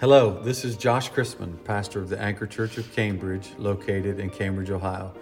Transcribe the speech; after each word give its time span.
Hello, 0.00 0.40
this 0.44 0.64
is 0.64 0.76
Josh 0.76 1.10
Chrisman, 1.10 1.64
pastor 1.64 1.98
of 1.98 2.08
the 2.08 2.16
Anchor 2.22 2.46
Church 2.46 2.78
of 2.78 2.94
Cambridge, 2.94 3.50
located 3.58 4.20
in 4.20 4.30
Cambridge, 4.30 4.70
Ohio. 4.70 5.12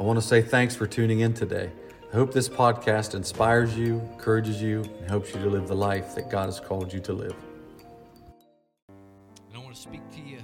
I 0.00 0.02
want 0.02 0.20
to 0.20 0.26
say 0.26 0.42
thanks 0.42 0.74
for 0.74 0.84
tuning 0.84 1.20
in 1.20 1.32
today. 1.32 1.70
I 2.12 2.16
hope 2.16 2.32
this 2.32 2.48
podcast 2.48 3.14
inspires 3.14 3.78
you, 3.78 4.00
encourages 4.14 4.60
you, 4.60 4.82
and 4.82 5.08
helps 5.08 5.32
you 5.32 5.40
to 5.42 5.48
live 5.48 5.68
the 5.68 5.76
life 5.76 6.16
that 6.16 6.28
God 6.28 6.46
has 6.46 6.58
called 6.58 6.92
you 6.92 6.98
to 7.02 7.12
live. 7.12 7.36
And 8.88 9.54
I 9.54 9.58
want 9.58 9.76
to 9.76 9.80
speak 9.80 10.02
to 10.16 10.20
you 10.20 10.40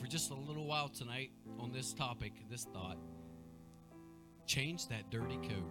for 0.00 0.06
just 0.06 0.30
a 0.30 0.34
little 0.34 0.64
while 0.66 0.88
tonight 0.88 1.32
on 1.60 1.70
this 1.70 1.92
topic, 1.92 2.32
this 2.48 2.64
thought. 2.72 2.96
Change 4.46 4.88
that 4.88 5.10
dirty 5.10 5.36
coat. 5.36 5.68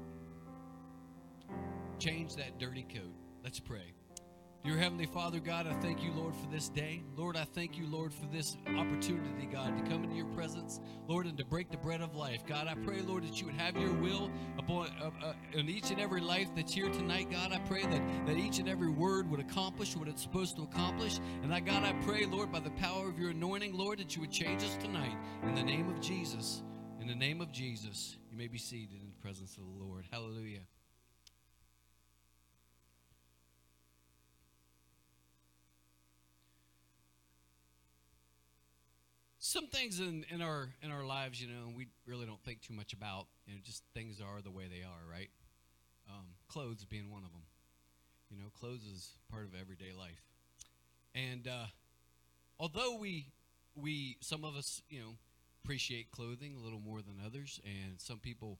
Change 1.97 2.35
that 2.35 2.59
dirty 2.59 2.83
coat. 2.83 3.15
Let's 3.43 3.59
pray. 3.59 3.95
Dear 4.63 4.77
Heavenly 4.77 5.07
Father, 5.07 5.39
God, 5.39 5.65
I 5.65 5.73
thank 5.81 6.03
you, 6.03 6.11
Lord, 6.11 6.35
for 6.35 6.45
this 6.51 6.69
day. 6.69 7.01
Lord, 7.17 7.35
I 7.35 7.45
thank 7.45 7.79
you, 7.79 7.87
Lord, 7.87 8.13
for 8.13 8.27
this 8.27 8.57
opportunity, 8.77 9.47
God, 9.51 9.75
to 9.75 9.89
come 9.89 10.03
into 10.03 10.15
your 10.15 10.27
presence, 10.27 10.79
Lord, 11.07 11.25
and 11.25 11.35
to 11.39 11.45
break 11.45 11.71
the 11.71 11.77
bread 11.77 11.99
of 11.99 12.15
life. 12.15 12.45
God, 12.45 12.67
I 12.67 12.75
pray, 12.75 13.01
Lord, 13.01 13.23
that 13.23 13.39
you 13.39 13.47
would 13.47 13.55
have 13.55 13.75
your 13.75 13.91
will 13.93 14.29
upon 14.59 14.89
uh, 15.01 15.09
uh, 15.25 15.33
in 15.53 15.67
each 15.67 15.89
and 15.89 15.99
every 15.99 16.21
life 16.21 16.47
that's 16.55 16.75
here 16.75 16.89
tonight. 16.89 17.31
God, 17.31 17.51
I 17.51 17.57
pray 17.67 17.81
that, 17.81 18.27
that 18.27 18.37
each 18.37 18.59
and 18.59 18.69
every 18.69 18.91
word 18.91 19.31
would 19.31 19.39
accomplish 19.39 19.95
what 19.95 20.07
it's 20.07 20.21
supposed 20.21 20.57
to 20.57 20.61
accomplish. 20.61 21.19
And 21.41 21.51
I, 21.51 21.59
God, 21.59 21.83
I 21.83 21.93
pray, 22.05 22.27
Lord, 22.27 22.51
by 22.51 22.59
the 22.59 22.69
power 22.71 23.09
of 23.09 23.17
your 23.17 23.31
anointing, 23.31 23.73
Lord, 23.73 23.97
that 23.97 24.15
you 24.15 24.21
would 24.21 24.31
change 24.31 24.61
us 24.61 24.77
tonight. 24.77 25.17
In 25.41 25.55
the 25.55 25.63
name 25.63 25.89
of 25.89 25.99
Jesus. 26.01 26.61
In 26.99 27.07
the 27.07 27.15
name 27.15 27.41
of 27.41 27.51
Jesus, 27.51 28.15
you 28.29 28.37
may 28.37 28.47
be 28.47 28.59
seated 28.59 29.01
in 29.01 29.07
the 29.07 29.21
presence 29.23 29.57
of 29.57 29.63
the 29.63 29.83
Lord. 29.83 30.05
Hallelujah. 30.11 30.59
Some 39.51 39.67
things 39.67 39.99
in, 39.99 40.25
in 40.29 40.41
our 40.41 40.69
in 40.81 40.91
our 40.91 41.03
lives, 41.03 41.41
you 41.41 41.47
know, 41.47 41.73
we 41.75 41.87
really 42.05 42.25
don't 42.25 42.41
think 42.43 42.61
too 42.61 42.73
much 42.73 42.93
about. 42.93 43.27
You 43.45 43.53
know, 43.53 43.59
just 43.63 43.83
things 43.93 44.21
are 44.21 44.41
the 44.41 44.49
way 44.49 44.65
they 44.69 44.83
are, 44.83 45.11
right? 45.11 45.29
Um, 46.09 46.25
clothes 46.47 46.85
being 46.85 47.11
one 47.11 47.23
of 47.23 47.31
them. 47.31 47.43
You 48.29 48.37
know, 48.37 48.49
clothes 48.57 48.85
is 48.85 49.09
part 49.29 49.43
of 49.43 49.51
everyday 49.59 49.91
life, 49.97 50.21
and 51.13 51.47
uh, 51.47 51.65
although 52.59 52.95
we 52.97 53.27
we 53.75 54.15
some 54.21 54.45
of 54.45 54.55
us, 54.55 54.81
you 54.89 55.01
know, 55.01 55.15
appreciate 55.63 56.11
clothing 56.11 56.55
a 56.55 56.63
little 56.63 56.79
more 56.79 57.01
than 57.01 57.15
others, 57.25 57.59
and 57.65 57.99
some 57.99 58.19
people, 58.19 58.57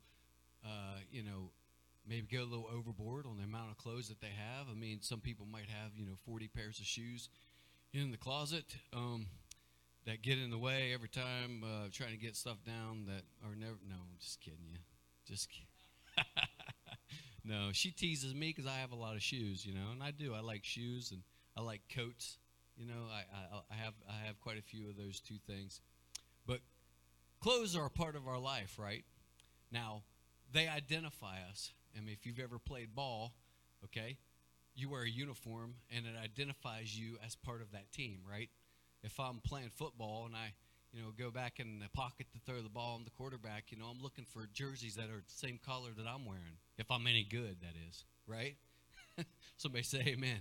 uh, 0.65 0.99
you 1.09 1.23
know, 1.23 1.51
maybe 2.05 2.27
go 2.29 2.43
a 2.43 2.43
little 2.43 2.67
overboard 2.73 3.25
on 3.25 3.37
the 3.37 3.43
amount 3.43 3.71
of 3.71 3.77
clothes 3.77 4.09
that 4.09 4.19
they 4.19 4.33
have. 4.35 4.67
I 4.69 4.77
mean, 4.77 4.99
some 5.01 5.21
people 5.21 5.45
might 5.49 5.69
have 5.69 5.91
you 5.95 6.05
know 6.05 6.17
40 6.25 6.49
pairs 6.49 6.79
of 6.79 6.85
shoes 6.85 7.29
in 7.93 8.11
the 8.11 8.17
closet. 8.17 8.65
Um, 8.93 9.27
that 10.05 10.21
get 10.21 10.39
in 10.39 10.49
the 10.49 10.57
way 10.57 10.91
every 10.93 11.09
time 11.09 11.63
uh, 11.63 11.87
trying 11.91 12.11
to 12.11 12.17
get 12.17 12.35
stuff 12.35 12.57
down 12.65 13.05
that 13.05 13.23
are 13.45 13.55
never. 13.55 13.77
No, 13.87 13.95
I'm 13.95 14.17
just 14.19 14.41
kidding 14.41 14.65
you. 14.67 14.79
Just 15.25 15.49
kidding. 15.49 16.25
no, 17.45 17.69
she 17.71 17.91
teases 17.91 18.33
me 18.33 18.49
because 18.55 18.65
I 18.65 18.77
have 18.79 18.91
a 18.91 18.95
lot 18.95 19.15
of 19.15 19.21
shoes, 19.21 19.65
you 19.65 19.73
know, 19.73 19.91
and 19.91 20.01
I 20.01 20.11
do. 20.11 20.33
I 20.33 20.39
like 20.39 20.63
shoes 20.63 21.11
and 21.11 21.21
I 21.55 21.61
like 21.61 21.81
coats. 21.93 22.37
You 22.77 22.87
know, 22.87 23.05
I, 23.11 23.19
I, 23.35 23.61
I 23.71 23.75
have 23.75 23.93
I 24.09 24.25
have 24.25 24.39
quite 24.41 24.57
a 24.57 24.61
few 24.63 24.89
of 24.89 24.97
those 24.97 25.19
two 25.19 25.37
things. 25.45 25.81
But 26.47 26.59
clothes 27.39 27.75
are 27.75 27.85
a 27.85 27.91
part 27.91 28.15
of 28.15 28.27
our 28.27 28.39
life, 28.39 28.77
right? 28.79 29.03
Now, 29.71 30.03
they 30.51 30.67
identify 30.67 31.37
us. 31.49 31.71
I 31.95 32.01
mean, 32.01 32.15
if 32.19 32.25
you've 32.25 32.39
ever 32.39 32.57
played 32.57 32.95
ball, 32.95 33.33
okay, 33.85 34.17
you 34.73 34.89
wear 34.89 35.03
a 35.03 35.09
uniform 35.09 35.75
and 35.95 36.05
it 36.05 36.15
identifies 36.21 36.97
you 36.97 37.17
as 37.25 37.35
part 37.35 37.61
of 37.61 37.71
that 37.71 37.91
team, 37.91 38.19
right? 38.29 38.49
If 39.03 39.19
I'm 39.19 39.39
playing 39.43 39.69
football 39.75 40.25
and 40.25 40.35
I, 40.35 40.53
you 40.93 41.01
know, 41.01 41.09
go 41.17 41.31
back 41.31 41.59
in 41.59 41.79
the 41.79 41.89
pocket 41.89 42.27
to 42.33 42.39
throw 42.45 42.61
the 42.61 42.69
ball 42.69 42.95
on 42.95 43.03
the 43.03 43.09
quarterback, 43.11 43.65
you 43.69 43.77
know, 43.77 43.85
I'm 43.85 44.01
looking 44.01 44.25
for 44.25 44.47
jerseys 44.53 44.95
that 44.95 45.05
are 45.05 45.23
the 45.25 45.33
same 45.33 45.59
color 45.65 45.89
that 45.97 46.05
I'm 46.07 46.25
wearing. 46.25 46.57
If 46.77 46.91
I'm 46.91 47.07
any 47.07 47.23
good, 47.23 47.57
that 47.61 47.73
is, 47.89 48.03
right? 48.27 48.55
Somebody 49.57 49.83
say 49.83 50.03
amen, 50.07 50.39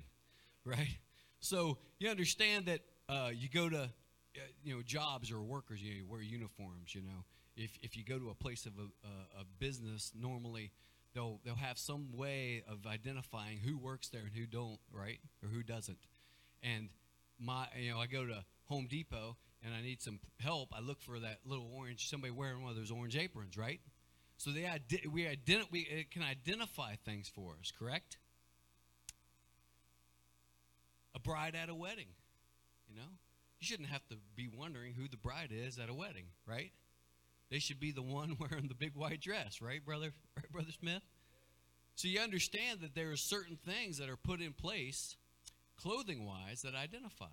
right? 0.64 0.98
So 1.40 1.78
you 1.98 2.10
understand 2.10 2.66
that 2.66 2.80
uh, 3.08 3.30
you 3.32 3.48
go 3.48 3.68
to, 3.68 3.82
uh, 3.82 4.40
you 4.62 4.74
know, 4.74 4.82
jobs 4.82 5.30
or 5.30 5.40
workers, 5.42 5.82
you, 5.82 5.90
know, 5.90 5.96
you 5.96 6.06
wear 6.06 6.20
uniforms, 6.20 6.94
you 6.94 7.02
know. 7.02 7.24
If, 7.56 7.78
if 7.82 7.96
you 7.96 8.04
go 8.04 8.18
to 8.18 8.30
a 8.30 8.34
place 8.34 8.66
of 8.66 8.72
a, 8.78 9.06
a, 9.06 9.40
a 9.40 9.44
business, 9.58 10.12
normally 10.18 10.70
they'll, 11.14 11.40
they'll 11.44 11.54
have 11.54 11.78
some 11.78 12.16
way 12.16 12.62
of 12.68 12.86
identifying 12.86 13.58
who 13.58 13.76
works 13.76 14.08
there 14.08 14.22
and 14.22 14.32
who 14.34 14.46
don't, 14.46 14.78
right? 14.92 15.18
Or 15.42 15.48
who 15.48 15.62
doesn't. 15.62 15.98
And 16.62 16.88
my, 17.40 17.66
you 17.78 17.92
know, 17.92 17.98
I 17.98 18.06
go 18.06 18.26
to 18.26 18.44
Home 18.66 18.86
Depot 18.88 19.36
and 19.64 19.74
I 19.74 19.82
need 19.82 20.00
some 20.00 20.20
help, 20.38 20.70
I 20.72 20.80
look 20.80 21.00
for 21.02 21.18
that 21.18 21.38
little 21.44 21.68
orange, 21.74 22.08
somebody 22.08 22.30
wearing 22.30 22.62
one 22.62 22.70
of 22.70 22.76
those 22.76 22.90
orange 22.90 23.16
aprons, 23.16 23.56
right? 23.56 23.80
So 24.38 24.50
they 24.50 24.66
we, 25.10 25.24
ident- 25.24 25.70
we 25.70 26.06
can 26.10 26.22
identify 26.22 26.94
things 27.04 27.28
for 27.28 27.56
us, 27.60 27.72
correct? 27.78 28.16
A 31.14 31.18
bride 31.18 31.54
at 31.54 31.68
a 31.68 31.74
wedding, 31.74 32.08
you 32.88 32.96
know? 32.96 33.08
You 33.60 33.66
shouldn't 33.66 33.90
have 33.90 34.06
to 34.08 34.16
be 34.34 34.48
wondering 34.48 34.94
who 34.94 35.08
the 35.08 35.18
bride 35.18 35.50
is 35.52 35.78
at 35.78 35.90
a 35.90 35.94
wedding, 35.94 36.24
right? 36.46 36.72
They 37.50 37.58
should 37.58 37.80
be 37.80 37.92
the 37.92 38.02
one 38.02 38.36
wearing 38.40 38.68
the 38.68 38.74
big 38.74 38.94
white 38.94 39.20
dress, 39.20 39.60
right, 39.60 39.84
brother? 39.84 40.12
Right, 40.36 40.50
brother 40.50 40.72
Smith? 40.78 41.02
So 41.96 42.08
you 42.08 42.20
understand 42.20 42.80
that 42.80 42.94
there 42.94 43.10
are 43.10 43.16
certain 43.16 43.56
things 43.56 43.98
that 43.98 44.08
are 44.08 44.16
put 44.16 44.40
in 44.40 44.54
place 44.54 45.16
clothing 45.80 46.26
wise 46.26 46.62
that 46.62 46.74
identify. 46.74 47.26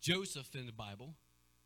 Joseph 0.00 0.54
in 0.54 0.66
the 0.66 0.72
Bible, 0.72 1.14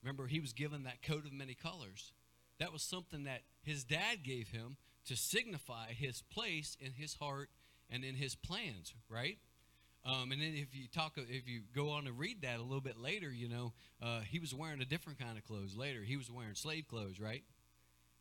remember, 0.03 0.27
he 0.27 0.41
was 0.41 0.53
given 0.53 0.85
that 0.85 1.03
coat 1.03 1.25
of 1.25 1.33
many 1.33 1.55
colors. 1.55 2.13
That 2.59 2.73
was 2.73 2.83
something 2.83 3.25
that 3.25 3.43
his 3.63 3.85
dad 3.85 4.23
gave 4.23 4.49
him 4.49 4.77
to 5.07 5.17
signify 5.17 5.93
his 5.93 6.23
place 6.23 6.77
in 6.81 6.93
his 6.93 7.15
heart 7.15 7.51
and 7.91 8.05
in 8.05 8.15
his 8.15 8.35
plans, 8.35 8.95
right? 9.09 9.39
Um, 10.05 10.33
and 10.33 10.41
then 10.41 10.55
if 10.55 10.75
you 10.75 10.87
talk, 10.87 11.15
if 11.17 11.49
you 11.49 11.63
go 11.75 11.91
on 11.91 12.05
to 12.05 12.13
read 12.13 12.43
that 12.43 12.59
a 12.59 12.63
little 12.63 12.81
bit 12.81 12.99
later, 12.99 13.31
you 13.31 13.49
know, 13.49 13.73
uh, 14.03 14.21
he 14.21 14.39
was 14.39 14.55
wearing 14.55 14.81
a 14.81 14.85
different 14.85 15.19
kind 15.19 15.39
of 15.39 15.45
clothes 15.45 15.75
later. 15.77 16.03
He 16.03 16.17
was 16.17 16.31
wearing 16.31 16.55
slave 16.55 16.87
clothes, 16.89 17.19
right? 17.19 17.43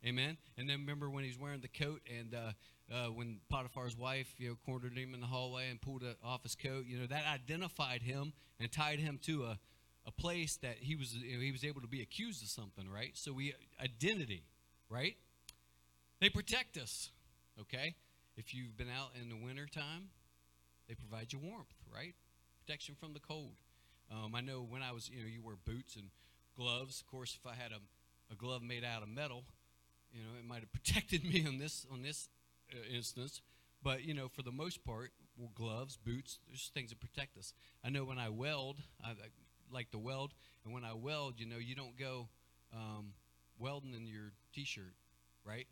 Amen. 0.06 0.38
And 0.58 0.70
then 0.70 0.80
remember 0.80 1.10
when 1.10 1.24
he's 1.24 1.38
wearing 1.38 1.62
the 1.62 1.68
coat 1.68 2.02
and 2.20 2.34
uh, 2.34 2.52
uh, 2.94 3.08
when 3.08 3.40
Potiphar's 3.50 3.98
wife, 3.98 4.34
you 4.38 4.50
know, 4.50 4.56
cornered 4.66 4.98
him 4.98 5.14
in 5.14 5.22
the 5.22 5.28
hallway 5.28 5.70
and 5.70 5.82
pulled 5.82 6.04
off 6.24 6.44
his 6.44 6.56
coat, 6.56 6.86
you 6.86 7.00
know, 7.00 7.08
that 7.08 7.24
identified 7.34 8.02
him 8.04 8.34
and 8.60 8.72
tied 8.72 9.00
him 9.00 9.20
to 9.24 9.46
a, 9.46 9.60
a 10.06 10.12
place 10.12 10.58
that 10.58 10.78
he 10.80 10.96
was 10.96 11.16
you 11.16 11.38
know, 11.38 11.42
he 11.42 11.52
was 11.52 11.64
able 11.64 11.82
to 11.82 11.88
be 11.88 12.02
accused 12.02 12.44
of 12.44 12.50
something, 12.50 12.90
right? 12.90 13.12
So 13.14 13.34
we 13.34 13.54
identity, 13.82 14.44
right? 14.90 15.16
They 16.22 16.30
protect 16.30 16.78
us, 16.78 17.10
okay? 17.60 17.96
If 18.38 18.54
you've 18.54 18.78
been 18.78 18.90
out 18.90 19.12
in 19.20 19.30
the 19.30 19.36
winter 19.36 19.66
time, 19.66 20.10
they 20.88 20.94
provide 20.94 21.34
you 21.34 21.40
warmth, 21.40 21.74
right? 21.94 22.14
Protection 22.66 22.96
from 23.00 23.14
the 23.14 23.20
cold. 23.20 23.56
Um, 24.12 24.36
I 24.36 24.42
know 24.42 24.66
when 24.68 24.84
I 24.84 24.92
was, 24.92 25.10
you 25.10 25.22
know, 25.22 25.28
you 25.28 25.42
wear 25.42 25.56
boots 25.66 25.96
and 25.96 26.10
gloves. 26.56 27.02
Of 27.02 27.08
course, 27.08 27.38
if 27.40 27.50
I 27.50 27.56
had 27.56 27.72
a, 27.72 27.80
a 28.32 28.36
glove 28.36 28.62
made 28.62 28.84
out 28.84 29.02
of 29.02 29.10
metal, 29.10 29.44
you 30.12 30.22
know, 30.22 30.38
it 30.38 30.46
might 30.46 30.60
have 30.60 30.72
protected 30.84 31.24
me 31.24 31.46
on 31.48 31.58
this 31.58 31.88
on 31.92 32.04
this 32.04 32.30
instance. 32.94 33.42
But 33.82 34.04
you 34.04 34.14
know, 34.14 34.30
for 34.30 34.42
the 34.42 34.52
most 34.52 34.84
part, 34.86 35.12
well, 35.38 35.52
gloves, 35.56 35.98
boots, 35.98 36.40
there's 36.48 36.72
things 36.74 36.90
that 36.90 37.00
protect 37.00 37.38
us. 37.38 37.54
I 37.84 37.90
know 37.90 38.06
when 38.06 38.18
I 38.20 38.30
weld, 38.30 38.82
I, 39.04 39.12
I 39.12 39.30
like 39.72 39.92
to 39.92 40.00
weld, 40.00 40.34
and 40.64 40.74
when 40.74 40.86
I 40.86 40.94
weld, 40.94 41.40
you 41.40 41.46
know, 41.46 41.58
you 41.58 41.76
don't 41.76 41.98
go 41.98 42.30
um, 42.74 43.14
welding 43.60 43.94
in 43.94 44.08
your 44.08 44.32
t-shirt, 44.54 44.94
right? 45.46 45.68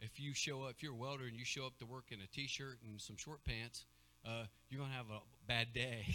If 0.00 0.18
you 0.18 0.34
show 0.34 0.62
up, 0.62 0.70
if 0.70 0.82
you're 0.82 0.94
a 0.94 0.96
welder 0.96 1.24
and 1.24 1.36
you 1.36 1.44
show 1.44 1.66
up 1.66 1.78
to 1.78 1.86
work 1.86 2.06
in 2.10 2.20
a 2.20 2.26
t-shirt 2.26 2.78
and 2.84 3.00
some 3.00 3.16
short 3.16 3.44
pants, 3.44 3.84
uh, 4.26 4.44
you're 4.68 4.80
gonna 4.80 4.94
have 4.94 5.10
a 5.10 5.20
bad 5.46 5.72
day, 5.72 6.06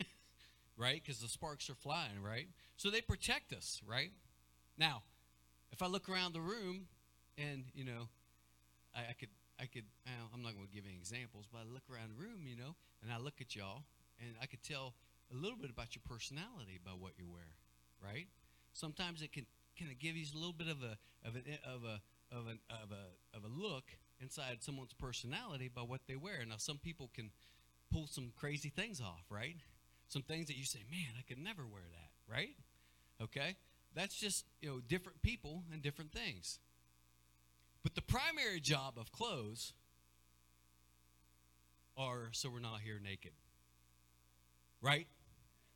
right? 0.76 1.00
Because 1.02 1.20
the 1.20 1.28
sparks 1.28 1.68
are 1.68 1.74
flying, 1.74 2.22
right? 2.22 2.48
So 2.76 2.90
they 2.90 3.00
protect 3.00 3.52
us, 3.52 3.80
right? 3.86 4.12
Now, 4.78 5.02
if 5.72 5.82
I 5.82 5.86
look 5.86 6.08
around 6.08 6.32
the 6.32 6.40
room 6.40 6.86
and 7.38 7.64
you 7.74 7.84
know, 7.84 8.08
I, 8.94 9.10
I 9.10 9.12
could, 9.18 9.28
I 9.60 9.66
could, 9.66 9.84
I'm 10.34 10.42
not 10.42 10.54
going 10.54 10.66
to 10.66 10.74
give 10.74 10.84
any 10.84 10.96
examples, 10.96 11.46
but 11.50 11.58
I 11.58 11.64
look 11.72 11.84
around 11.90 12.10
the 12.10 12.20
room, 12.20 12.44
you 12.44 12.56
know, 12.56 12.76
and 13.02 13.10
I 13.10 13.18
look 13.18 13.40
at 13.40 13.56
y'all, 13.56 13.84
and 14.20 14.36
I 14.40 14.46
could 14.46 14.62
tell 14.62 14.94
a 15.32 15.36
little 15.36 15.56
bit 15.56 15.70
about 15.70 15.94
your 15.94 16.02
personality 16.08 16.78
by 16.84 16.92
what 16.92 17.12
you 17.18 17.26
wear, 17.28 17.56
right? 18.02 18.28
Sometimes 18.72 19.22
it 19.22 19.32
can 19.32 19.46
kind 19.78 19.90
of 19.90 19.98
give 19.98 20.16
you 20.16 20.26
a 20.34 20.38
little 20.38 20.52
bit 20.52 20.68
of 20.68 20.82
a 20.82 20.96
of 21.26 21.34
a 21.36 21.40
of 21.68 21.84
a 21.84 22.00
of 22.36 22.46
a 22.46 22.56
of 22.74 22.90
a 22.92 23.36
of 23.36 23.44
a 23.44 23.48
look 23.48 23.84
inside 24.20 24.58
someone's 24.60 24.92
personality 24.92 25.70
by 25.72 25.82
what 25.82 26.00
they 26.06 26.16
wear. 26.16 26.44
Now, 26.46 26.56
some 26.58 26.78
people 26.78 27.10
can 27.14 27.30
pull 27.92 28.06
some 28.06 28.32
crazy 28.36 28.68
things 28.68 29.00
off, 29.00 29.24
right? 29.30 29.56
Some 30.08 30.22
things 30.22 30.46
that 30.48 30.56
you 30.56 30.64
say, 30.64 30.80
man, 30.90 31.14
I 31.18 31.22
could 31.22 31.38
never 31.38 31.66
wear 31.66 31.82
that, 31.82 32.32
right? 32.32 32.56
Okay, 33.22 33.56
that's 33.94 34.14
just 34.14 34.44
you 34.60 34.68
know 34.68 34.80
different 34.86 35.22
people 35.22 35.64
and 35.72 35.82
different 35.82 36.12
things. 36.12 36.58
But 37.86 37.94
the 37.94 38.02
primary 38.02 38.58
job 38.58 38.94
of 38.98 39.12
clothes 39.12 39.72
are 41.96 42.30
so 42.32 42.50
we're 42.50 42.58
not 42.58 42.80
here 42.80 42.98
naked. 43.00 43.30
Right? 44.82 45.06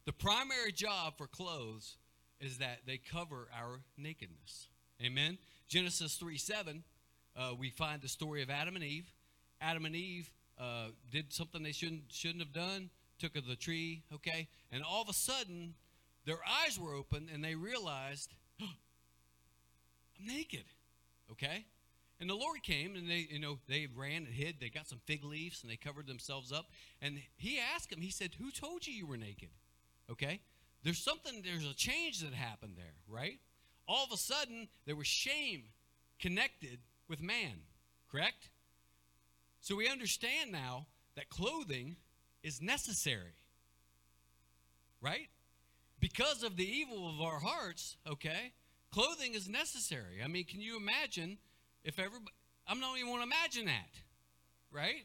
The 0.07 0.13
primary 0.13 0.73
job 0.73 1.17
for 1.17 1.29
clothes 1.29 1.99
is 2.41 2.59
that 2.59 2.81
they 2.85 2.99
cover 2.99 3.47
our 3.57 3.83
nakedness. 3.97 4.67
Amen. 5.01 5.39
Genesis 5.69 6.17
3 6.17 6.37
7, 6.37 6.83
uh, 7.37 7.53
we 7.57 7.71
find 7.71 8.03
the 8.03 8.09
story 8.09 8.43
of 8.43 8.51
Adam 8.51 8.75
and 8.75 8.85
Eve. 8.85 9.09
Adam 9.61 9.85
and 9.85 9.95
Eve 9.95 10.33
uh, 10.59 10.87
did 11.13 11.33
something 11.33 11.63
they 11.63 11.71
shouldn't 11.71 12.07
shouldn't 12.09 12.41
have 12.41 12.53
done. 12.53 12.91
Took 13.21 13.37
of 13.37 13.47
the 13.47 13.55
tree, 13.55 14.03
okay, 14.13 14.49
and 14.73 14.83
all 14.83 15.01
of 15.01 15.09
a 15.09 15.13
sudden, 15.13 15.75
their 16.27 16.41
eyes 16.65 16.77
were 16.77 16.93
open 16.93 17.29
and 17.33 17.45
they 17.45 17.55
realized, 17.55 18.35
oh, 18.61 18.67
I'm 20.19 20.27
naked, 20.27 20.65
okay. 21.31 21.67
And 22.21 22.29
the 22.29 22.35
Lord 22.35 22.63
came 22.63 22.97
and 22.97 23.09
they, 23.09 23.27
you 23.31 23.39
know, 23.39 23.59
they 23.67 23.89
ran 23.97 24.27
and 24.27 24.35
hid. 24.35 24.57
They 24.61 24.69
got 24.69 24.87
some 24.87 25.01
fig 25.07 25.25
leaves 25.25 25.63
and 25.63 25.73
they 25.73 25.77
covered 25.77 26.07
themselves 26.07 26.53
up. 26.53 26.67
And 27.01 27.19
he 27.37 27.59
asked 27.75 27.91
him, 27.91 28.03
he 28.03 28.11
said, 28.11 28.33
Who 28.39 28.51
told 28.51 28.87
you 28.87 28.93
you 28.93 29.07
were 29.07 29.17
naked? 29.17 29.49
Okay? 30.11 30.41
There's 30.83 30.99
something, 30.99 31.43
there's 31.43 31.65
a 31.65 31.75
change 31.75 32.21
that 32.21 32.35
happened 32.35 32.75
there, 32.77 32.95
right? 33.09 33.39
All 33.89 34.05
of 34.05 34.13
a 34.13 34.17
sudden, 34.19 34.69
there 34.87 34.97
was 34.97 35.07
shame 35.07 35.65
connected 36.19 36.79
with 37.09 37.23
man, 37.23 37.63
correct? 38.11 38.51
So 39.61 39.77
we 39.77 39.89
understand 39.89 40.53
now 40.53 40.87
that 41.17 41.29
clothing 41.29 41.97
is 42.43 42.63
necessary, 42.63 43.37
right? 45.01 45.29
Because 45.99 46.43
of 46.43 46.57
the 46.57 46.65
evil 46.69 47.09
of 47.09 47.21
our 47.21 47.41
hearts, 47.41 47.97
okay? 48.07 48.53
Clothing 48.91 49.35
is 49.35 49.49
necessary. 49.49 50.21
I 50.25 50.29
mean, 50.29 50.45
can 50.45 50.61
you 50.61 50.77
imagine 50.77 51.39
if 51.85 51.99
everybody, 51.99 52.33
I'm 52.67 52.81
not 52.81 52.97
even 52.99 53.11
want 53.11 53.23
to 53.23 53.27
imagine 53.27 53.67
that, 53.67 53.91
right? 54.73 55.05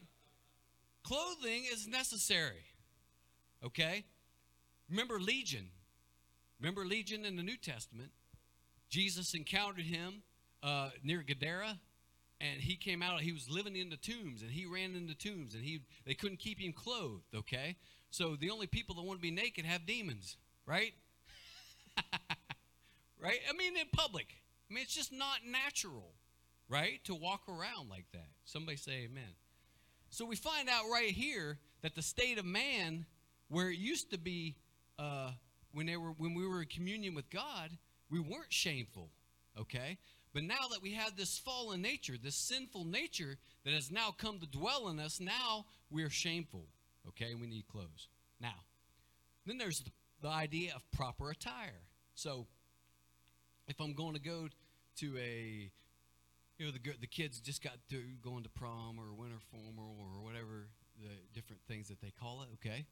Clothing 1.02 1.64
is 1.72 1.86
necessary, 1.86 2.64
okay? 3.64 4.04
Remember 4.88 5.20
Legion. 5.20 5.68
Remember 6.60 6.84
Legion 6.84 7.24
in 7.24 7.36
the 7.36 7.42
New 7.42 7.56
Testament? 7.56 8.10
Jesus 8.88 9.34
encountered 9.34 9.84
him 9.84 10.22
uh, 10.62 10.90
near 11.02 11.22
Gadara, 11.22 11.78
and 12.40 12.60
he 12.60 12.76
came 12.76 13.02
out. 13.02 13.20
He 13.20 13.32
was 13.32 13.50
living 13.50 13.76
in 13.76 13.90
the 13.90 13.96
tombs, 13.96 14.42
and 14.42 14.50
he 14.50 14.66
ran 14.66 14.94
into 14.94 15.14
tombs, 15.14 15.54
and 15.54 15.64
he 15.64 15.80
they 16.04 16.14
couldn't 16.14 16.38
keep 16.38 16.60
him 16.60 16.72
clothed. 16.72 17.34
Okay, 17.34 17.76
so 18.10 18.36
the 18.36 18.50
only 18.50 18.66
people 18.66 18.94
that 18.96 19.02
want 19.02 19.18
to 19.18 19.22
be 19.22 19.30
naked 19.30 19.64
have 19.64 19.86
demons, 19.86 20.36
right? 20.66 20.94
right? 23.20 23.40
I 23.48 23.56
mean, 23.56 23.76
in 23.76 23.86
public. 23.92 24.36
I 24.70 24.74
mean, 24.74 24.82
it's 24.82 24.94
just 24.94 25.12
not 25.12 25.38
natural, 25.48 26.14
right, 26.68 27.02
to 27.04 27.14
walk 27.14 27.42
around 27.48 27.88
like 27.90 28.06
that. 28.12 28.28
Somebody 28.44 28.76
say 28.76 29.04
Amen. 29.04 29.34
So 30.10 30.24
we 30.24 30.36
find 30.36 30.68
out 30.68 30.84
right 30.90 31.10
here 31.10 31.58
that 31.82 31.94
the 31.94 32.02
state 32.02 32.38
of 32.38 32.44
man, 32.44 33.06
where 33.48 33.70
it 33.70 33.78
used 33.78 34.10
to 34.12 34.18
be 34.18 34.56
uh, 34.98 35.30
when 35.72 35.86
they 35.86 35.96
were 35.96 36.12
when 36.12 36.34
we 36.34 36.46
were 36.46 36.62
in 36.62 36.68
communion 36.68 37.14
with 37.14 37.28
God, 37.30 37.70
we 38.10 38.20
weren't 38.20 38.50
shameful, 38.52 39.10
okay? 39.58 39.98
But 40.32 40.44
now 40.44 40.68
that 40.70 40.82
we 40.82 40.92
have 40.92 41.16
this 41.16 41.38
fallen 41.38 41.80
nature, 41.80 42.14
this 42.22 42.36
sinful 42.36 42.84
nature 42.84 43.36
that 43.64 43.72
has 43.72 43.90
now 43.90 44.14
come 44.16 44.38
to 44.40 44.46
dwell 44.46 44.88
in 44.88 45.00
us, 45.00 45.20
now 45.20 45.64
we're 45.90 46.10
shameful, 46.10 46.66
okay? 47.08 47.34
We 47.34 47.46
need 47.46 47.66
clothes. 47.68 48.08
Now, 48.40 48.64
then 49.46 49.58
there's 49.58 49.80
the, 49.80 49.90
the 50.22 50.28
idea 50.28 50.74
of 50.74 50.82
proper 50.92 51.30
attire. 51.30 51.80
So, 52.14 52.46
if 53.66 53.80
I'm 53.80 53.94
going 53.94 54.14
to 54.14 54.20
go 54.20 54.48
to 54.98 55.18
a 55.18 55.70
you 56.58 56.66
know 56.66 56.72
the 56.72 56.80
the 57.00 57.06
kids 57.06 57.40
just 57.40 57.62
got 57.62 57.74
to 57.90 58.02
going 58.22 58.42
to 58.42 58.50
prom 58.50 58.98
or 58.98 59.12
winter 59.14 59.38
formal 59.50 59.96
or 60.00 60.22
whatever 60.22 60.68
the 61.00 61.10
different 61.34 61.60
things 61.68 61.88
that 61.88 62.00
they 62.00 62.12
call 62.18 62.42
it 62.42 62.48
okay 62.54 62.86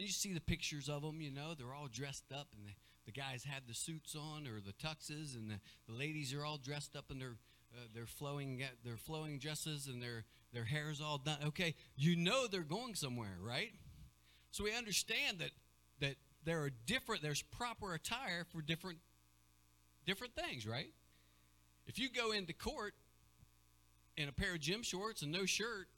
and 0.00 0.06
you 0.06 0.14
see 0.14 0.32
the 0.32 0.40
pictures 0.40 0.88
of 0.88 1.02
them, 1.02 1.20
you 1.20 1.30
know, 1.30 1.52
they're 1.52 1.74
all 1.74 1.86
dressed 1.92 2.32
up, 2.32 2.48
and 2.56 2.66
the, 2.66 2.72
the 3.04 3.12
guys 3.12 3.44
have 3.44 3.66
the 3.68 3.74
suits 3.74 4.16
on 4.16 4.46
or 4.46 4.58
the 4.58 4.72
tuxes, 4.72 5.36
and 5.36 5.50
the, 5.50 5.60
the 5.86 5.92
ladies 5.92 6.32
are 6.32 6.42
all 6.42 6.56
dressed 6.56 6.96
up 6.96 7.10
in 7.10 7.18
their 7.18 7.36
uh, 7.74 7.86
their 7.94 8.06
flowing 8.06 8.62
their 8.82 8.96
flowing 8.96 9.38
dresses 9.38 9.88
and 9.88 10.02
their 10.02 10.24
their 10.54 10.64
hair 10.64 10.88
is 10.90 11.02
all 11.02 11.18
done. 11.18 11.36
Okay, 11.48 11.74
you 11.96 12.16
know 12.16 12.46
they're 12.46 12.62
going 12.62 12.94
somewhere, 12.94 13.36
right? 13.42 13.72
So 14.52 14.64
we 14.64 14.74
understand 14.74 15.40
that 15.40 15.50
that 16.00 16.14
there 16.46 16.62
are 16.62 16.70
different. 16.86 17.20
There's 17.20 17.42
proper 17.42 17.92
attire 17.92 18.46
for 18.50 18.62
different 18.62 19.00
different 20.06 20.34
things, 20.34 20.66
right? 20.66 20.88
If 21.86 21.98
you 21.98 22.08
go 22.08 22.32
into 22.32 22.54
court 22.54 22.94
in 24.20 24.28
a 24.28 24.32
pair 24.32 24.52
of 24.52 24.60
gym 24.60 24.82
shorts 24.82 25.22
and 25.22 25.32
no 25.32 25.46
shirt, 25.46 25.88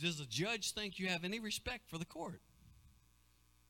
does 0.00 0.18
the 0.18 0.26
judge 0.26 0.72
think 0.72 0.98
you 0.98 1.08
have 1.08 1.24
any 1.24 1.40
respect 1.40 1.88
for 1.88 1.98
the 1.98 2.04
court? 2.04 2.40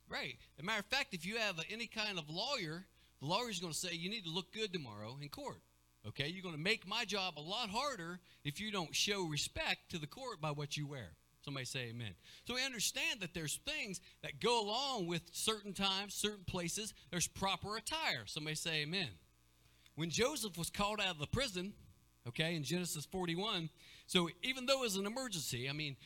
Right. 0.08 0.36
As 0.58 0.62
a 0.62 0.66
matter 0.66 0.80
of 0.80 0.86
fact, 0.86 1.14
if 1.14 1.24
you 1.24 1.36
have 1.36 1.58
any 1.70 1.86
kind 1.86 2.18
of 2.18 2.28
lawyer, 2.28 2.84
the 3.20 3.26
lawyer 3.26 3.48
is 3.48 3.60
going 3.60 3.72
to 3.72 3.78
say 3.78 3.94
you 3.94 4.10
need 4.10 4.24
to 4.24 4.30
look 4.30 4.52
good 4.52 4.72
tomorrow 4.72 5.16
in 5.20 5.28
court. 5.28 5.62
Okay, 6.06 6.26
you're 6.26 6.42
going 6.42 6.56
to 6.56 6.60
make 6.60 6.86
my 6.86 7.04
job 7.04 7.34
a 7.38 7.40
lot 7.40 7.70
harder 7.70 8.18
if 8.44 8.60
you 8.60 8.72
don't 8.72 8.94
show 8.94 9.22
respect 9.22 9.90
to 9.90 9.98
the 9.98 10.06
court 10.06 10.40
by 10.40 10.50
what 10.50 10.76
you 10.76 10.86
wear. 10.86 11.12
Somebody 11.44 11.64
say 11.64 11.90
amen. 11.90 12.14
So 12.44 12.54
we 12.54 12.64
understand 12.64 13.20
that 13.20 13.34
there's 13.34 13.60
things 13.64 14.00
that 14.22 14.40
go 14.40 14.60
along 14.60 15.06
with 15.06 15.22
certain 15.32 15.72
times, 15.72 16.14
certain 16.14 16.44
places. 16.44 16.92
There's 17.10 17.28
proper 17.28 17.76
attire. 17.76 18.24
Somebody 18.26 18.56
say 18.56 18.82
amen. 18.82 19.08
When 19.94 20.10
Joseph 20.10 20.58
was 20.58 20.70
called 20.70 21.00
out 21.00 21.14
of 21.14 21.18
the 21.18 21.26
prison, 21.26 21.72
okay, 22.28 22.54
in 22.54 22.62
Genesis 22.62 23.04
41, 23.06 23.68
so 24.06 24.28
even 24.42 24.66
though 24.66 24.80
it 24.80 24.82
was 24.82 24.96
an 24.96 25.06
emergency, 25.06 25.68
I 25.68 25.72
mean, 25.72 25.96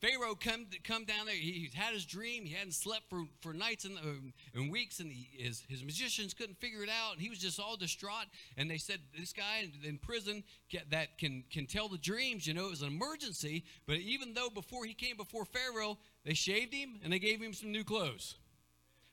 Pharaoh 0.00 0.36
come 0.36 0.66
come 0.84 1.04
down 1.04 1.26
there. 1.26 1.34
He 1.34 1.70
had 1.74 1.92
his 1.92 2.04
dream. 2.04 2.44
He 2.44 2.54
hadn't 2.54 2.74
slept 2.74 3.10
for, 3.10 3.24
for 3.40 3.52
nights 3.52 3.84
and, 3.84 3.98
uh, 3.98 4.30
and 4.54 4.70
weeks, 4.70 5.00
and 5.00 5.10
he, 5.10 5.28
his 5.42 5.64
his 5.68 5.82
magicians 5.82 6.34
couldn't 6.34 6.58
figure 6.58 6.84
it 6.84 6.88
out. 6.88 7.14
And 7.14 7.20
he 7.20 7.28
was 7.28 7.38
just 7.38 7.58
all 7.58 7.76
distraught. 7.76 8.26
And 8.56 8.70
they 8.70 8.78
said 8.78 9.00
this 9.18 9.32
guy 9.32 9.64
in, 9.64 9.88
in 9.88 9.98
prison 9.98 10.44
get, 10.68 10.90
that 10.90 11.18
can 11.18 11.42
can 11.50 11.66
tell 11.66 11.88
the 11.88 11.98
dreams. 11.98 12.46
You 12.46 12.54
know, 12.54 12.66
it 12.66 12.70
was 12.70 12.82
an 12.82 12.88
emergency. 12.88 13.64
But 13.86 13.96
even 13.96 14.34
though 14.34 14.50
before 14.50 14.84
he 14.84 14.94
came 14.94 15.16
before 15.16 15.44
Pharaoh, 15.44 15.98
they 16.24 16.34
shaved 16.34 16.72
him 16.72 17.00
and 17.02 17.12
they 17.12 17.18
gave 17.18 17.40
him 17.40 17.52
some 17.52 17.72
new 17.72 17.82
clothes. 17.82 18.36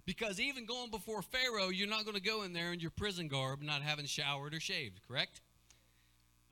Because 0.06 0.40
even 0.40 0.68
going 0.68 0.92
before 0.92 1.24
Pharaoh, 1.24 1.70
you're 1.70 1.88
not 1.88 2.06
going 2.06 2.16
to 2.16 2.22
go 2.22 2.44
in 2.44 2.54
there 2.54 2.74
in 2.74 2.80
your 2.80 2.92
prison 2.92 3.28
garb, 3.28 3.64
not 3.64 3.82
having 3.82 4.06
showered 4.06 4.54
or 4.54 4.60
shaved. 4.60 5.00
Correct? 5.08 5.42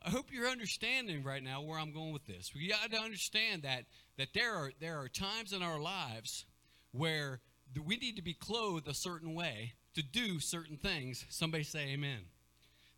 I 0.05 0.09
hope 0.09 0.31
you're 0.31 0.49
understanding 0.49 1.23
right 1.23 1.41
now 1.41 1.61
where 1.61 1.79
I'm 1.79 1.93
going 1.93 2.11
with 2.11 2.25
this. 2.25 2.51
We 2.53 2.67
got 2.67 2.91
to 2.91 2.97
understand 2.97 3.63
that 3.63 3.85
that 4.17 4.33
there 4.33 4.53
are 4.53 4.71
there 4.81 4.99
are 4.99 5.07
times 5.07 5.53
in 5.53 5.63
our 5.63 5.79
lives 5.79 6.45
where 6.91 7.39
we 7.85 7.95
need 7.97 8.17
to 8.17 8.21
be 8.21 8.33
clothed 8.33 8.87
a 8.87 8.93
certain 8.93 9.33
way 9.33 9.73
to 9.95 10.03
do 10.03 10.39
certain 10.39 10.77
things. 10.77 11.25
Somebody 11.29 11.63
say 11.63 11.89
amen. 11.93 12.25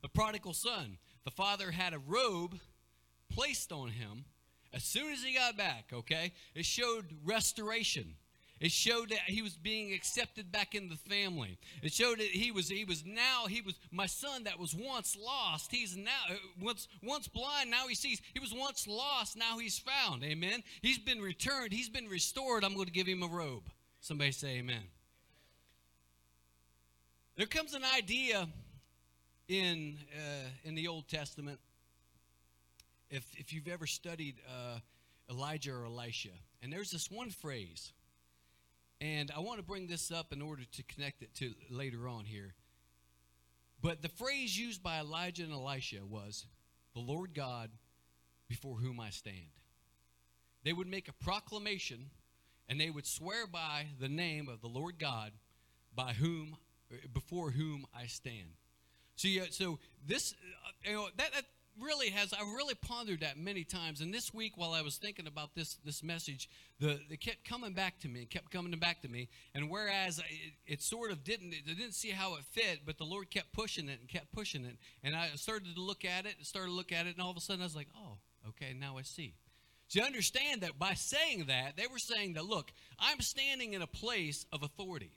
The 0.02 0.10
prodigal 0.10 0.54
son, 0.54 0.98
the 1.24 1.32
father 1.32 1.72
had 1.72 1.94
a 1.94 2.00
robe 2.00 2.60
placed 3.30 3.72
on 3.72 3.90
him 3.90 4.26
as 4.74 4.84
soon 4.84 5.14
as 5.14 5.24
he 5.24 5.36
got 5.36 5.56
back, 5.56 5.92
okay? 5.94 6.34
It 6.54 6.66
showed 6.66 7.06
restoration. 7.24 8.16
It 8.60 8.72
showed 8.72 9.10
that 9.10 9.20
he 9.28 9.42
was 9.42 9.58
being 9.58 9.94
accepted 9.94 10.50
back 10.50 10.76
in 10.76 10.88
the 10.88 10.96
family. 10.96 11.58
It 11.84 11.92
showed 11.92 12.20
that 12.20 12.28
he 12.28 12.52
was 12.52 12.70
he 12.70 12.86
was 12.86 13.04
now 13.06 13.48
he 13.48 13.62
was 13.62 13.76
my 13.92 14.06
son 14.06 14.46
that 14.46 14.58
was 14.58 14.74
once 14.74 15.18
lost. 15.22 15.72
He's 15.72 15.98
now 15.98 16.12
once 16.62 16.88
once 17.04 17.28
blind. 17.28 17.70
Now 17.70 17.88
he 17.88 17.96
sees. 17.96 18.22
He 18.34 18.40
was 18.40 18.54
once 18.54 18.88
lost. 18.88 19.36
Now 19.36 19.58
he's 19.58 19.78
found. 19.78 20.24
Amen. 20.24 20.64
He's 20.82 20.98
been 20.98 21.20
returned. 21.20 21.74
He's 21.74 21.90
been 21.90 22.08
restored. 22.08 22.64
I'm 22.64 22.76
going 22.76 22.86
to 22.86 22.94
give 22.94 23.08
him 23.08 23.24
a 23.24 23.28
robe. 23.28 23.70
Somebody 24.00 24.32
say 24.32 24.58
Amen. 24.58 24.84
There 27.36 27.48
comes 27.48 27.74
an 27.74 27.84
idea 27.84 28.48
in 29.50 29.98
uh, 30.16 30.50
in 30.64 30.76
the 30.76 30.88
Old 30.88 31.10
Testament. 31.10 31.60
If 33.10 33.26
if 33.38 33.52
you've 33.52 33.68
ever 33.68 33.86
studied 33.86 34.36
uh, 34.48 34.80
Elijah 35.30 35.74
or 35.74 35.86
Elisha, 35.86 36.30
and 36.62 36.72
there's 36.72 36.92
this 36.92 37.12
one 37.12 37.32
phrase 37.32 37.92
and 39.02 39.32
I 39.36 39.40
want 39.40 39.60
to 39.60 39.66
bring 39.66 39.88
this 39.88 40.12
up 40.12 40.32
in 40.32 40.42
order 40.42 40.64
to 40.64 40.84
connect 40.84 41.22
it 41.22 41.34
to 41.36 41.54
later 41.70 42.08
on 42.08 42.26
here. 42.26 42.54
But 43.82 44.02
the 44.02 44.10
phrase 44.10 44.58
used 44.58 44.82
by 44.82 45.00
Elijah 45.00 45.44
and 45.44 45.54
Elisha 45.54 46.06
was, 46.06 46.46
The 46.94 47.02
Lord 47.02 47.34
God 47.34 47.70
before 48.48 48.78
whom 48.78 49.00
I 49.00 49.10
stand. 49.10 49.50
They 50.64 50.74
would 50.74 50.88
make 50.88 51.08
a 51.08 51.24
proclamation 51.24 52.10
and 52.68 52.80
they 52.80 52.90
would 52.90 53.06
swear 53.06 53.48
by 53.48 53.88
the 54.00 54.10
name 54.10 54.50
of 54.50 54.62
the 54.62 54.68
Lord 54.68 54.98
God 55.00 55.32
by 55.96 56.14
whom 56.14 56.58
before 57.14 57.52
whom 57.52 57.86
I 57.96 58.08
stand. 58.08 58.50
So 59.16 59.28
yeah, 59.28 59.46
so 59.50 59.80
this 60.06 60.34
uh, 60.34 60.90
you 60.90 60.96
know 60.96 61.08
that, 61.18 61.34
that 61.34 61.46
really 61.80 62.10
has 62.10 62.34
I've 62.34 62.48
really 62.56 62.76
pondered 62.76 63.22
that 63.22 63.38
many 63.38 63.64
times. 63.64 64.02
And 64.02 64.14
this 64.14 64.34
week, 64.34 64.54
while 64.56 64.74
I 64.74 64.82
was 64.82 64.98
thinking 64.98 65.28
about 65.28 65.56
this 65.56 65.76
this 65.86 66.04
message, 66.04 66.50
the 66.80 67.00
it 67.10 67.22
kept 67.22 67.44
coming 67.44 67.74
back 67.74 68.00
to 68.02 68.08
me, 68.08 68.22
and 68.22 68.30
kept 68.30 68.52
coming 68.52 68.78
back 68.80 69.02
to 69.02 69.08
me. 69.08 69.30
And 69.54 69.70
whereas 69.70 70.20
it, 70.20 70.26
it 70.66 70.82
sort 70.82 71.12
of 71.12 71.24
didn't, 71.24 71.54
it 71.54 71.66
didn't 71.66 71.94
see 71.94 72.10
how 72.10 72.36
it 72.36 72.44
fit, 72.52 72.82
but 72.86 72.98
the 72.98 73.04
Lord 73.04 73.30
kept 73.30 73.54
pushing 73.54 73.90
it 73.90 74.00
and 74.00 74.10
kept 74.10 74.32
pushing 74.32 74.66
it. 74.66 74.78
And 75.04 75.16
I 75.16 75.30
started 75.36 75.76
to 75.76 75.82
look 75.82 76.06
at 76.06 76.26
it, 76.26 76.36
and 76.38 76.46
started 76.46 76.70
to 76.70 76.76
look 76.76 76.92
at 76.92 77.08
it, 77.08 77.16
and 77.16 77.22
all 77.22 77.32
of 77.32 77.38
a 77.38 77.42
sudden 77.42 77.62
I 77.62 77.66
was 77.66 77.76
like, 77.76 77.90
oh, 77.98 78.18
okay, 78.50 78.74
now 78.74 78.98
I 78.98 79.04
see. 79.04 79.36
So 79.88 80.00
you 80.00 80.06
understand 80.06 80.62
that 80.62 80.80
by 80.80 80.96
saying 80.96 81.46
that, 81.48 81.78
they 81.78 81.88
were 81.88 82.00
saying 82.00 82.34
that, 82.34 82.46
look, 82.46 82.72
I'm 82.98 83.22
standing 83.22 83.74
in 83.74 83.82
a 83.82 83.88
place 83.88 84.46
of 84.52 84.64
authority. 84.64 85.12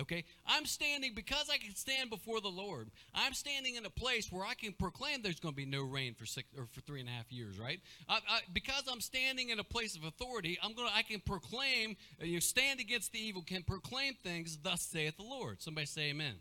Okay? 0.00 0.24
I'm 0.46 0.64
standing 0.64 1.12
because 1.14 1.48
I 1.52 1.58
can 1.58 1.74
stand 1.76 2.10
before 2.10 2.40
the 2.40 2.48
Lord. 2.48 2.90
I'm 3.14 3.34
standing 3.34 3.76
in 3.76 3.84
a 3.84 3.90
place 3.90 4.32
where 4.32 4.44
I 4.44 4.54
can 4.54 4.72
proclaim 4.72 5.22
there's 5.22 5.40
going 5.40 5.54
to 5.54 5.56
be 5.56 5.66
no 5.66 5.82
rain 5.82 6.14
for 6.14 6.26
six 6.26 6.48
or 6.56 6.66
for 6.72 6.80
three 6.80 7.00
and 7.00 7.08
a 7.08 7.12
half 7.12 7.30
years, 7.30 7.58
right? 7.58 7.80
I, 8.08 8.16
I, 8.16 8.40
because 8.52 8.84
I'm 8.90 9.00
standing 9.00 9.50
in 9.50 9.58
a 9.58 9.64
place 9.64 9.96
of 9.96 10.04
authority, 10.04 10.58
I'm 10.62 10.74
going 10.74 10.88
to 10.88 10.94
I 10.94 11.02
can 11.02 11.20
proclaim, 11.20 11.96
uh, 12.20 12.24
you 12.24 12.40
stand 12.40 12.80
against 12.80 13.12
the 13.12 13.18
evil, 13.18 13.42
can 13.42 13.62
proclaim 13.62 14.14
things, 14.14 14.58
thus 14.62 14.82
saith 14.82 15.16
the 15.16 15.22
Lord. 15.22 15.60
Somebody 15.60 15.86
say 15.86 16.10
amen. 16.10 16.36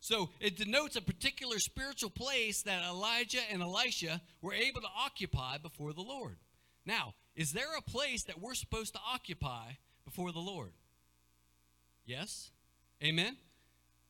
So 0.00 0.30
it 0.40 0.56
denotes 0.56 0.94
a 0.94 1.02
particular 1.02 1.58
spiritual 1.58 2.10
place 2.10 2.62
that 2.62 2.84
Elijah 2.84 3.40
and 3.50 3.62
Elisha 3.62 4.20
were 4.40 4.52
able 4.52 4.80
to 4.80 4.88
occupy 4.96 5.58
before 5.58 5.92
the 5.92 6.02
Lord. 6.02 6.36
Now, 6.84 7.14
is 7.34 7.52
there 7.52 7.76
a 7.76 7.82
place 7.82 8.22
that 8.24 8.40
we're 8.40 8.54
supposed 8.54 8.94
to 8.94 9.00
occupy 9.12 9.72
before 10.04 10.30
the 10.30 10.38
Lord? 10.38 10.72
Yes? 12.04 12.52
Amen? 13.02 13.36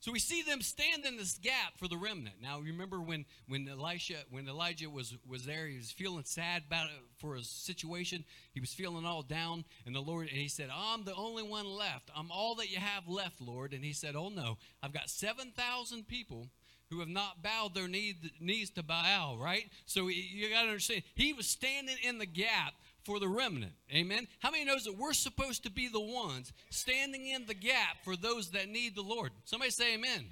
So 0.01 0.13
we 0.13 0.19
see 0.19 0.43
them 0.43 0.61
stand 0.61 1.05
in 1.05 1.17
this 1.17 1.39
gap 1.39 1.79
for 1.79 1.89
the 1.89 1.97
remnant. 1.97 2.37
Now 2.41 2.61
remember 2.61 3.01
when 3.01 3.25
when 3.49 3.67
Elisha 3.69 4.19
when 4.31 4.47
Elijah 4.47 4.89
was 4.89 5.15
was 5.27 5.45
there, 5.45 5.67
he 5.67 5.79
was 5.79 5.91
feeling 5.91 6.23
sad 6.25 6.63
about 6.69 6.87
it 6.87 6.93
for 7.19 7.35
his 7.35 7.49
situation. 7.49 8.25
He 8.53 8.61
was 8.61 8.73
feeling 8.73 9.05
all 9.05 9.23
down, 9.23 9.65
and 9.85 9.95
the 9.97 10.01
Lord 10.01 10.29
and 10.29 10.37
he 10.37 10.49
said, 10.49 10.69
"I'm 10.73 11.05
the 11.05 11.15
only 11.15 11.43
one 11.43 11.67
left. 11.67 12.11
I'm 12.15 12.31
all 12.31 12.55
that 12.57 12.71
you 12.71 12.79
have 12.79 13.09
left, 13.09 13.41
Lord." 13.41 13.73
And 13.73 13.85
he 13.85 13.93
said, 13.93 14.15
"Oh 14.15 14.29
no, 14.29 14.59
I've 14.83 14.93
got 14.93 15.11
seven 15.11 15.51
thousand 15.51 16.07
people." 16.07 16.49
Who 16.91 17.01
have 17.01 17.09
not 17.09 17.43
bowed 17.43 17.75
their 17.75 17.89
knees 17.89 18.71
to 18.77 18.83
Baal, 18.85 19.39
right? 19.39 19.69
So 19.87 20.07
you 20.07 20.51
got 20.51 20.63
to 20.63 20.69
understand, 20.69 21.03
he 21.17 21.33
was 21.33 21.49
standing 21.49 21.97
in 22.01 22.19
the 22.19 22.27
gap 22.27 22.75
for 23.07 23.21
the 23.21 23.29
remnant. 23.29 23.73
Amen. 23.95 24.27
How 24.41 24.51
many 24.51 24.65
knows 24.65 24.85
that 24.85 24.99
we're 24.99 25.13
supposed 25.13 25.63
to 25.63 25.71
be 25.71 25.89
the 25.89 26.01
ones 26.01 26.53
standing 26.71 27.27
in 27.27 27.47
the 27.47 27.55
gap 27.55 28.05
for 28.05 28.17
those 28.17 28.51
that 28.51 28.69
need 28.69 28.97
the 28.97 29.03
Lord? 29.03 29.31
Somebody 29.45 29.71
say 29.71 29.95
amen. 29.95 30.27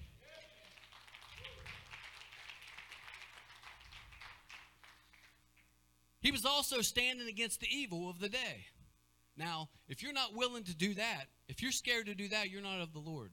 He 6.21 6.33
was 6.33 6.45
also 6.45 6.81
standing 6.81 7.29
against 7.29 7.61
the 7.61 7.69
evil 7.71 8.11
of 8.11 8.19
the 8.19 8.31
day. 8.31 8.67
Now, 9.37 9.69
if 9.89 10.03
you're 10.03 10.13
not 10.13 10.35
willing 10.35 10.65
to 10.65 10.75
do 10.75 10.95
that, 10.95 11.27
if 11.49 11.63
you're 11.63 11.71
scared 11.71 12.07
to 12.07 12.15
do 12.15 12.29
that, 12.29 12.51
you're 12.51 12.63
not 12.63 12.81
of 12.81 12.93
the 12.93 12.99
Lord. 12.99 13.31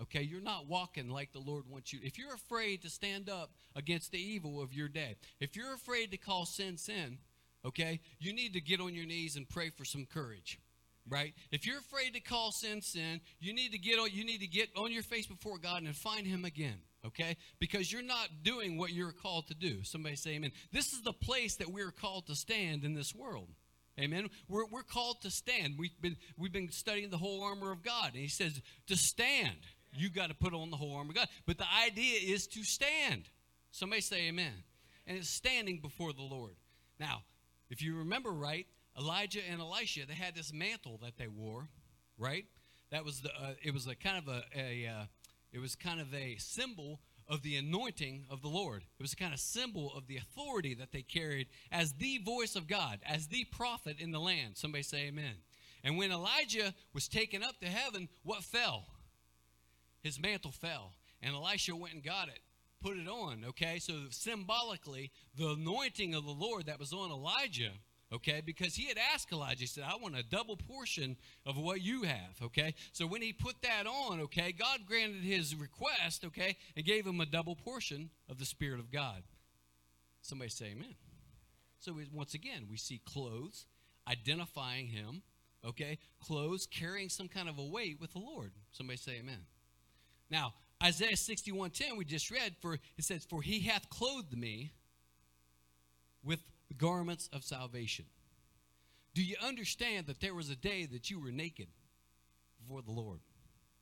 Okay, 0.00 0.22
you're 0.22 0.40
not 0.40 0.68
walking 0.68 1.08
like 1.08 1.32
the 1.32 1.40
Lord 1.40 1.64
wants 1.68 1.92
you. 1.92 1.98
If 2.02 2.18
you're 2.18 2.34
afraid 2.34 2.82
to 2.82 2.90
stand 2.90 3.28
up 3.28 3.50
against 3.74 4.12
the 4.12 4.20
evil 4.20 4.62
of 4.62 4.72
your 4.72 4.88
day, 4.88 5.16
if 5.40 5.56
you're 5.56 5.74
afraid 5.74 6.12
to 6.12 6.16
call 6.16 6.46
sin 6.46 6.76
sin, 6.76 7.18
okay, 7.68 8.00
you 8.18 8.32
need 8.32 8.54
to 8.54 8.60
get 8.60 8.80
on 8.80 8.94
your 8.94 9.06
knees 9.06 9.36
and 9.36 9.48
pray 9.48 9.70
for 9.70 9.84
some 9.84 10.06
courage. 10.06 10.58
Right? 11.10 11.32
If 11.50 11.66
you're 11.66 11.78
afraid 11.78 12.12
to 12.14 12.20
call 12.20 12.52
sin 12.52 12.82
sin, 12.82 13.22
you 13.40 13.54
need 13.54 13.72
to 13.72 13.78
get 13.78 13.98
on 13.98 14.10
you 14.12 14.24
need 14.26 14.40
to 14.40 14.46
get 14.46 14.68
on 14.76 14.92
your 14.92 15.02
face 15.02 15.26
before 15.26 15.56
God 15.56 15.82
and 15.82 15.96
find 15.96 16.26
him 16.26 16.44
again. 16.44 16.80
Okay? 17.06 17.36
Because 17.58 17.90
you're 17.90 18.02
not 18.02 18.28
doing 18.42 18.76
what 18.76 18.92
you're 18.92 19.12
called 19.12 19.46
to 19.48 19.54
do. 19.54 19.82
Somebody 19.84 20.16
say 20.16 20.32
amen. 20.32 20.52
This 20.70 20.92
is 20.92 21.02
the 21.02 21.14
place 21.14 21.56
that 21.56 21.70
we're 21.70 21.92
called 21.92 22.26
to 22.26 22.34
stand 22.34 22.84
in 22.84 22.92
this 22.92 23.14
world. 23.14 23.48
Amen. 23.98 24.28
We're, 24.48 24.66
we're 24.66 24.82
called 24.82 25.22
to 25.22 25.30
stand. 25.30 25.74
We've 25.78 25.98
been 26.00 26.16
we've 26.36 26.52
been 26.52 26.70
studying 26.70 27.10
the 27.10 27.16
whole 27.16 27.42
armor 27.42 27.72
of 27.72 27.82
God. 27.82 28.10
And 28.12 28.22
he 28.22 28.28
says 28.28 28.60
to 28.88 28.96
stand, 28.96 29.56
you 29.92 30.10
got 30.10 30.28
to 30.28 30.34
put 30.34 30.52
on 30.52 30.70
the 30.70 30.76
whole 30.76 30.94
armor 30.94 31.10
of 31.10 31.16
God. 31.16 31.28
But 31.46 31.58
the 31.58 31.66
idea 31.86 32.20
is 32.22 32.46
to 32.48 32.62
stand. 32.64 33.24
Somebody 33.70 34.02
say 34.02 34.28
amen. 34.28 34.52
And 35.06 35.16
it's 35.16 35.30
standing 35.30 35.80
before 35.80 36.12
the 36.12 36.22
Lord. 36.22 36.56
Now, 37.00 37.22
if 37.70 37.82
you 37.82 37.96
remember 37.96 38.30
right, 38.30 38.66
Elijah 38.98 39.40
and 39.50 39.60
Elisha, 39.60 40.06
they 40.06 40.14
had 40.14 40.34
this 40.34 40.52
mantle 40.52 40.98
that 41.02 41.18
they 41.18 41.28
wore, 41.28 41.68
right? 42.18 42.46
That 42.90 43.04
was 43.04 43.20
the 43.20 43.30
uh, 43.30 43.54
it 43.62 43.72
was 43.72 43.86
a 43.86 43.94
kind 43.94 44.18
of 44.18 44.28
a, 44.28 44.42
a 44.56 44.86
uh, 44.86 45.04
it 45.52 45.58
was 45.58 45.76
kind 45.76 46.00
of 46.00 46.12
a 46.14 46.36
symbol 46.38 47.00
of 47.28 47.42
the 47.42 47.56
anointing 47.56 48.24
of 48.30 48.40
the 48.40 48.48
Lord. 48.48 48.82
It 48.98 49.02
was 49.02 49.12
a 49.12 49.16
kind 49.16 49.34
of 49.34 49.40
symbol 49.40 49.92
of 49.94 50.06
the 50.06 50.16
authority 50.16 50.74
that 50.74 50.92
they 50.92 51.02
carried 51.02 51.48
as 51.70 51.92
the 51.92 52.18
voice 52.18 52.56
of 52.56 52.66
God, 52.66 53.00
as 53.06 53.26
the 53.26 53.44
prophet 53.44 54.00
in 54.00 54.10
the 54.10 54.18
land. 54.18 54.56
Somebody 54.56 54.82
say 54.82 55.08
amen. 55.08 55.34
And 55.84 55.98
when 55.98 56.10
Elijah 56.10 56.74
was 56.94 57.06
taken 57.06 57.42
up 57.42 57.60
to 57.60 57.66
heaven, 57.66 58.08
what 58.22 58.42
fell? 58.42 58.86
His 60.02 60.20
mantle 60.20 60.52
fell. 60.52 60.94
And 61.22 61.34
Elisha 61.34 61.76
went 61.76 61.94
and 61.94 62.02
got 62.02 62.28
it 62.28 62.40
put 62.80 62.96
it 62.96 63.08
on, 63.08 63.44
okay? 63.48 63.78
So 63.78 63.94
symbolically, 64.10 65.10
the 65.36 65.50
anointing 65.50 66.14
of 66.14 66.24
the 66.24 66.32
Lord 66.32 66.66
that 66.66 66.78
was 66.78 66.92
on 66.92 67.10
Elijah, 67.10 67.72
okay? 68.12 68.42
Because 68.44 68.74
he 68.74 68.86
had 68.86 68.98
asked 69.12 69.32
Elijah, 69.32 69.60
he 69.60 69.66
said, 69.66 69.84
I 69.86 69.96
want 69.96 70.16
a 70.16 70.22
double 70.22 70.56
portion 70.56 71.16
of 71.44 71.56
what 71.56 71.80
you 71.80 72.02
have, 72.02 72.36
okay? 72.42 72.74
So 72.92 73.06
when 73.06 73.22
he 73.22 73.32
put 73.32 73.62
that 73.62 73.86
on, 73.86 74.20
okay, 74.20 74.52
God 74.52 74.80
granted 74.86 75.22
his 75.22 75.54
request, 75.54 76.24
okay, 76.24 76.56
and 76.76 76.84
gave 76.84 77.06
him 77.06 77.20
a 77.20 77.26
double 77.26 77.56
portion 77.56 78.10
of 78.28 78.38
the 78.38 78.46
Spirit 78.46 78.80
of 78.80 78.90
God. 78.90 79.22
Somebody 80.22 80.50
say 80.50 80.66
amen. 80.66 80.94
So 81.80 81.92
we, 81.92 82.06
once 82.12 82.34
again, 82.34 82.66
we 82.70 82.76
see 82.76 83.00
clothes 83.04 83.66
identifying 84.08 84.88
him, 84.88 85.22
okay? 85.64 85.98
Clothes 86.20 86.66
carrying 86.66 87.08
some 87.08 87.28
kind 87.28 87.48
of 87.48 87.58
a 87.58 87.64
weight 87.64 88.00
with 88.00 88.12
the 88.12 88.18
Lord. 88.18 88.52
Somebody 88.72 88.98
say 88.98 89.16
amen. 89.20 89.46
Now, 90.30 90.54
Isaiah 90.82 91.16
61:10 91.16 91.96
we 91.96 92.04
just 92.04 92.30
read 92.30 92.54
for 92.60 92.74
it 92.74 93.04
says 93.04 93.24
for 93.24 93.42
he 93.42 93.60
hath 93.60 93.90
clothed 93.90 94.36
me 94.36 94.72
with 96.22 96.40
the 96.68 96.74
garments 96.74 97.28
of 97.32 97.42
salvation. 97.42 98.04
Do 99.14 99.24
you 99.24 99.36
understand 99.42 100.06
that 100.06 100.20
there 100.20 100.34
was 100.34 100.50
a 100.50 100.56
day 100.56 100.86
that 100.86 101.10
you 101.10 101.20
were 101.20 101.32
naked 101.32 101.68
before 102.60 102.82
the 102.82 102.92
Lord? 102.92 103.20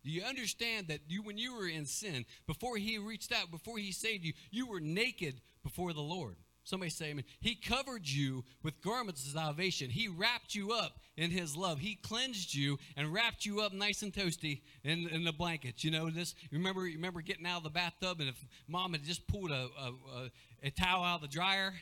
Do 0.02 0.10
you 0.10 0.22
understand 0.22 0.88
that 0.88 1.00
you 1.08 1.22
when 1.22 1.36
you 1.36 1.54
were 1.54 1.68
in 1.68 1.84
sin, 1.84 2.24
before 2.46 2.76
he 2.76 2.96
reached 2.96 3.32
out, 3.32 3.50
before 3.50 3.76
he 3.76 3.92
saved 3.92 4.24
you, 4.24 4.32
you 4.50 4.66
were 4.66 4.80
naked 4.80 5.40
before 5.62 5.92
the 5.92 6.00
Lord? 6.00 6.36
Somebody 6.66 6.90
say 6.90 7.10
amen. 7.10 7.22
He 7.38 7.54
covered 7.54 8.08
you 8.08 8.42
with 8.64 8.82
garments 8.82 9.24
of 9.24 9.32
salvation. 9.40 9.88
He 9.88 10.08
wrapped 10.08 10.52
you 10.52 10.72
up 10.72 10.98
in 11.16 11.30
his 11.30 11.56
love. 11.56 11.78
He 11.78 11.94
cleansed 11.94 12.52
you 12.52 12.76
and 12.96 13.12
wrapped 13.12 13.46
you 13.46 13.60
up 13.60 13.72
nice 13.72 14.02
and 14.02 14.12
toasty 14.12 14.62
in, 14.82 15.08
in 15.10 15.22
the 15.22 15.30
blankets. 15.30 15.84
You 15.84 15.92
know 15.92 16.10
this. 16.10 16.34
Remember, 16.50 16.80
remember 16.80 17.22
getting 17.22 17.46
out 17.46 17.58
of 17.58 17.62
the 17.62 17.70
bathtub 17.70 18.18
and 18.18 18.28
if 18.28 18.44
mom 18.66 18.94
had 18.94 19.04
just 19.04 19.28
pulled 19.28 19.52
a, 19.52 19.68
a, 19.78 19.92
a, 20.16 20.30
a 20.64 20.70
towel 20.70 21.04
out 21.04 21.22
of 21.22 21.22
the 21.22 21.28
dryer. 21.28 21.72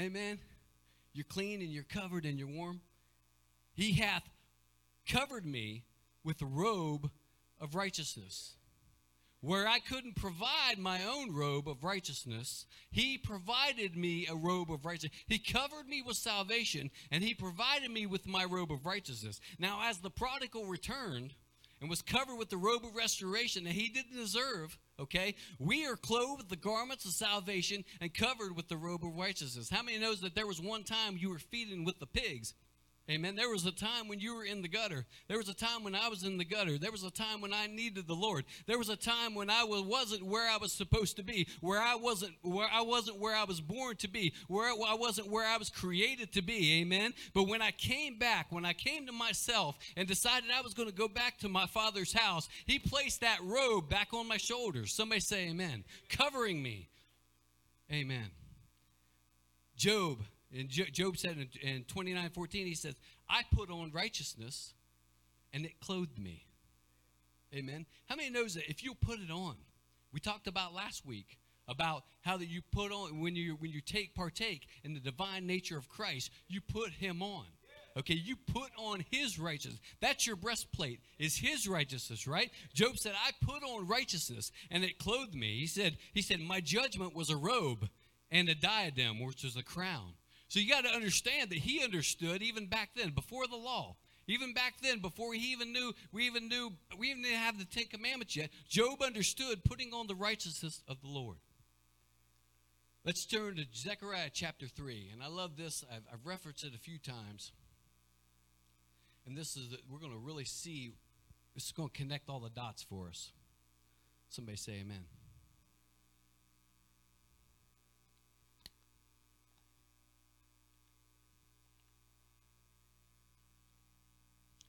Amen. 0.00 0.38
You're 1.12 1.24
clean 1.24 1.60
and 1.60 1.70
you're 1.70 1.84
covered 1.84 2.24
and 2.24 2.38
you're 2.38 2.48
warm. 2.48 2.80
He 3.74 3.92
hath 3.92 4.22
covered 5.06 5.44
me 5.44 5.84
with 6.24 6.38
the 6.38 6.46
robe 6.46 7.10
of 7.60 7.74
righteousness. 7.74 8.55
Where 9.40 9.68
I 9.68 9.78
couldn't 9.78 10.16
provide 10.16 10.78
my 10.78 11.04
own 11.04 11.34
robe 11.34 11.68
of 11.68 11.84
righteousness, 11.84 12.66
He 12.90 13.18
provided 13.18 13.96
me 13.96 14.26
a 14.26 14.34
robe 14.34 14.72
of 14.72 14.84
righteousness. 14.84 15.12
He 15.26 15.38
covered 15.38 15.88
me 15.88 16.02
with 16.02 16.16
salvation, 16.16 16.90
and 17.10 17.22
He 17.22 17.34
provided 17.34 17.90
me 17.90 18.06
with 18.06 18.26
my 18.26 18.44
robe 18.44 18.72
of 18.72 18.86
righteousness. 18.86 19.40
Now, 19.58 19.80
as 19.84 19.98
the 19.98 20.10
prodigal 20.10 20.66
returned 20.66 21.34
and 21.80 21.90
was 21.90 22.02
covered 22.02 22.36
with 22.36 22.50
the 22.50 22.56
robe 22.56 22.84
of 22.84 22.96
restoration 22.96 23.64
that 23.64 23.74
he 23.74 23.88
didn't 23.88 24.16
deserve, 24.16 24.78
okay, 24.98 25.34
we 25.58 25.86
are 25.86 25.96
clothed 25.96 26.38
with 26.38 26.48
the 26.48 26.56
garments 26.56 27.04
of 27.04 27.12
salvation 27.12 27.84
and 28.00 28.14
covered 28.14 28.56
with 28.56 28.68
the 28.68 28.76
robe 28.76 29.04
of 29.04 29.16
righteousness. 29.16 29.68
How 29.68 29.82
many 29.82 29.98
knows 29.98 30.20
that 30.22 30.34
there 30.34 30.46
was 30.46 30.60
one 30.60 30.84
time 30.84 31.18
you 31.18 31.28
were 31.28 31.38
feeding 31.38 31.84
with 31.84 31.98
the 31.98 32.06
pigs? 32.06 32.54
Amen. 33.08 33.36
There 33.36 33.50
was 33.50 33.64
a 33.64 33.70
time 33.70 34.08
when 34.08 34.18
you 34.18 34.34
were 34.34 34.44
in 34.44 34.62
the 34.62 34.68
gutter. 34.68 35.06
There 35.28 35.38
was 35.38 35.48
a 35.48 35.54
time 35.54 35.84
when 35.84 35.94
I 35.94 36.08
was 36.08 36.24
in 36.24 36.38
the 36.38 36.44
gutter. 36.44 36.76
There 36.76 36.90
was 36.90 37.04
a 37.04 37.10
time 37.10 37.40
when 37.40 37.54
I 37.54 37.68
needed 37.68 38.08
the 38.08 38.14
Lord. 38.14 38.44
There 38.66 38.78
was 38.78 38.88
a 38.88 38.96
time 38.96 39.36
when 39.36 39.48
I 39.48 39.62
wasn't 39.62 40.26
where 40.26 40.50
I 40.50 40.56
was 40.56 40.72
supposed 40.72 41.14
to 41.16 41.22
be, 41.22 41.46
where 41.60 41.80
I 41.80 41.94
wasn't 41.94 42.34
where 42.42 42.66
I 42.72 42.80
wasn't 42.80 43.20
where 43.20 43.36
I 43.36 43.44
was 43.44 43.60
born 43.60 43.94
to 43.98 44.08
be, 44.08 44.32
where 44.48 44.68
I 44.68 44.94
wasn't 44.94 45.30
where 45.30 45.46
I 45.46 45.56
was 45.56 45.70
created 45.70 46.32
to 46.32 46.42
be. 46.42 46.80
Amen. 46.80 47.14
But 47.32 47.44
when 47.44 47.62
I 47.62 47.70
came 47.70 48.18
back, 48.18 48.46
when 48.50 48.64
I 48.64 48.72
came 48.72 49.06
to 49.06 49.12
myself 49.12 49.78
and 49.96 50.08
decided 50.08 50.50
I 50.50 50.62
was 50.62 50.74
going 50.74 50.88
to 50.88 50.94
go 50.94 51.06
back 51.06 51.38
to 51.38 51.48
my 51.48 51.66
father's 51.66 52.12
house, 52.12 52.48
he 52.64 52.80
placed 52.80 53.20
that 53.20 53.38
robe 53.44 53.88
back 53.88 54.14
on 54.14 54.26
my 54.26 54.36
shoulders. 54.36 54.92
Somebody 54.92 55.20
say 55.20 55.48
amen. 55.48 55.84
Covering 56.08 56.60
me. 56.60 56.88
Amen. 57.92 58.30
Job 59.76 60.18
and 60.58 60.68
Job 60.68 61.16
said 61.16 61.36
in, 61.36 61.68
in 61.68 61.84
29 61.84 62.30
14, 62.30 62.66
he 62.66 62.74
says, 62.74 62.94
I 63.28 63.42
put 63.54 63.70
on 63.70 63.90
righteousness 63.92 64.74
and 65.52 65.64
it 65.64 65.80
clothed 65.80 66.18
me. 66.18 66.44
Amen. 67.54 67.86
How 68.08 68.16
many 68.16 68.30
knows 68.30 68.54
that 68.54 68.68
if 68.68 68.82
you 68.82 68.94
put 68.94 69.20
it 69.20 69.30
on, 69.30 69.56
we 70.12 70.20
talked 70.20 70.46
about 70.46 70.74
last 70.74 71.06
week 71.06 71.38
about 71.68 72.04
how 72.22 72.36
that 72.36 72.48
you 72.48 72.60
put 72.72 72.92
on 72.92 73.20
when 73.20 73.34
you 73.34 73.56
when 73.56 73.70
you 73.70 73.80
take 73.80 74.14
partake 74.14 74.66
in 74.84 74.94
the 74.94 75.00
divine 75.00 75.46
nature 75.46 75.76
of 75.76 75.88
Christ, 75.88 76.30
you 76.48 76.60
put 76.60 76.90
him 76.90 77.22
on. 77.22 77.44
Okay, 77.96 78.14
you 78.14 78.36
put 78.36 78.70
on 78.76 79.04
his 79.10 79.38
righteousness. 79.38 79.80
That's 80.00 80.26
your 80.26 80.36
breastplate, 80.36 81.00
is 81.18 81.38
his 81.38 81.66
righteousness, 81.66 82.26
right? 82.26 82.50
Job 82.74 82.98
said, 82.98 83.14
I 83.16 83.30
put 83.42 83.62
on 83.62 83.86
righteousness 83.86 84.52
and 84.70 84.84
it 84.84 84.98
clothed 84.98 85.34
me. 85.34 85.58
He 85.58 85.66
said, 85.66 85.96
he 86.12 86.20
said, 86.20 86.40
My 86.40 86.60
judgment 86.60 87.14
was 87.14 87.30
a 87.30 87.36
robe 87.36 87.88
and 88.30 88.50
a 88.50 88.54
diadem, 88.54 89.24
which 89.24 89.44
was 89.44 89.56
a 89.56 89.62
crown. 89.62 90.12
So 90.48 90.60
you 90.60 90.68
got 90.68 90.84
to 90.84 90.90
understand 90.90 91.50
that 91.50 91.58
he 91.58 91.82
understood 91.82 92.42
even 92.42 92.66
back 92.66 92.90
then, 92.94 93.10
before 93.10 93.46
the 93.46 93.56
law. 93.56 93.96
Even 94.28 94.52
back 94.52 94.74
then, 94.82 94.98
before 94.98 95.34
he 95.34 95.52
even 95.52 95.72
knew, 95.72 95.92
we 96.12 96.26
even 96.26 96.48
knew, 96.48 96.72
we 96.98 97.10
even 97.10 97.22
didn't 97.22 97.38
have 97.38 97.58
the 97.58 97.64
Ten 97.64 97.86
Commandments 97.86 98.34
yet, 98.34 98.50
Job 98.68 99.00
understood 99.02 99.62
putting 99.64 99.92
on 99.92 100.08
the 100.08 100.16
righteousness 100.16 100.82
of 100.88 101.00
the 101.00 101.08
Lord. 101.08 101.36
Let's 103.04 103.24
turn 103.24 103.54
to 103.56 103.64
Zechariah 103.72 104.30
chapter 104.32 104.66
3. 104.66 105.10
And 105.12 105.22
I 105.22 105.28
love 105.28 105.56
this. 105.56 105.84
I've, 105.88 106.02
I've 106.12 106.26
referenced 106.26 106.64
it 106.64 106.74
a 106.74 106.78
few 106.78 106.98
times. 106.98 107.52
And 109.26 109.38
this 109.38 109.56
is, 109.56 109.76
we're 109.88 110.00
going 110.00 110.12
to 110.12 110.18
really 110.18 110.44
see, 110.44 110.90
this 111.54 111.66
is 111.66 111.72
going 111.72 111.90
to 111.90 111.94
connect 111.94 112.28
all 112.28 112.40
the 112.40 112.50
dots 112.50 112.82
for 112.82 113.08
us. 113.08 113.30
Somebody 114.28 114.56
say 114.56 114.80
amen. 114.80 115.04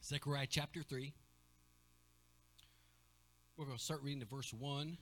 Zechariah 0.07 0.47
chapter 0.49 0.83
3. 0.83 1.13
We're 3.57 3.65
going 3.65 3.77
to 3.77 3.83
start 3.83 4.01
reading 4.01 4.21
to 4.21 4.25
verse 4.25 4.53
1. 4.53 4.81
And 4.87 4.97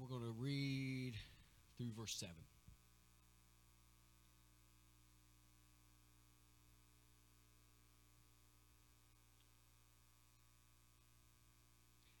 we're 0.00 0.08
going 0.08 0.22
to 0.22 0.34
read 0.40 1.12
through 1.76 1.90
verse 1.94 2.14
7. 2.14 2.34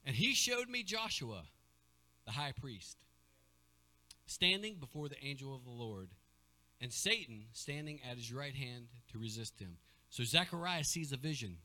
And 0.04 0.14
he 0.14 0.34
showed 0.34 0.68
me 0.68 0.82
Joshua, 0.82 1.44
the 2.26 2.32
high 2.32 2.52
priest, 2.52 2.98
standing 4.26 4.74
before 4.74 5.08
the 5.08 5.24
angel 5.24 5.54
of 5.54 5.64
the 5.64 5.70
Lord, 5.70 6.10
and 6.82 6.92
Satan 6.92 7.46
standing 7.52 8.00
at 8.08 8.18
his 8.18 8.30
right 8.30 8.54
hand 8.54 8.88
to 9.12 9.18
resist 9.18 9.58
him. 9.58 9.78
So 10.10 10.24
Zechariah 10.24 10.84
sees 10.84 11.12
a 11.12 11.16
vision, 11.16 11.56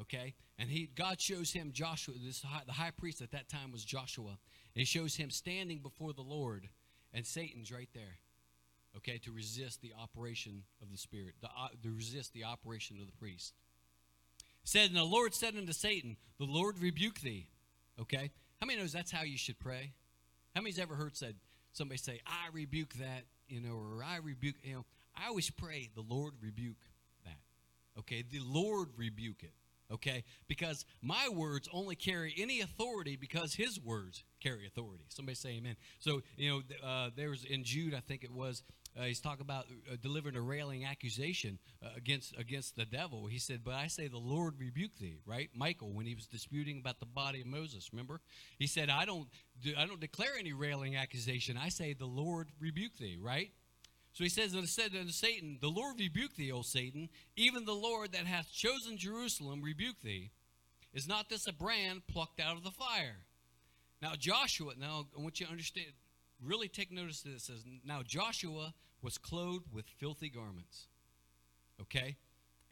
okay? 0.00 0.34
And 0.58 0.68
he 0.70 0.88
God 0.94 1.20
shows 1.20 1.52
him 1.52 1.70
Joshua, 1.72 2.14
this 2.22 2.42
high, 2.42 2.62
the 2.66 2.72
high 2.72 2.90
priest 2.90 3.20
at 3.22 3.32
that 3.32 3.48
time 3.48 3.72
was 3.72 3.84
Joshua. 3.84 4.38
He 4.74 4.84
shows 4.84 5.16
him 5.16 5.30
standing 5.30 5.78
before 5.78 6.12
the 6.12 6.22
Lord, 6.22 6.68
and 7.12 7.26
Satan's 7.26 7.72
right 7.72 7.88
there, 7.94 8.18
okay, 8.96 9.18
to 9.18 9.32
resist 9.32 9.80
the 9.82 9.92
operation 10.00 10.62
of 10.82 10.90
the 10.90 10.98
Spirit, 10.98 11.34
to, 11.42 11.46
uh, 11.46 11.68
to 11.82 11.94
resist 11.94 12.32
the 12.32 12.44
operation 12.44 12.98
of 13.00 13.06
the 13.06 13.12
priest. 13.12 13.54
said, 14.64 14.88
and 14.88 14.96
the 14.96 15.04
Lord 15.04 15.34
said 15.34 15.56
unto 15.56 15.72
Satan, 15.72 16.16
The 16.38 16.46
Lord 16.46 16.80
rebuke 16.80 17.20
thee. 17.20 17.48
Okay? 18.00 18.30
How 18.60 18.66
many 18.66 18.80
knows 18.80 18.92
that's 18.92 19.12
how 19.12 19.22
you 19.22 19.38
should 19.38 19.58
pray? 19.58 19.92
How 20.54 20.60
many's 20.60 20.78
ever 20.78 20.94
heard 20.94 21.16
said 21.16 21.36
somebody 21.72 21.98
say, 21.98 22.20
I 22.26 22.48
rebuke 22.52 22.94
that, 22.94 23.24
you 23.48 23.60
know, 23.60 23.74
or 23.74 24.02
I 24.02 24.18
rebuke, 24.18 24.56
you 24.62 24.74
know, 24.74 24.84
I 25.16 25.28
always 25.28 25.50
pray 25.50 25.90
the 25.94 26.02
Lord 26.02 26.34
rebuke 26.40 26.78
Okay, 27.98 28.22
the 28.22 28.40
Lord 28.40 28.88
rebuke 28.96 29.42
it. 29.42 29.52
Okay, 29.92 30.24
because 30.48 30.84
my 31.02 31.28
words 31.28 31.68
only 31.72 31.94
carry 31.94 32.34
any 32.38 32.60
authority 32.60 33.16
because 33.16 33.54
His 33.54 33.78
words 33.78 34.24
carry 34.42 34.66
authority. 34.66 35.04
Somebody 35.08 35.36
say 35.36 35.50
Amen. 35.56 35.76
So 35.98 36.22
you 36.36 36.50
know, 36.50 36.86
uh, 36.86 37.10
there's 37.14 37.44
in 37.44 37.64
Jude, 37.64 37.94
I 37.94 38.00
think 38.00 38.24
it 38.24 38.32
was. 38.32 38.62
Uh, 38.96 39.02
he's 39.02 39.20
talking 39.20 39.40
about 39.40 39.64
uh, 39.92 39.96
delivering 40.00 40.36
a 40.36 40.40
railing 40.40 40.84
accusation 40.84 41.58
uh, 41.84 41.88
against 41.96 42.34
against 42.38 42.76
the 42.76 42.84
devil. 42.84 43.26
He 43.26 43.38
said, 43.38 43.62
"But 43.64 43.74
I 43.74 43.88
say, 43.88 44.06
the 44.08 44.18
Lord 44.18 44.54
rebuke 44.58 44.96
thee." 44.98 45.18
Right, 45.26 45.50
Michael, 45.54 45.92
when 45.92 46.06
he 46.06 46.14
was 46.14 46.26
disputing 46.26 46.78
about 46.78 47.00
the 47.00 47.06
body 47.06 47.40
of 47.40 47.46
Moses, 47.46 47.90
remember, 47.92 48.20
he 48.58 48.66
said, 48.66 48.90
"I 48.90 49.04
don't, 49.04 49.28
do, 49.60 49.74
I 49.76 49.86
don't 49.86 50.00
declare 50.00 50.36
any 50.38 50.52
railing 50.52 50.96
accusation. 50.96 51.58
I 51.60 51.70
say, 51.70 51.92
the 51.92 52.06
Lord 52.06 52.48
rebuke 52.60 52.96
thee." 52.96 53.18
Right, 53.20 53.50
so 54.14 54.22
he 54.22 54.30
says, 54.30 54.54
and 54.54 54.68
said 54.68 54.92
unto 54.94 55.10
Satan, 55.10 55.58
The 55.60 55.68
Lord 55.68 55.98
rebuke 55.98 56.36
thee, 56.36 56.52
O 56.52 56.62
Satan, 56.62 57.08
even 57.34 57.64
the 57.64 57.74
Lord 57.74 58.12
that 58.12 58.26
hath 58.26 58.50
chosen 58.52 58.96
Jerusalem 58.96 59.60
rebuke 59.60 60.00
thee. 60.02 60.30
Is 60.94 61.08
not 61.08 61.28
this 61.28 61.48
a 61.48 61.52
brand 61.52 62.06
plucked 62.06 62.38
out 62.38 62.56
of 62.56 62.62
the 62.62 62.70
fire? 62.70 63.26
Now 64.00 64.12
Joshua, 64.16 64.74
now 64.78 65.06
I 65.18 65.20
want 65.20 65.40
you 65.40 65.46
to 65.46 65.52
understand, 65.52 65.88
really 66.40 66.68
take 66.68 66.92
notice 66.92 67.24
of 67.24 67.32
this. 67.32 67.48
It 67.48 67.52
says, 67.54 67.64
now 67.84 68.02
Joshua 68.04 68.72
was 69.02 69.18
clothed 69.18 69.66
with 69.72 69.86
filthy 69.98 70.28
garments. 70.28 70.86
Okay? 71.80 72.16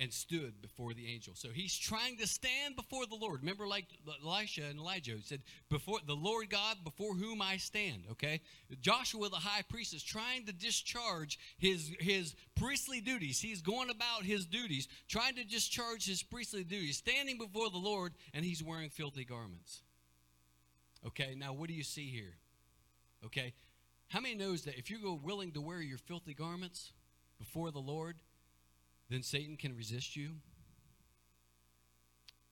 And 0.02 0.12
stood 0.12 0.60
before 0.60 0.94
the 0.94 1.06
angel. 1.06 1.32
So 1.36 1.50
he's 1.54 1.78
trying 1.78 2.16
to 2.16 2.26
stand 2.26 2.74
before 2.74 3.06
the 3.06 3.14
Lord. 3.14 3.40
Remember, 3.40 3.68
like 3.68 3.86
Elisha 4.24 4.64
and 4.64 4.80
Elijah 4.80 5.14
said, 5.22 5.42
before 5.70 6.00
the 6.04 6.16
Lord 6.16 6.50
God, 6.50 6.78
before 6.82 7.14
whom 7.14 7.40
I 7.40 7.58
stand. 7.58 8.02
Okay, 8.10 8.40
Joshua 8.80 9.28
the 9.28 9.36
high 9.36 9.62
priest 9.62 9.94
is 9.94 10.02
trying 10.02 10.44
to 10.46 10.52
discharge 10.52 11.38
his 11.56 11.92
his 12.00 12.34
priestly 12.56 13.00
duties. 13.00 13.40
He's 13.40 13.62
going 13.62 13.90
about 13.90 14.24
his 14.24 14.44
duties, 14.44 14.88
trying 15.08 15.36
to 15.36 15.44
discharge 15.44 16.04
his 16.04 16.22
priestly 16.24 16.64
duties, 16.64 16.96
standing 16.96 17.38
before 17.38 17.70
the 17.70 17.78
Lord, 17.78 18.14
and 18.34 18.44
he's 18.44 18.62
wearing 18.62 18.90
filthy 18.90 19.24
garments. 19.24 19.82
Okay, 21.06 21.36
now 21.36 21.52
what 21.52 21.68
do 21.68 21.74
you 21.74 21.84
see 21.84 22.10
here? 22.10 22.34
Okay, 23.24 23.52
how 24.08 24.18
many 24.18 24.34
knows 24.34 24.62
that 24.64 24.76
if 24.76 24.90
you 24.90 24.98
go 24.98 25.20
willing 25.22 25.52
to 25.52 25.60
wear 25.60 25.80
your 25.80 25.98
filthy 25.98 26.34
garments 26.34 26.90
before 27.38 27.70
the 27.70 27.78
Lord? 27.78 28.16
Then 29.12 29.22
Satan 29.22 29.56
can 29.56 29.76
resist 29.76 30.16
you. 30.16 30.30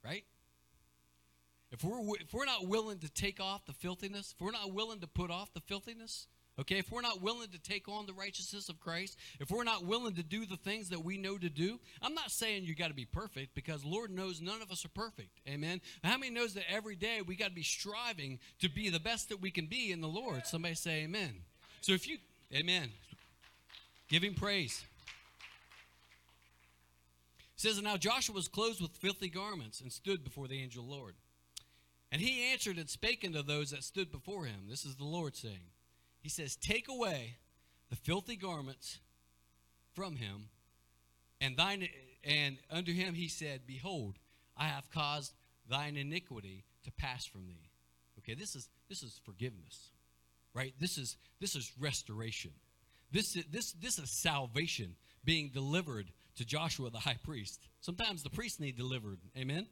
Right? 0.05 0.25
If 1.73 1.85
we're, 1.85 2.01
if 2.21 2.35
we're 2.35 2.47
not 2.47 2.67
willing 2.67 2.99
to 2.99 3.09
take 3.09 3.41
off 3.41 3.65
the 3.65 3.73
filthiness, 3.73 4.35
if 4.35 4.45
we're 4.45 4.51
not 4.51 4.73
willing 4.73 5.01
to 5.01 5.07
put 5.07 5.31
off 5.31 5.55
the 5.55 5.61
filthiness, 5.61 6.27
okay, 6.59 6.79
if 6.79 6.91
we're 6.91 7.01
not 7.01 7.23
willing 7.23 7.49
to 7.51 7.59
take 7.59 7.89
on 7.89 8.07
the 8.07 8.13
righteousness 8.13 8.69
of 8.69 8.81
Christ, 8.81 9.17
if 9.39 9.51
we're 9.51 9.65
not 9.65 9.85
willing 9.85 10.15
to 10.17 10.23
do 10.23 10.45
the 10.45 10.57
things 10.57 10.89
that 10.89 11.05
we 11.05 11.17
know 11.17 11.39
to 11.39 11.49
do, 11.49 11.79
I'm 12.03 12.15
not 12.15 12.31
saying 12.31 12.65
you 12.65 12.75
got 12.75 12.89
to 12.89 12.95
be 12.95 13.05
perfect 13.05 13.55
because 13.55 13.85
Lord 13.85 14.11
knows 14.11 14.41
none 14.41 14.61
of 14.61 14.71
us 14.71 14.85
are 14.85 14.91
perfect. 14.91 15.41
Amen. 15.49 15.81
How 16.03 16.19
many 16.19 16.33
knows 16.33 16.55
that 16.55 16.65
every 16.71 16.97
day 16.97 17.23
we 17.25 17.37
got 17.37 17.49
to 17.49 17.55
be 17.55 17.63
striving 17.63 18.41
to 18.61 18.69
be 18.69 18.91
the 18.91 19.01
best 19.01 19.29
that 19.29 19.41
we 19.41 19.51
can 19.51 19.67
be 19.67 19.93
in 19.93 20.01
the 20.01 20.09
Lord? 20.09 20.47
Somebody 20.47 20.75
say 20.75 21.05
amen. 21.05 21.37
So 21.83 21.93
if 21.93 22.09
you, 22.09 22.19
amen, 22.53 22.91
him 24.09 24.35
praise 24.35 24.85
says, 27.61 27.77
And 27.77 27.85
now 27.85 27.97
Joshua 27.97 28.35
was 28.35 28.49
clothed 28.49 28.81
with 28.81 28.97
filthy 28.97 29.29
garments 29.29 29.81
and 29.81 29.93
stood 29.93 30.25
before 30.25 30.49
the 30.49 30.61
angel 30.61 30.85
Lord. 30.85 31.15
And 32.11 32.21
he 32.21 32.51
answered 32.53 32.79
and 32.79 32.89
spake 32.89 33.23
unto 33.25 33.43
those 33.43 33.71
that 33.71 33.85
stood 33.85 34.11
before 34.11 34.47
him. 34.47 34.63
This 34.69 34.85
is 34.85 34.97
the 34.97 35.05
Lord 35.05 35.37
saying, 35.37 35.71
He 36.21 36.29
says, 36.29 36.57
Take 36.57 36.89
away 36.89 37.37
the 37.91 37.97
filthy 37.97 38.37
garments 38.37 38.99
from 39.95 40.17
him, 40.17 40.49
and 41.41 41.57
thine 41.57 41.89
and 42.25 42.59
unto 42.71 42.93
him 42.93 43.15
he 43.15 43.29
said, 43.29 43.63
Behold, 43.67 44.17
I 44.57 44.65
have 44.65 44.91
caused 44.91 45.33
thine 45.69 45.97
iniquity 45.97 46.65
to 46.85 46.91
pass 46.93 47.25
from 47.25 47.47
thee. 47.47 47.71
Okay, 48.19 48.35
this 48.35 48.57
is 48.57 48.69
this 48.89 49.03
is 49.03 49.21
forgiveness. 49.25 49.91
Right? 50.53 50.75
This 50.81 50.99
is 50.99 51.17
this 51.41 51.55
is 51.55 51.73
restoration. 51.79 52.53
This 53.13 53.37
is 53.37 53.45
this 53.53 53.73
this 53.73 53.99
is 53.99 54.11
salvation 54.11 54.97
being 55.25 55.51
delivered 55.53 56.11
to 56.41 56.47
Joshua 56.47 56.89
the 56.91 56.99
high 56.99 57.19
priest. 57.23 57.61
Sometimes 57.83 58.23
the 58.23 58.31
priests 58.31 58.61
need 58.61 58.75
delivered. 58.75 59.19
Amen? 59.37 59.67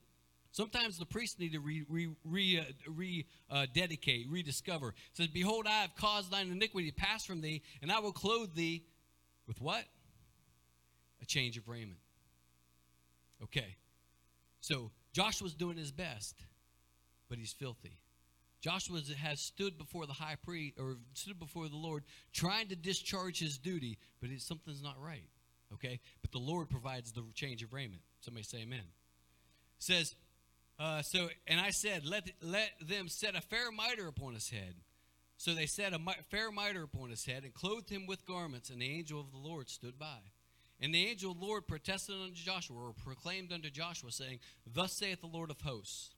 Sometimes 0.52 0.98
the 0.98 1.06
priests 1.06 1.38
need 1.38 1.52
to 1.52 1.60
re, 1.60 1.82
re, 1.88 2.10
re, 2.24 2.58
uh, 2.58 2.64
re 2.86 3.26
uh, 3.50 3.66
dedicate, 3.72 4.26
rediscover. 4.28 4.88
It 4.88 4.94
says, 5.14 5.28
Behold, 5.28 5.66
I 5.66 5.80
have 5.80 5.94
caused 5.96 6.30
thine 6.30 6.50
iniquity 6.50 6.90
to 6.90 6.94
pass 6.94 7.24
from 7.24 7.40
thee, 7.40 7.62
and 7.80 7.90
I 7.90 8.00
will 8.00 8.12
clothe 8.12 8.54
thee 8.54 8.84
with 9.46 9.62
what? 9.62 9.82
A 11.22 11.26
change 11.26 11.56
of 11.56 11.68
raiment. 11.68 12.00
Okay. 13.42 13.76
So 14.60 14.90
Joshua's 15.14 15.54
doing 15.54 15.78
his 15.78 15.90
best, 15.90 16.34
but 17.30 17.38
he's 17.38 17.52
filthy. 17.52 17.98
Joshua 18.60 19.00
has 19.22 19.40
stood 19.40 19.78
before 19.78 20.06
the 20.06 20.12
high 20.12 20.36
priest 20.42 20.74
or 20.78 20.96
stood 21.14 21.38
before 21.38 21.68
the 21.68 21.76
Lord 21.76 22.04
trying 22.34 22.68
to 22.68 22.76
discharge 22.76 23.38
his 23.38 23.56
duty, 23.56 23.98
but 24.20 24.28
something's 24.38 24.82
not 24.82 24.96
right. 25.00 25.24
Okay? 25.74 26.00
But 26.22 26.32
the 26.32 26.38
Lord 26.38 26.68
provides 26.70 27.12
the 27.12 27.24
change 27.34 27.62
of 27.62 27.72
raiment. 27.72 28.02
Somebody 28.20 28.44
say 28.44 28.58
amen. 28.62 28.80
It 28.80 28.84
says, 29.78 30.14
uh, 30.78 31.02
so, 31.02 31.28
and 31.46 31.60
I 31.60 31.70
said, 31.70 32.04
let, 32.04 32.30
let 32.42 32.70
them 32.80 33.08
set 33.08 33.34
a 33.34 33.40
fair 33.40 33.70
mitre 33.72 34.06
upon 34.06 34.34
his 34.34 34.50
head. 34.50 34.74
So 35.36 35.54
they 35.54 35.66
set 35.66 35.92
a 35.92 36.00
fair 36.30 36.50
mitre 36.50 36.82
upon 36.82 37.10
his 37.10 37.24
head 37.24 37.44
and 37.44 37.54
clothed 37.54 37.90
him 37.90 38.06
with 38.06 38.26
garments, 38.26 38.70
and 38.70 38.82
the 38.82 38.90
angel 38.90 39.20
of 39.20 39.30
the 39.30 39.38
Lord 39.38 39.70
stood 39.70 39.98
by. 39.98 40.18
And 40.80 40.94
the 40.94 41.06
angel 41.06 41.32
of 41.32 41.40
the 41.40 41.44
Lord 41.44 41.66
protested 41.66 42.16
unto 42.16 42.34
Joshua, 42.34 42.76
or 42.76 42.92
proclaimed 42.92 43.52
unto 43.52 43.70
Joshua, 43.70 44.10
saying, 44.10 44.38
Thus 44.66 44.92
saith 44.92 45.20
the 45.20 45.26
Lord 45.26 45.50
of 45.50 45.60
hosts, 45.60 46.10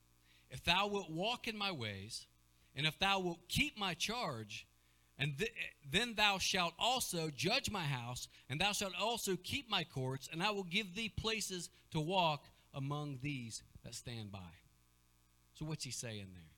If 0.50 0.64
thou 0.64 0.86
wilt 0.86 1.10
walk 1.10 1.48
in 1.48 1.56
my 1.56 1.70
ways, 1.70 2.26
and 2.74 2.86
if 2.86 2.98
thou 2.98 3.20
wilt 3.20 3.48
keep 3.48 3.78
my 3.78 3.94
charge, 3.94 4.66
and 5.20 5.38
th- 5.38 5.52
then 5.92 6.14
thou 6.16 6.38
shalt 6.38 6.72
also 6.78 7.30
judge 7.30 7.70
my 7.70 7.85
house, 7.85 8.26
and 8.48 8.59
thou 8.61 8.72
shalt 8.72 8.94
also 8.98 9.37
keep 9.37 9.70
my 9.70 9.85
courts, 9.85 10.28
and 10.33 10.42
I 10.42 10.50
will 10.50 10.64
give 10.64 10.94
thee 10.94 11.12
places 11.14 11.68
to 11.92 12.00
walk 12.00 12.46
among 12.72 13.18
these 13.22 13.62
that 13.85 13.94
stand 13.94 14.33
by. 14.33 14.38
So, 15.54 15.66
what's 15.66 15.85
he 15.85 15.90
saying 15.90 16.28
there? 16.33 16.54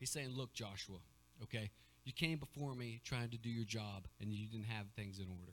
He's 0.00 0.10
saying, 0.10 0.30
Look, 0.30 0.52
Joshua, 0.52 0.98
okay, 1.44 1.70
you 2.04 2.12
came 2.12 2.38
before 2.38 2.74
me 2.74 3.00
trying 3.04 3.30
to 3.30 3.38
do 3.38 3.48
your 3.48 3.64
job, 3.64 4.08
and 4.20 4.32
you 4.32 4.48
didn't 4.48 4.66
have 4.66 4.86
things 4.96 5.20
in 5.20 5.26
order, 5.26 5.52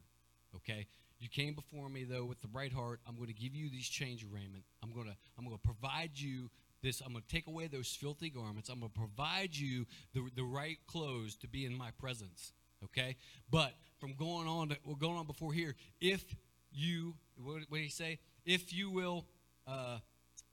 okay? 0.55 0.87
You 1.19 1.29
came 1.29 1.53
before 1.53 1.89
me 1.89 2.05
though 2.05 2.25
with 2.25 2.41
the 2.41 2.47
right 2.51 2.71
heart. 2.71 3.01
I'm 3.07 3.15
going 3.15 3.27
to 3.27 3.33
give 3.33 3.53
you 3.53 3.69
these 3.69 3.87
change 3.87 4.23
of 4.23 4.31
raiment. 4.33 4.63
I'm 4.81 4.91
going 4.93 5.05
to 5.05 5.15
I'm 5.37 5.45
going 5.45 5.57
to 5.57 5.61
provide 5.61 6.11
you 6.15 6.49
this. 6.81 7.01
I'm 7.01 7.11
going 7.11 7.23
to 7.27 7.35
take 7.35 7.47
away 7.47 7.67
those 7.67 7.89
filthy 7.89 8.29
garments. 8.29 8.69
I'm 8.69 8.79
going 8.79 8.91
to 8.91 8.99
provide 8.99 9.55
you 9.55 9.85
the, 10.13 10.29
the 10.35 10.43
right 10.43 10.77
clothes 10.87 11.35
to 11.37 11.47
be 11.47 11.65
in 11.65 11.75
my 11.75 11.91
presence. 11.99 12.53
Okay, 12.83 13.17
but 13.51 13.73
from 13.99 14.13
going 14.13 14.47
on 14.47 14.69
to 14.69 14.77
we're 14.85 14.95
going 14.95 15.17
on 15.17 15.27
before 15.27 15.51
here, 15.51 15.75
if 15.99 16.23
you 16.71 17.15
what, 17.43 17.61
what 17.67 17.77
did 17.77 17.83
he 17.83 17.89
say? 17.89 18.19
If 18.45 18.73
you 18.73 18.89
will, 18.89 19.25
uh, 19.67 19.97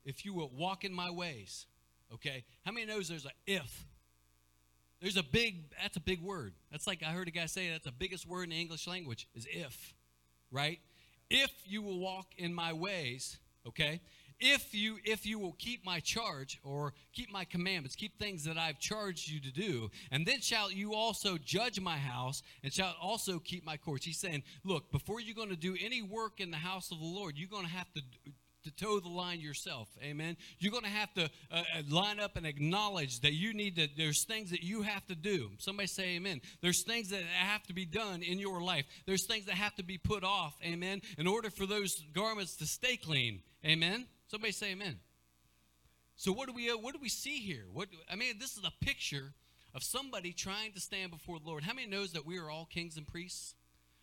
if 0.05 0.25
you 0.25 0.35
will 0.35 0.51
walk 0.53 0.85
in 0.85 0.93
my 0.93 1.11
ways. 1.11 1.67
Okay, 2.13 2.45
how 2.65 2.73
many 2.73 2.87
knows 2.87 3.09
there's 3.09 3.27
a 3.27 3.31
if? 3.47 3.87
There's 5.01 5.17
a 5.17 5.23
big. 5.23 5.71
That's 5.81 5.97
a 5.97 6.01
big 6.01 6.21
word. 6.21 6.55
That's 6.71 6.87
like 6.87 7.03
I 7.03 7.11
heard 7.13 7.29
a 7.29 7.31
guy 7.31 7.47
say 7.47 7.71
that's 7.71 7.85
the 7.85 7.93
biggest 7.93 8.27
word 8.27 8.45
in 8.45 8.51
the 8.51 8.61
English 8.61 8.87
language 8.87 9.29
is 9.35 9.47
if, 9.51 9.95
right? 10.51 10.81
If 11.29 11.51
you 11.65 11.83
will 11.83 11.99
walk 11.99 12.27
in 12.39 12.55
my 12.55 12.73
ways, 12.73 13.39
okay, 13.67 14.01
if 14.41 14.75
you 14.75 14.99
if 15.05 15.25
you 15.25 15.39
will 15.39 15.55
keep 15.59 15.85
my 15.85 16.01
charge 16.01 16.61
or 16.63 16.93
keep 17.13 17.31
my 17.33 17.45
commandments 17.45 17.97
keep 17.97 18.19
things 18.19 18.45
that 18.45 18.59
i've 18.59 18.79
charged 18.79 19.29
you 19.29 19.41
to 19.41 19.51
do 19.51 19.91
and 20.11 20.27
then 20.27 20.41
shall 20.41 20.71
you 20.71 20.95
also 20.95 21.39
judge 21.39 21.81
my 21.81 21.97
house 21.97 22.43
and 22.63 22.73
shall 22.73 22.95
also 23.01 23.39
keep 23.39 23.65
my 23.65 23.77
courts. 23.77 24.05
He's 24.05 24.21
saying 24.21 24.43
look 24.65 24.91
before 24.93 25.21
you're 25.21 25.35
going 25.35 25.49
to 25.49 25.57
do 25.57 25.77
any 25.81 26.03
work 26.03 26.41
in 26.41 26.51
the 26.51 26.57
house 26.57 26.91
of 26.91 26.99
the 26.99 27.07
lord 27.07 27.35
you're 27.37 27.49
going 27.49 27.65
to 27.65 27.71
have 27.71 27.93
to 27.95 28.03
to 28.65 28.71
toe 28.73 28.99
the 28.99 29.09
line 29.09 29.41
yourself 29.41 29.89
amen? 30.03 30.37
You're 30.59 30.73
going 30.73 30.85
to 30.85 30.91
have 30.91 31.15
to 31.15 31.31
uh, 31.53 31.57
uh, 31.57 31.83
line 31.89 32.19
up 32.19 32.37
and 32.37 32.45
acknowledge 32.45 33.21
that 33.21 33.33
you 33.33 33.55
need 33.55 33.77
to 33.77 33.89
there's 33.97 34.25
things 34.25 34.51
that 34.51 34.63
you 34.63 34.83
have 34.83 35.07
to 35.07 35.15
do. 35.15 35.51
Somebody 35.59 35.87
say 35.87 36.17
amen. 36.17 36.41
There's 36.63 36.83
things 36.83 37.11
that 37.11 37.23
have 37.23 37.63
to 37.69 37.73
be 37.73 37.87
done 37.87 38.23
in 38.23 38.41
your 38.41 38.61
life. 38.61 38.85
There's 39.07 39.25
things 39.25 39.47
that 39.47 39.55
have 39.55 39.77
to 39.77 39.85
be 39.85 39.99
put 39.99 40.25
off 40.25 40.57
amen 40.65 41.03
in 41.17 41.29
order 41.29 41.49
for 41.49 41.65
those 41.65 42.03
garments 42.13 42.57
to 42.57 42.67
stay 42.67 42.97
clean 42.97 43.43
amen 43.65 44.07
Somebody 44.29 44.53
say 44.53 44.73
amen. 44.73 44.97
So 46.17 46.33
what 46.33 46.49
do 46.49 46.55
we 46.55 46.71
uh, 46.71 46.79
what 46.79 46.95
do 46.95 47.01
we 47.01 47.09
see 47.09 47.39
here? 47.39 47.65
What 47.73 47.89
I 48.11 48.17
mean, 48.17 48.39
this 48.39 48.57
is 48.57 48.65
a 48.65 48.85
picture 48.85 49.35
of 49.75 49.83
somebody 49.83 50.33
trying 50.33 50.73
to 50.73 50.81
stand 50.81 51.11
before 51.11 51.39
the 51.39 51.47
Lord. 51.47 51.63
How 51.63 51.75
many 51.75 51.87
knows 51.87 52.13
that 52.13 52.27
we 52.27 52.39
are 52.39 52.51
all 52.51 52.65
kings 52.65 52.97
and 52.97 53.07
priests? 53.07 53.55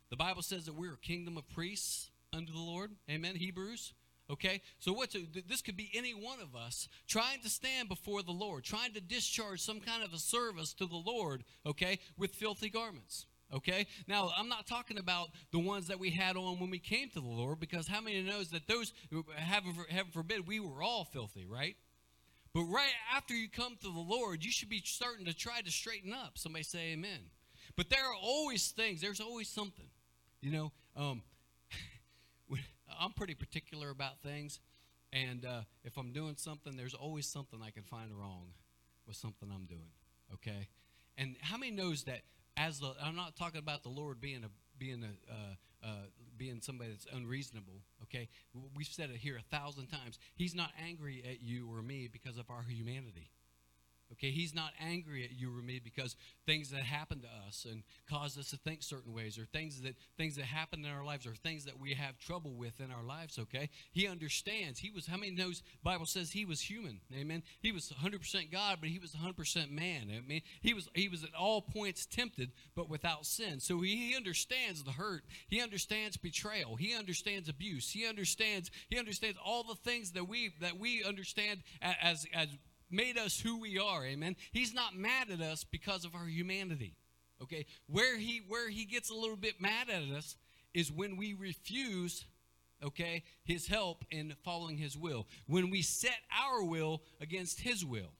The 0.09 0.17
Bible 0.17 0.43
says 0.43 0.65
that 0.65 0.75
we're 0.75 0.93
a 0.93 0.97
kingdom 0.97 1.37
of 1.37 1.49
priests 1.49 2.11
unto 2.31 2.53
the 2.53 2.59
Lord. 2.59 2.91
Amen. 3.09 3.35
Hebrews. 3.35 3.93
Okay, 4.29 4.61
so 4.79 4.93
what's 4.93 5.17
this 5.47 5.61
could 5.61 5.75
be 5.75 5.91
any 5.93 6.11
one 6.11 6.39
of 6.39 6.55
us 6.55 6.87
trying 7.07 7.41
to 7.41 7.49
stand 7.49 7.89
before 7.89 8.23
the 8.23 8.31
Lord, 8.31 8.63
trying 8.63 8.93
to 8.93 9.01
discharge 9.01 9.59
some 9.59 9.81
kind 9.81 10.01
of 10.01 10.13
a 10.13 10.17
service 10.17 10.73
to 10.75 10.85
the 10.85 10.95
Lord, 10.95 11.43
okay, 11.65 11.99
with 12.17 12.33
filthy 12.33 12.69
garments. 12.69 13.25
Okay? 13.53 13.85
Now, 14.07 14.31
I'm 14.35 14.49
not 14.49 14.65
talking 14.67 14.97
about 14.97 15.29
the 15.51 15.59
ones 15.59 15.87
that 15.87 15.99
we 15.99 16.09
had 16.09 16.35
on 16.35 16.59
when 16.59 16.69
we 16.69 16.79
came 16.79 17.09
to 17.09 17.19
the 17.19 17.27
Lord, 17.27 17.59
because 17.59 17.87
how 17.87 18.01
many 18.01 18.21
knows 18.23 18.49
that 18.49 18.67
those, 18.67 18.93
heaven, 19.35 19.73
forbid, 20.11 20.47
we 20.47 20.59
were 20.59 20.81
all 20.81 21.05
filthy, 21.05 21.45
right? 21.45 21.75
But 22.53 22.63
right 22.63 22.91
after 23.15 23.33
you 23.33 23.49
come 23.49 23.75
to 23.81 23.91
the 23.91 23.99
Lord, 23.99 24.43
you 24.43 24.51
should 24.51 24.69
be 24.69 24.81
starting 24.83 25.25
to 25.25 25.33
try 25.33 25.61
to 25.61 25.71
straighten 25.71 26.13
up. 26.13 26.37
Somebody 26.37 26.63
say 26.63 26.93
amen. 26.93 27.19
But 27.75 27.89
there 27.89 28.03
are 28.05 28.15
always 28.15 28.69
things, 28.69 29.01
there's 29.01 29.21
always 29.21 29.49
something. 29.49 29.87
You 30.41 30.51
know, 30.51 30.71
um, 30.95 31.21
I'm 32.99 33.11
pretty 33.13 33.33
particular 33.33 33.89
about 33.89 34.21
things. 34.21 34.59
And 35.11 35.45
uh, 35.45 35.61
if 35.83 35.97
I'm 35.97 36.11
doing 36.11 36.35
something, 36.37 36.75
there's 36.75 36.93
always 36.95 37.27
something 37.27 37.59
I 37.63 37.69
can 37.69 37.83
find 37.83 38.11
wrong 38.11 38.47
with 39.07 39.15
something 39.15 39.49
I'm 39.53 39.65
doing. 39.65 39.91
Okay? 40.33 40.67
And 41.17 41.35
how 41.41 41.57
many 41.57 41.71
knows 41.71 42.03
that 42.03 42.21
as 42.57 42.79
the 42.79 42.93
I'm 43.01 43.15
not 43.15 43.35
talking 43.35 43.59
about 43.59 43.83
the 43.83 43.89
Lord 43.89 44.19
being 44.21 44.43
a 44.43 44.49
being 44.77 45.03
a 45.03 45.31
uh, 45.31 45.87
uh, 45.87 46.05
being 46.37 46.61
somebody 46.61 46.91
that's 46.91 47.07
unreasonable. 47.13 47.81
Okay, 48.03 48.29
we've 48.75 48.87
said 48.87 49.09
it 49.09 49.17
here 49.17 49.37
a 49.37 49.55
thousand 49.55 49.87
times. 49.87 50.19
He's 50.35 50.55
not 50.55 50.71
angry 50.85 51.23
at 51.29 51.41
you 51.41 51.69
or 51.71 51.81
me 51.81 52.09
because 52.11 52.37
of 52.37 52.49
our 52.49 52.63
humanity. 52.63 53.29
Okay, 54.11 54.29
he's 54.29 54.53
not 54.53 54.71
angry 54.79 55.23
at 55.23 55.31
you 55.31 55.49
or 55.49 55.61
me 55.61 55.79
because 55.83 56.15
things 56.45 56.69
that 56.69 56.81
happen 56.81 57.21
to 57.21 57.27
us 57.47 57.65
and 57.69 57.83
cause 58.09 58.37
us 58.37 58.51
to 58.51 58.57
think 58.57 58.83
certain 58.83 59.13
ways, 59.13 59.39
or 59.39 59.45
things 59.45 59.81
that 59.81 59.95
things 60.17 60.35
that 60.35 60.45
happen 60.45 60.85
in 60.85 60.91
our 60.91 61.03
lives, 61.03 61.25
or 61.25 61.33
things 61.33 61.65
that 61.65 61.79
we 61.79 61.93
have 61.93 62.19
trouble 62.19 62.53
with 62.53 62.79
in 62.79 62.91
our 62.91 63.03
lives. 63.03 63.39
Okay, 63.39 63.69
he 63.91 64.07
understands. 64.07 64.79
He 64.79 64.91
was 64.91 65.07
how 65.07 65.17
many 65.17 65.31
knows? 65.31 65.63
Bible 65.83 66.05
says 66.05 66.31
he 66.31 66.45
was 66.45 66.61
human. 66.61 66.99
Amen. 67.13 67.43
He 67.59 67.71
was 67.71 67.91
100% 67.91 68.51
God, 68.51 68.77
but 68.79 68.89
he 68.89 68.99
was 68.99 69.13
100% 69.13 69.71
man. 69.71 70.11
I 70.15 70.27
mean, 70.27 70.41
he 70.61 70.73
was 70.73 70.89
he 70.93 71.09
was 71.09 71.23
at 71.23 71.33
all 71.33 71.61
points 71.61 72.05
tempted, 72.05 72.51
but 72.75 72.89
without 72.89 73.25
sin. 73.25 73.59
So 73.59 73.81
he, 73.81 74.09
he 74.09 74.15
understands 74.15 74.83
the 74.83 74.91
hurt. 74.91 75.23
He 75.47 75.61
understands 75.61 76.17
betrayal. 76.17 76.75
He 76.75 76.93
understands 76.95 77.49
abuse. 77.49 77.89
He 77.89 78.05
understands 78.05 78.69
he 78.89 78.99
understands 78.99 79.37
all 79.43 79.63
the 79.63 79.75
things 79.75 80.11
that 80.11 80.27
we 80.27 80.53
that 80.61 80.77
we 80.77 81.03
understand 81.03 81.61
as 81.81 82.25
as 82.33 82.49
made 82.93 83.17
us 83.17 83.39
who 83.39 83.59
we 83.59 83.79
are. 83.79 84.05
Amen. 84.05 84.35
He's 84.51 84.73
not 84.73 84.95
mad 84.95 85.29
at 85.31 85.41
us 85.41 85.63
because 85.63 86.05
of 86.05 86.15
our 86.15 86.27
humanity. 86.27 86.95
Okay? 87.41 87.65
Where 87.87 88.17
he 88.17 88.41
where 88.47 88.69
he 88.69 88.85
gets 88.85 89.09
a 89.09 89.15
little 89.15 89.35
bit 89.35 89.59
mad 89.59 89.89
at 89.89 90.03
us 90.15 90.37
is 90.73 90.91
when 90.91 91.17
we 91.17 91.33
refuse 91.33 92.25
okay, 92.83 93.23
his 93.45 93.67
help 93.67 94.03
in 94.11 94.33
following 94.43 94.77
his 94.77 94.97
will. 94.97 95.25
When 95.47 95.69
we 95.69 95.81
set 95.81 96.17
our 96.37 96.63
will 96.63 97.01
against 97.21 97.61
his 97.61 97.85
will. 97.85 98.11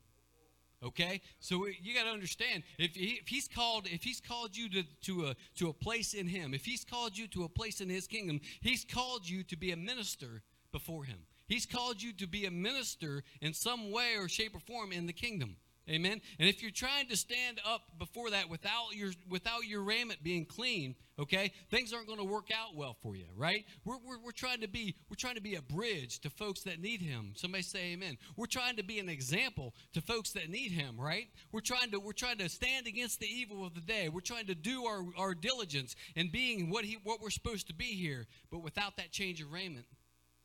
Okay, 0.84 1.22
so 1.40 1.66
you 1.82 1.96
got 1.96 2.04
to 2.04 2.10
understand 2.10 2.64
if, 2.78 2.94
he, 2.94 3.18
if 3.22 3.30
he's 3.30 3.48
called 3.48 3.88
if 3.90 4.04
he's 4.04 4.20
called 4.20 4.58
you 4.58 4.68
to, 4.70 4.84
to 5.04 5.28
a 5.28 5.36
to 5.56 5.70
a 5.70 5.74
place 5.74 6.14
in 6.14 6.28
him, 6.28 6.54
if 6.54 6.66
he's 6.66 6.84
called 6.84 7.18
you 7.18 7.26
to 7.28 7.46
a 7.46 7.50
place 7.50 7.80
in 7.80 7.88
his 7.88 8.06
kingdom, 8.06 8.42
he's 8.60 8.84
called 8.84 9.28
you 9.28 9.44
to 9.44 9.56
be 9.56 9.72
a 9.72 9.78
minister 9.78 10.44
before 10.74 11.06
him. 11.06 11.20
He's 11.48 11.66
called 11.66 12.02
you 12.02 12.14
to 12.14 12.28
be 12.28 12.46
a 12.46 12.52
minister 12.52 13.24
in 13.42 13.54
some 13.54 13.92
way 13.92 14.16
or 14.18 14.28
shape 14.30 14.56
or 14.56 14.60
form 14.60 14.92
in 14.92 15.06
the 15.08 15.14
kingdom. 15.14 15.58
Amen. 15.90 16.22
And 16.40 16.48
if 16.48 16.62
you're 16.62 16.72
trying 16.72 17.10
to 17.10 17.18
stand 17.18 17.60
up 17.66 17.82
before 18.00 18.30
that 18.30 18.50
without 18.50 18.96
your 18.96 19.12
without 19.30 19.66
your 19.66 19.82
raiment 19.82 20.24
being 20.24 20.46
clean, 20.46 20.96
okay, 21.20 21.52
things 21.72 21.92
aren't 21.92 22.08
going 22.08 22.20
to 22.20 22.26
work 22.26 22.48
out 22.56 22.78
well 22.78 22.96
for 23.04 23.18
you, 23.18 23.26
right? 23.36 23.66
We're, 23.84 23.98
we're, 23.98 24.20
we're 24.24 24.32
trying 24.32 24.62
to 24.62 24.70
be 24.70 24.96
we're 25.10 25.18
trying 25.20 25.36
to 25.36 25.42
be 25.42 25.56
a 25.56 25.62
bridge 25.62 26.22
to 26.22 26.30
folks 26.30 26.62
that 26.62 26.80
need 26.80 27.02
Him. 27.02 27.34
Somebody 27.36 27.64
say 27.64 27.92
Amen. 27.92 28.18
We're 28.38 28.46
trying 28.46 28.78
to 28.78 28.84
be 28.84 29.00
an 29.00 29.10
example 29.10 29.76
to 29.94 30.00
folks 30.00 30.32
that 30.32 30.50
need 30.50 30.72
Him, 30.72 30.96
right? 30.98 31.28
We're 31.52 31.60
trying 31.60 31.92
to 31.92 32.00
we're 32.00 32.14
trying 32.14 32.38
to 32.38 32.48
stand 32.48 32.88
against 32.88 33.20
the 33.20 33.28
evil 33.28 33.66
of 33.66 33.76
the 33.76 33.82
day. 33.82 34.08
We're 34.08 34.22
trying 34.22 34.46
to 34.48 34.56
do 34.56 34.86
our, 34.86 35.04
our 35.18 35.36
diligence 35.36 35.98
in 36.16 36.32
being 36.32 36.70
what 36.70 36.86
He 36.86 36.98
what 37.04 37.20
we're 37.20 37.30
supposed 37.30 37.68
to 37.68 37.74
be 37.74 37.94
here, 37.96 38.26
but 38.50 38.60
without 38.60 38.96
that 38.96 39.12
change 39.12 39.42
of 39.42 39.52
raiment, 39.52 39.86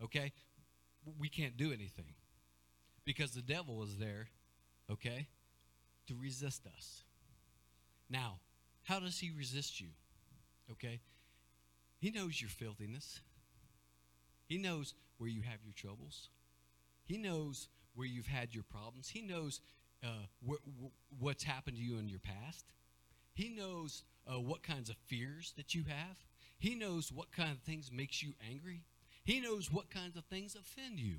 okay, 0.02 0.32
we 1.18 1.28
can't 1.28 1.56
do 1.56 1.72
anything 1.72 2.14
because 3.04 3.32
the 3.32 3.42
devil 3.42 3.82
is 3.82 3.96
there, 3.98 4.28
okay, 4.90 5.28
to 6.06 6.14
resist 6.20 6.66
us. 6.66 7.04
Now, 8.10 8.40
how 8.84 9.00
does 9.00 9.18
he 9.18 9.30
resist 9.30 9.80
you? 9.80 9.88
Okay? 10.72 11.00
He 11.98 12.10
knows 12.10 12.40
your 12.40 12.50
filthiness. 12.50 13.20
He 14.46 14.58
knows 14.58 14.94
where 15.18 15.28
you 15.28 15.42
have 15.42 15.58
your 15.64 15.74
troubles. 15.74 16.28
He 17.04 17.18
knows 17.18 17.68
where 17.94 18.06
you've 18.06 18.26
had 18.26 18.54
your 18.54 18.64
problems. 18.64 19.08
He 19.08 19.22
knows 19.22 19.60
uh, 20.04 20.26
wh- 20.46 20.62
wh- 20.80 21.22
what's 21.22 21.44
happened 21.44 21.76
to 21.76 21.82
you 21.82 21.98
in 21.98 22.08
your 22.08 22.20
past. 22.20 22.66
He 23.34 23.48
knows 23.48 24.04
uh, 24.26 24.38
what 24.38 24.62
kinds 24.62 24.90
of 24.90 24.96
fears 25.06 25.52
that 25.56 25.74
you 25.74 25.84
have. 25.84 26.16
He 26.58 26.74
knows 26.74 27.12
what 27.12 27.30
kind 27.32 27.50
of 27.50 27.58
things 27.58 27.90
makes 27.92 28.22
you 28.22 28.34
angry. 28.50 28.82
He 29.28 29.40
knows 29.40 29.70
what 29.70 29.90
kinds 29.90 30.16
of 30.16 30.24
things 30.24 30.56
offend 30.56 30.98
you. 30.98 31.16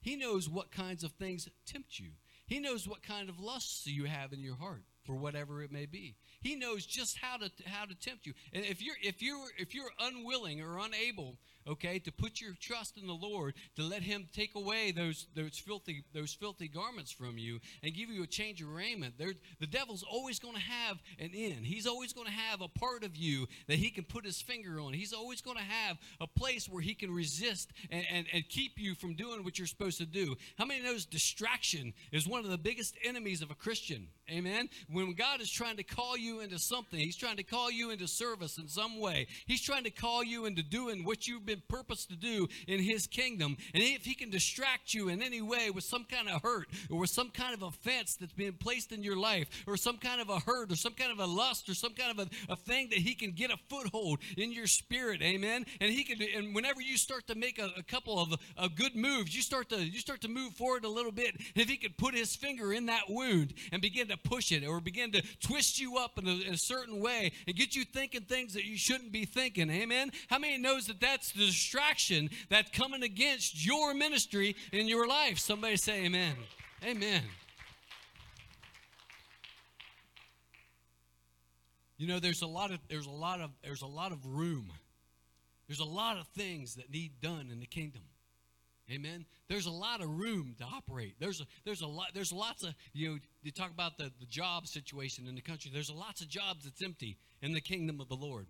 He 0.00 0.16
knows 0.16 0.48
what 0.48 0.72
kinds 0.72 1.04
of 1.04 1.12
things 1.12 1.46
tempt 1.66 1.98
you. 1.98 2.12
He 2.46 2.58
knows 2.58 2.88
what 2.88 3.02
kind 3.02 3.28
of 3.28 3.38
lusts 3.38 3.86
you 3.86 4.04
have 4.04 4.32
in 4.32 4.40
your 4.40 4.56
heart 4.56 4.82
for 5.04 5.14
whatever 5.14 5.62
it 5.62 5.70
may 5.70 5.84
be. 5.84 6.16
He 6.40 6.56
knows 6.56 6.86
just 6.86 7.18
how 7.18 7.36
to 7.36 7.50
how 7.66 7.84
to 7.84 7.94
tempt 7.94 8.24
you. 8.24 8.32
And 8.54 8.64
if 8.64 8.80
you're 8.80 8.96
if 9.02 9.20
you're 9.20 9.48
if 9.58 9.74
you're 9.74 9.92
unwilling 9.98 10.62
or 10.62 10.78
unable 10.78 11.36
okay, 11.70 11.98
to 12.00 12.12
put 12.12 12.40
your 12.40 12.52
trust 12.60 12.96
in 12.96 13.06
the 13.06 13.12
Lord, 13.12 13.54
to 13.76 13.82
let 13.82 14.02
Him 14.02 14.28
take 14.32 14.54
away 14.54 14.92
those 14.92 15.26
those 15.34 15.58
filthy 15.58 16.04
those 16.14 16.34
filthy 16.34 16.68
garments 16.68 17.12
from 17.12 17.38
you 17.38 17.60
and 17.82 17.94
give 17.94 18.10
you 18.10 18.22
a 18.22 18.26
change 18.26 18.60
of 18.62 18.68
raiment. 18.68 19.14
There, 19.18 19.32
the 19.58 19.66
devil's 19.66 20.02
always 20.02 20.38
going 20.38 20.54
to 20.54 20.60
have 20.60 20.98
an 21.18 21.30
end. 21.34 21.66
He's 21.66 21.86
always 21.86 22.12
going 22.12 22.26
to 22.26 22.32
have 22.32 22.60
a 22.60 22.68
part 22.68 23.04
of 23.04 23.16
you 23.16 23.46
that 23.68 23.76
he 23.76 23.90
can 23.90 24.04
put 24.04 24.24
his 24.24 24.40
finger 24.40 24.80
on. 24.80 24.92
He's 24.92 25.12
always 25.12 25.40
going 25.40 25.56
to 25.56 25.62
have 25.62 25.98
a 26.20 26.26
place 26.26 26.68
where 26.68 26.82
he 26.82 26.94
can 26.94 27.10
resist 27.10 27.70
and, 27.90 28.04
and, 28.10 28.26
and 28.32 28.48
keep 28.48 28.72
you 28.76 28.94
from 28.94 29.14
doing 29.14 29.44
what 29.44 29.58
you're 29.58 29.66
supposed 29.66 29.98
to 29.98 30.06
do. 30.06 30.36
How 30.58 30.64
many 30.64 30.82
knows 30.82 31.04
distraction 31.06 31.94
is 32.12 32.26
one 32.26 32.44
of 32.44 32.50
the 32.50 32.58
biggest 32.58 32.96
enemies 33.04 33.42
of 33.42 33.50
a 33.50 33.54
Christian? 33.54 34.08
Amen. 34.30 34.68
When 34.88 35.12
God 35.14 35.40
is 35.40 35.50
trying 35.50 35.76
to 35.76 35.82
call 35.82 36.16
you 36.16 36.40
into 36.40 36.58
something, 36.58 36.98
He's 36.98 37.16
trying 37.16 37.36
to 37.36 37.42
call 37.42 37.70
you 37.70 37.90
into 37.90 38.06
service 38.06 38.58
in 38.58 38.68
some 38.68 39.00
way. 39.00 39.26
He's 39.46 39.62
trying 39.62 39.84
to 39.84 39.90
call 39.90 40.22
you 40.22 40.46
into 40.46 40.62
doing 40.62 41.04
what 41.04 41.26
you've 41.26 41.46
been 41.46 41.62
purposed 41.68 42.10
to 42.10 42.16
do 42.16 42.48
in 42.68 42.80
His 42.80 43.06
kingdom. 43.06 43.56
And 43.74 43.82
if 43.82 44.04
He 44.04 44.14
can 44.14 44.30
distract 44.30 44.94
you 44.94 45.08
in 45.08 45.22
any 45.22 45.40
way 45.40 45.70
with 45.70 45.84
some 45.84 46.04
kind 46.04 46.28
of 46.28 46.42
hurt 46.42 46.68
or 46.90 46.98
with 46.98 47.10
some 47.10 47.30
kind 47.30 47.54
of 47.54 47.62
offense 47.62 48.16
that's 48.16 48.32
being 48.32 48.52
placed 48.52 48.92
in 48.92 49.02
your 49.02 49.16
life 49.16 49.48
or 49.66 49.76
some 49.76 49.96
kind 49.96 50.20
of 50.20 50.28
a 50.28 50.38
hurt 50.38 50.70
or 50.72 50.76
some 50.76 50.92
kind 50.92 51.10
of 51.10 51.18
a 51.18 51.26
lust 51.26 51.68
or 51.68 51.74
some 51.74 51.94
kind 51.94 52.18
of 52.18 52.26
a, 52.26 52.52
a 52.52 52.56
thing 52.56 52.88
that 52.90 52.98
He 52.98 53.14
can 53.14 53.32
get 53.32 53.50
a 53.50 53.56
foothold 53.68 54.20
in 54.36 54.52
your 54.52 54.66
spirit. 54.66 55.22
Amen. 55.22 55.66
And 55.80 55.90
He 55.90 56.04
can, 56.04 56.18
and 56.36 56.54
whenever 56.54 56.80
you 56.80 56.96
start 56.96 57.26
to 57.28 57.34
make 57.34 57.58
a, 57.58 57.70
a 57.76 57.82
couple 57.82 58.20
of 58.20 58.34
a 58.56 58.68
good 58.68 58.94
moves, 58.94 59.34
you 59.34 59.42
start 59.42 59.68
to 59.70 59.82
you 59.82 59.98
start 59.98 60.20
to 60.22 60.28
move 60.28 60.54
forward 60.54 60.84
a 60.84 60.88
little 60.88 61.12
bit. 61.12 61.36
If 61.54 61.68
He 61.68 61.76
could 61.76 61.96
put 61.96 62.14
His 62.14 62.36
finger 62.36 62.72
in 62.72 62.86
that 62.86 63.04
wound 63.08 63.54
and 63.72 63.82
begin 63.82 64.08
to 64.08 64.16
push 64.22 64.52
it 64.52 64.66
or 64.66 64.80
begin 64.80 65.12
to 65.12 65.22
twist 65.40 65.80
you 65.80 65.98
up 65.98 66.18
in 66.18 66.26
a, 66.26 66.32
in 66.32 66.54
a 66.54 66.58
certain 66.58 67.00
way 67.00 67.32
and 67.46 67.56
get 67.56 67.74
you 67.74 67.84
thinking 67.84 68.22
things 68.22 68.54
that 68.54 68.64
you 68.64 68.76
shouldn't 68.76 69.12
be 69.12 69.24
thinking. 69.24 69.70
Amen. 69.70 70.10
How 70.28 70.38
many 70.38 70.58
knows 70.58 70.86
that 70.86 71.00
that's 71.00 71.32
the 71.32 71.46
distraction 71.46 72.30
that's 72.48 72.70
coming 72.70 73.02
against 73.02 73.64
your 73.64 73.94
ministry 73.94 74.56
in 74.72 74.88
your 74.88 75.06
life? 75.06 75.38
Somebody 75.38 75.76
say 75.76 76.04
amen. 76.04 76.34
Amen. 76.84 77.22
You 81.98 82.06
know, 82.06 82.18
there's 82.18 82.40
a 82.40 82.46
lot 82.46 82.70
of 82.70 82.78
there's 82.88 83.06
a 83.06 83.10
lot 83.10 83.40
of 83.40 83.50
there's 83.62 83.82
a 83.82 83.86
lot 83.86 84.12
of 84.12 84.24
room. 84.24 84.72
There's 85.68 85.80
a 85.80 85.84
lot 85.84 86.16
of 86.16 86.26
things 86.28 86.76
that 86.76 86.90
need 86.90 87.20
done 87.20 87.50
in 87.52 87.60
the 87.60 87.66
kingdom. 87.66 88.02
Amen. 88.90 89.24
There's 89.48 89.66
a 89.66 89.70
lot 89.70 90.00
of 90.00 90.08
room 90.08 90.56
to 90.58 90.64
operate. 90.64 91.14
There's 91.20 91.40
a, 91.40 91.44
there's 91.64 91.80
a 91.80 91.86
lot. 91.86 92.08
There's 92.12 92.32
lots 92.32 92.64
of 92.64 92.74
you 92.92 93.10
know. 93.10 93.18
You 93.42 93.52
talk 93.52 93.70
about 93.70 93.98
the, 93.98 94.10
the 94.18 94.26
job 94.26 94.66
situation 94.66 95.28
in 95.28 95.34
the 95.34 95.40
country. 95.40 95.70
There's 95.72 95.90
a 95.90 95.94
lots 95.94 96.20
of 96.20 96.28
jobs 96.28 96.64
that's 96.64 96.82
empty 96.82 97.16
in 97.40 97.52
the 97.52 97.60
kingdom 97.60 98.00
of 98.00 98.08
the 98.08 98.16
Lord. 98.16 98.46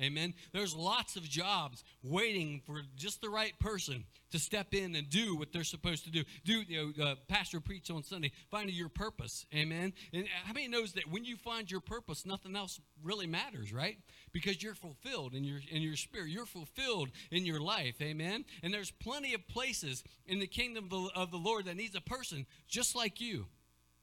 Amen. 0.00 0.34
There's 0.52 0.74
lots 0.74 1.16
of 1.16 1.22
jobs 1.22 1.82
waiting 2.02 2.60
for 2.66 2.82
just 2.96 3.22
the 3.22 3.30
right 3.30 3.58
person 3.58 4.04
to 4.30 4.38
step 4.38 4.74
in 4.74 4.94
and 4.94 5.08
do 5.08 5.36
what 5.36 5.52
they're 5.52 5.64
supposed 5.64 6.04
to 6.04 6.10
do. 6.10 6.22
Do 6.44 6.60
you 6.68 6.92
know? 6.94 7.04
Uh, 7.04 7.14
pastor 7.28 7.60
preach 7.60 7.90
on 7.90 8.02
Sunday, 8.02 8.32
finding 8.50 8.74
your 8.74 8.90
purpose. 8.90 9.46
Amen. 9.54 9.94
And 10.12 10.26
how 10.44 10.52
many 10.52 10.68
knows 10.68 10.92
that 10.92 11.10
when 11.10 11.24
you 11.24 11.36
find 11.36 11.70
your 11.70 11.80
purpose, 11.80 12.26
nothing 12.26 12.56
else 12.56 12.78
really 13.02 13.26
matters, 13.26 13.72
right? 13.72 13.96
Because 14.32 14.62
you're 14.62 14.74
fulfilled 14.74 15.34
in 15.34 15.44
your 15.44 15.60
in 15.70 15.80
your 15.80 15.96
spirit. 15.96 16.28
You're 16.28 16.46
fulfilled 16.46 17.10
in 17.30 17.46
your 17.46 17.60
life. 17.60 17.94
Amen. 18.02 18.44
And 18.62 18.74
there's 18.74 18.90
plenty 18.90 19.32
of 19.32 19.46
places 19.48 20.04
in 20.26 20.40
the 20.40 20.46
kingdom 20.46 20.84
of 20.84 20.90
the, 20.90 21.10
of 21.14 21.30
the 21.30 21.38
Lord 21.38 21.64
that 21.66 21.76
needs 21.76 21.94
a 21.94 22.00
person 22.00 22.44
just 22.68 22.94
like 22.94 23.20
you. 23.20 23.46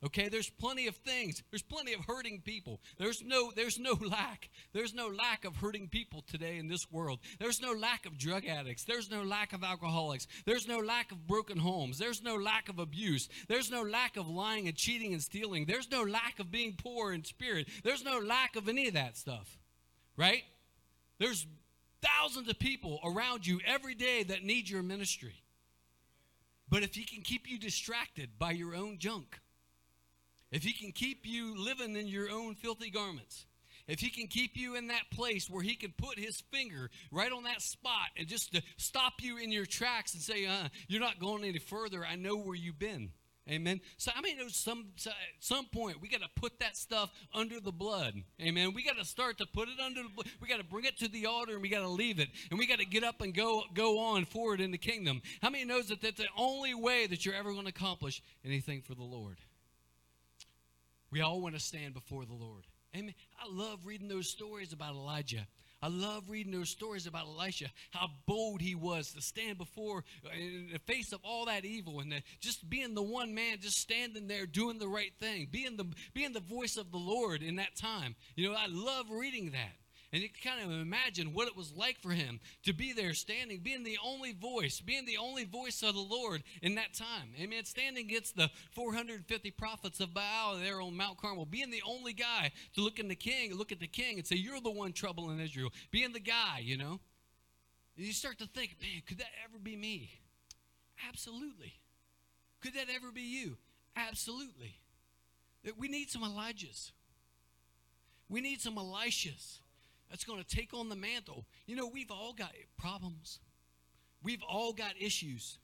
Okay, 0.05 0.27
there's 0.27 0.49
plenty 0.49 0.87
of 0.87 0.97
things. 0.97 1.41
There's 1.49 1.61
plenty 1.61 1.93
of 1.93 2.01
hurting 2.05 2.41
people. 2.41 2.81
There's 2.97 3.23
no 3.23 3.51
there's 3.55 3.79
no 3.79 3.93
lack. 4.01 4.49
There's 4.73 4.93
no 4.93 5.07
lack 5.07 5.45
of 5.45 5.55
hurting 5.55 5.87
people 5.87 6.23
today 6.27 6.57
in 6.57 6.67
this 6.67 6.91
world. 6.91 7.19
There's 7.39 7.61
no 7.61 7.71
lack 7.71 8.05
of 8.05 8.17
drug 8.17 8.45
addicts. 8.45 8.83
There's 8.83 9.09
no 9.09 9.23
lack 9.23 9.53
of 9.53 9.63
alcoholics. 9.63 10.27
There's 10.45 10.67
no 10.67 10.79
lack 10.79 11.13
of 11.13 11.25
broken 11.25 11.57
homes. 11.57 11.97
There's 11.97 12.21
no 12.21 12.35
lack 12.35 12.67
of 12.67 12.79
abuse. 12.79 13.29
There's 13.47 13.71
no 13.71 13.81
lack 13.81 14.17
of 14.17 14.27
lying 14.27 14.67
and 14.67 14.75
cheating 14.75 15.13
and 15.13 15.21
stealing. 15.21 15.65
There's 15.65 15.89
no 15.89 16.03
lack 16.03 16.39
of 16.39 16.51
being 16.51 16.75
poor 16.77 17.13
in 17.13 17.23
spirit. 17.23 17.69
There's 17.83 18.03
no 18.03 18.19
lack 18.19 18.57
of 18.57 18.67
any 18.67 18.89
of 18.89 18.95
that 18.95 19.15
stuff. 19.15 19.57
Right? 20.17 20.43
There's 21.17 21.47
thousands 22.01 22.49
of 22.49 22.59
people 22.59 22.99
around 23.05 23.47
you 23.47 23.61
every 23.65 23.95
day 23.95 24.23
that 24.23 24.43
need 24.43 24.69
your 24.69 24.83
ministry. 24.83 25.43
But 26.67 26.83
if 26.83 26.93
he 26.95 27.05
can 27.05 27.21
keep 27.21 27.49
you 27.49 27.57
distracted 27.57 28.31
by 28.37 28.51
your 28.51 28.75
own 28.75 28.97
junk, 28.97 29.39
if 30.53 30.63
he 30.63 30.71
can 30.71 30.91
keep 30.91 31.25
you 31.25 31.55
living 31.57 31.97
in 31.97 32.07
your 32.07 32.29
own 32.29 32.53
filthy 32.53 32.91
garments, 32.91 33.47
if 33.87 33.99
he 33.99 34.09
can 34.09 34.27
keep 34.27 34.55
you 34.55 34.75
in 34.75 34.87
that 34.87 35.09
place 35.11 35.49
where 35.49 35.63
he 35.63 35.75
can 35.75 35.93
put 35.97 36.17
his 36.17 36.41
finger 36.51 36.89
right 37.11 37.31
on 37.31 37.43
that 37.43 37.61
spot 37.61 38.09
and 38.15 38.27
just 38.27 38.53
to 38.53 38.61
stop 38.77 39.13
you 39.19 39.37
in 39.37 39.51
your 39.51 39.65
tracks 39.65 40.13
and 40.13 40.21
say, 40.21 40.45
uh, 40.45 40.69
you're 40.87 41.01
not 41.01 41.19
going 41.19 41.43
any 41.43 41.57
further, 41.57 42.05
I 42.05 42.15
know 42.15 42.37
where 42.37 42.55
you've 42.55 42.79
been. 42.79 43.09
Amen. 43.49 43.81
So 43.97 44.09
I 44.15 44.21
mean, 44.21 44.37
some 44.47 44.85
at 45.05 45.13
some 45.39 45.65
point 45.65 45.99
we 46.01 46.07
got 46.07 46.21
to 46.21 46.29
put 46.35 46.59
that 46.59 46.77
stuff 46.77 47.11
under 47.33 47.59
the 47.59 47.73
blood. 47.73 48.13
Amen. 48.41 48.73
We 48.73 48.85
got 48.85 48.97
to 48.97 49.03
start 49.03 49.37
to 49.39 49.45
put 49.45 49.67
it 49.67 49.81
under 49.83 50.03
the 50.03 50.09
blood. 50.09 50.27
We 50.39 50.47
got 50.47 50.59
to 50.59 50.63
bring 50.63 50.85
it 50.85 50.97
to 50.99 51.09
the 51.09 51.25
altar 51.25 51.53
and 51.53 51.61
we 51.61 51.67
got 51.67 51.81
to 51.81 51.89
leave 51.89 52.21
it, 52.21 52.29
and 52.49 52.57
we 52.57 52.65
got 52.65 52.79
to 52.79 52.85
get 52.85 53.03
up 53.03 53.19
and 53.19 53.33
go 53.33 53.63
go 53.73 53.99
on 53.99 54.23
forward 54.23 54.61
in 54.61 54.71
the 54.71 54.77
kingdom. 54.77 55.21
How 55.41 55.49
many 55.49 55.65
knows 55.65 55.89
that 55.89 56.01
that's 56.01 56.21
the 56.21 56.27
only 56.37 56.73
way 56.73 57.05
that 57.07 57.25
you're 57.25 57.35
ever 57.35 57.51
going 57.51 57.65
to 57.65 57.69
accomplish 57.69 58.21
anything 58.45 58.81
for 58.81 58.95
the 58.95 59.03
Lord? 59.03 59.39
We 61.13 61.21
all 61.21 61.41
want 61.41 61.54
to 61.54 61.62
stand 61.62 61.93
before 61.93 62.26
the 62.26 62.34
Lord. 62.34 62.63
Amen. 62.95 63.13
I 63.39 63.45
love 63.47 63.86
reading 63.86 64.08
those 64.08 64.32
stories 64.32 64.73
about 64.73 64.95
Elijah. 64.95 65.45
I 65.80 65.88
love 65.89 66.28
reading 66.28 66.52
those 66.52 66.71
stories 66.71 67.06
about 67.06 67.28
Elisha, 67.28 67.67
how 67.91 68.08
bold 68.26 68.62
he 68.62 68.73
was 68.73 69.12
to 69.12 69.21
stand 69.21 69.60
before 69.60 70.04
uh, 70.26 70.30
in 70.36 70.69
the 70.73 70.80
face 70.80 71.13
of 71.13 71.19
all 71.23 71.45
that 71.45 71.65
evil 71.65 71.99
and 71.99 72.23
just 72.39 72.67
being 72.67 72.95
the 72.95 73.04
one 73.04 73.36
man, 73.36 73.58
just 73.62 73.78
standing 73.78 74.28
there 74.28 74.47
doing 74.47 74.80
the 74.80 74.88
right 74.88 75.12
thing, 75.19 75.49
being 75.52 75.78
the 75.78 75.86
being 76.15 76.34
the 76.34 76.39
voice 76.39 76.78
of 76.78 76.91
the 76.91 76.97
Lord 76.97 77.43
in 77.43 77.58
that 77.58 77.76
time. 77.76 78.15
You 78.36 78.49
know, 78.49 78.56
I 78.58 78.65
love 78.69 79.12
reading 79.12 79.52
that. 79.52 79.82
And 80.13 80.21
you 80.21 80.30
can 80.30 80.52
kind 80.52 80.63
of 80.63 80.80
imagine 80.80 81.34
what 81.34 81.47
it 81.47 81.58
was 81.58 81.73
like 81.76 81.99
for 81.99 82.12
him 82.12 82.39
to 82.65 82.71
be 82.71 82.93
there 82.93 83.15
standing, 83.15 83.62
being 83.62 83.84
the 83.84 83.97
only 84.06 84.32
voice, 84.32 84.80
being 84.80 85.08
the 85.08 85.17
only 85.17 85.43
voice 85.43 85.82
of 85.82 85.95
the 85.95 86.02
Lord 86.02 86.43
in 86.62 86.76
that 86.76 86.93
time. 86.93 87.34
Amen. 87.41 87.65
Standing 87.65 88.06
against 88.06 88.38
the 88.38 88.52
450 88.73 89.49
prophets 89.49 89.99
of 89.99 90.13
Baal 90.13 90.58
there 90.58 90.80
on 90.80 90.95
Mount 90.95 91.17
Carmel, 91.17 91.47
being 91.47 91.71
the 91.71 91.82
only 91.84 92.13
guy 92.13 92.52
to 92.76 92.82
look 92.82 92.99
in 92.99 93.08
the 93.08 93.15
king, 93.15 93.56
look 93.56 93.71
at 93.71 93.80
the 93.80 93.88
king 93.88 94.19
and 94.19 94.28
say, 94.28 94.36
You're 94.36 94.62
the 94.62 94.69
one 94.69 94.93
troubling 94.93 95.39
Israel. 95.39 95.71
Being 95.89 96.13
the 96.13 96.19
guy, 96.19 96.60
you 96.62 96.78
know. 96.78 96.99
And 97.97 98.06
you 98.06 98.13
start 98.13 98.38
to 98.38 98.45
think, 98.45 98.76
man, 98.80 99.02
could 99.08 99.17
that 99.17 99.32
ever 99.49 99.58
be 99.58 99.76
me? 99.76 100.12
Absolutely. 101.10 101.73
Could 102.62 102.76
that 102.76 102.86
ever 102.95 103.12
be 103.12 103.21
you? 103.21 103.58
Absolutely. 103.95 104.78
We 105.76 105.88
need 105.88 106.12
some 106.12 106.21
Elijahs. 106.21 106.91
We 108.30 108.41
need 108.41 108.62
some 108.62 108.76
Elishas 108.76 109.58
that's 110.13 110.26
going 110.26 110.43
to 110.43 110.56
take 110.56 110.76
on 110.76 110.89
the 110.89 110.95
mantle. 110.95 111.47
You 111.65 111.76
know, 111.76 111.88
we've 111.91 112.12
all 112.12 112.34
got 112.34 112.52
problems. 112.78 113.39
We've 114.21 114.43
all 114.47 114.71
got 114.71 114.93
issues. 115.02 115.58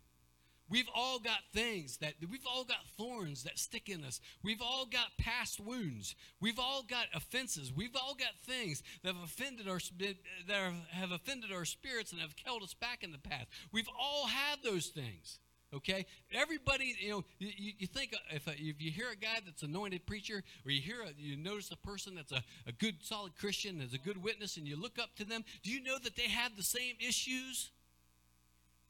We've 0.67 0.89
all 0.91 1.19
got 1.19 1.41
things 1.53 1.97
that 1.97 2.15
we've 2.27 2.47
all 2.51 2.63
got 2.63 2.77
thorns 2.97 3.43
that 3.43 3.59
stick 3.59 3.89
in 3.89 4.03
us. 4.03 4.19
We've 4.41 4.61
all 4.61 4.87
got 4.87 5.19
past 5.19 5.59
wounds. 5.59 6.15
We've 6.41 6.57
all 6.57 6.81
got 6.81 7.05
offenses. 7.13 7.71
We've 7.71 7.95
all 7.95 8.15
got 8.15 8.39
things 8.43 8.81
that 9.03 9.13
have 9.13 9.23
offended 9.23 9.67
our 9.67 9.79
that 9.99 10.73
have 10.93 11.11
offended 11.11 11.51
our 11.51 11.65
spirits 11.65 12.11
and 12.11 12.19
have 12.19 12.33
held 12.43 12.63
us 12.63 12.73
back 12.73 13.03
in 13.03 13.11
the 13.11 13.19
past. 13.19 13.45
We've 13.71 13.89
all 13.99 14.25
had 14.25 14.63
those 14.63 14.87
things. 14.87 15.37
Okay, 15.71 16.07
everybody, 16.33 16.95
you 16.99 17.11
know, 17.11 17.23
you, 17.37 17.73
you 17.77 17.85
think 17.85 18.15
uh, 18.15 18.17
if, 18.31 18.47
a, 18.47 18.51
if 18.53 18.81
you 18.81 18.89
hear 18.89 19.11
a 19.11 19.15
guy 19.15 19.39
that's 19.45 19.61
anointed 19.61 20.03
preacher, 20.07 20.43
or 20.65 20.71
you 20.71 20.81
hear 20.81 21.01
a, 21.03 21.09
you 21.15 21.37
notice 21.37 21.69
a 21.69 21.77
person 21.77 22.15
that's 22.15 22.31
a, 22.31 22.41
a 22.65 22.71
good 22.71 22.95
solid 23.01 23.35
Christian, 23.37 23.79
is 23.79 23.93
a 23.93 23.99
good 23.99 24.23
witness, 24.23 24.57
and 24.57 24.67
you 24.67 24.75
look 24.75 24.97
up 24.97 25.15
to 25.17 25.25
them, 25.25 25.43
do 25.61 25.69
you 25.69 25.83
know 25.83 25.99
that 26.03 26.15
they 26.15 26.23
have 26.23 26.57
the 26.57 26.63
same 26.63 26.95
issues? 26.99 27.69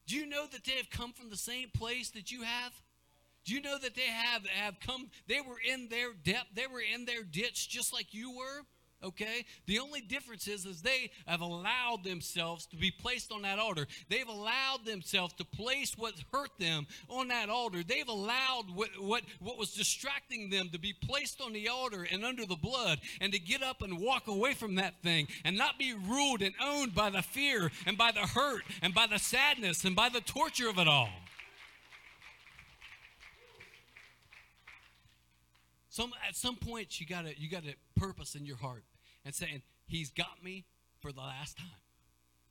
Do 0.06 0.16
you 0.16 0.24
know 0.24 0.46
that 0.50 0.64
they 0.64 0.72
have 0.72 0.88
come 0.88 1.12
from 1.12 1.28
the 1.28 1.36
same 1.36 1.68
place 1.68 2.10
that 2.10 2.32
you 2.32 2.42
have? 2.42 2.72
Do 3.44 3.54
you 3.54 3.60
know 3.60 3.78
that 3.78 3.94
they 3.94 4.02
have 4.02 4.46
have 4.46 4.80
come? 4.80 5.10
They 5.28 5.40
were 5.40 5.60
in 5.62 5.88
their 5.88 6.12
depth. 6.12 6.48
They 6.54 6.66
were 6.66 6.82
in 6.82 7.04
their 7.04 7.22
ditch, 7.22 7.68
just 7.68 7.92
like 7.92 8.14
you 8.14 8.30
were 8.36 8.62
okay? 9.02 9.44
The 9.66 9.78
only 9.78 10.00
difference 10.00 10.46
is 10.46 10.66
is 10.66 10.82
they 10.82 11.10
have 11.26 11.40
allowed 11.40 12.04
themselves 12.04 12.66
to 12.66 12.76
be 12.76 12.90
placed 12.90 13.32
on 13.32 13.42
that 13.42 13.58
altar. 13.58 13.86
They've 14.08 14.28
allowed 14.28 14.84
themselves 14.84 15.34
to 15.34 15.44
place 15.44 15.94
what 15.96 16.14
hurt 16.32 16.50
them 16.58 16.86
on 17.08 17.28
that 17.28 17.48
altar. 17.48 17.82
They've 17.86 18.08
allowed 18.08 18.66
what, 18.74 18.90
what 18.98 19.22
what 19.40 19.58
was 19.58 19.72
distracting 19.72 20.50
them 20.50 20.68
to 20.72 20.78
be 20.78 20.92
placed 20.92 21.40
on 21.40 21.52
the 21.52 21.68
altar 21.68 22.06
and 22.10 22.24
under 22.24 22.46
the 22.46 22.56
blood 22.56 23.00
and 23.20 23.32
to 23.32 23.38
get 23.38 23.62
up 23.62 23.82
and 23.82 23.98
walk 23.98 24.26
away 24.28 24.54
from 24.54 24.76
that 24.76 25.02
thing 25.02 25.28
and 25.44 25.56
not 25.56 25.78
be 25.78 25.94
ruled 25.94 26.42
and 26.42 26.54
owned 26.62 26.94
by 26.94 27.10
the 27.10 27.22
fear 27.22 27.70
and 27.86 27.96
by 27.96 28.12
the 28.12 28.20
hurt 28.20 28.62
and 28.82 28.94
by 28.94 29.06
the 29.06 29.18
sadness 29.18 29.84
and 29.84 29.96
by 29.96 30.08
the 30.08 30.20
torture 30.20 30.68
of 30.68 30.78
it 30.78 30.88
all. 30.88 31.08
Some 35.88 36.12
at 36.26 36.36
some 36.36 36.56
point 36.56 37.00
you 37.00 37.06
gotta 37.06 37.38
you 37.38 37.50
gotta 37.50 37.74
purpose 37.96 38.34
in 38.34 38.46
your 38.46 38.56
heart 38.56 38.84
and 39.24 39.34
saying, 39.34 39.62
He's 39.86 40.10
got 40.10 40.42
me 40.42 40.66
for 41.00 41.12
the 41.12 41.20
last 41.20 41.56
time. 41.56 41.66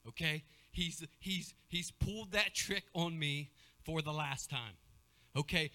Okay? 0.07 0.43
He's 0.71 1.05
he's 1.19 1.53
he's 1.67 1.91
pulled 1.91 2.33
that 2.33 2.53
trick 2.53 2.83
on 2.93 3.17
me 3.17 3.49
for 3.85 4.01
the 4.01 4.11
last 4.11 4.49
time. 4.49 4.75
Okay? 5.35 5.71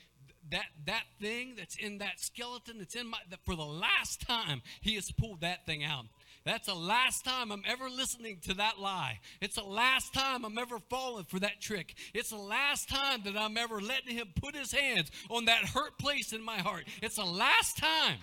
That 0.50 0.66
that 0.87 1.04
thing 1.20 1.54
that's 1.57 1.76
in 1.76 1.98
that 1.98 2.20
skeleton 2.20 2.78
that's 2.78 2.94
in 2.94 3.07
my 3.07 3.18
that 3.30 3.40
for 3.44 3.57
the 3.57 3.62
last 3.62 4.20
time, 4.26 4.61
he 4.83 4.94
has 4.96 5.11
pulled 5.11 5.40
that 5.40 5.64
thing 5.64 5.85
out. 5.85 6.04
That's 6.44 6.66
the 6.66 6.74
last 6.74 7.24
time 7.24 7.50
I'm 7.50 7.62
ever 7.66 7.88
listening 7.88 8.38
to 8.42 8.54
that 8.54 8.78
lie. 8.78 9.20
It's 9.40 9.54
the 9.54 9.64
last 9.64 10.12
time 10.12 10.44
I'm 10.44 10.59
ever 10.59 10.78
falling 10.90 11.24
for 11.24 11.40
that 11.40 11.62
trick. 11.62 11.94
It's 12.12 12.28
the 12.28 12.37
last 12.37 12.90
time 12.90 13.22
that 13.24 13.38
I'm 13.38 13.57
ever 13.57 13.80
letting 13.80 14.14
him 14.14 14.26
put 14.38 14.54
his 14.54 14.70
hands 14.70 15.11
on 15.30 15.46
that 15.46 15.64
hurt 15.64 15.98
place 15.98 16.35
in 16.35 16.42
my 16.42 16.59
heart. 16.59 16.85
It's 17.00 17.16
the 17.16 17.24
last 17.24 17.78
time. 17.78 18.18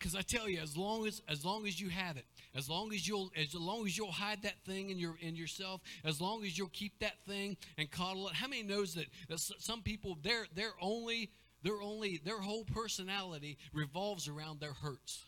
Because 0.00 0.14
I 0.14 0.22
tell 0.22 0.48
you, 0.48 0.60
as 0.60 0.78
long 0.78 1.06
as 1.06 1.20
as 1.28 1.44
long 1.44 1.66
as 1.66 1.78
you 1.78 1.90
have 1.90 2.16
it, 2.16 2.24
as 2.56 2.70
long 2.70 2.90
as 2.94 3.06
you'll 3.06 3.30
as 3.36 3.54
long 3.54 3.84
as 3.84 3.98
you'll 3.98 4.10
hide 4.10 4.42
that 4.44 4.58
thing 4.64 4.88
in 4.88 4.98
your 4.98 5.14
in 5.20 5.36
yourself, 5.36 5.82
as 6.04 6.22
long 6.22 6.42
as 6.42 6.56
you'll 6.56 6.68
keep 6.68 6.98
that 7.00 7.22
thing 7.26 7.58
and 7.76 7.90
coddle 7.90 8.28
it. 8.28 8.34
How 8.34 8.48
many 8.48 8.62
knows 8.62 8.94
that, 8.94 9.04
that 9.28 9.38
some 9.38 9.82
people 9.82 10.16
they're 10.22 10.46
they're 10.54 10.72
only 10.80 11.30
they're 11.62 11.82
only 11.82 12.18
their 12.24 12.40
whole 12.40 12.64
personality 12.64 13.58
revolves 13.74 14.26
around 14.26 14.58
their 14.58 14.72
hurts. 14.72 15.22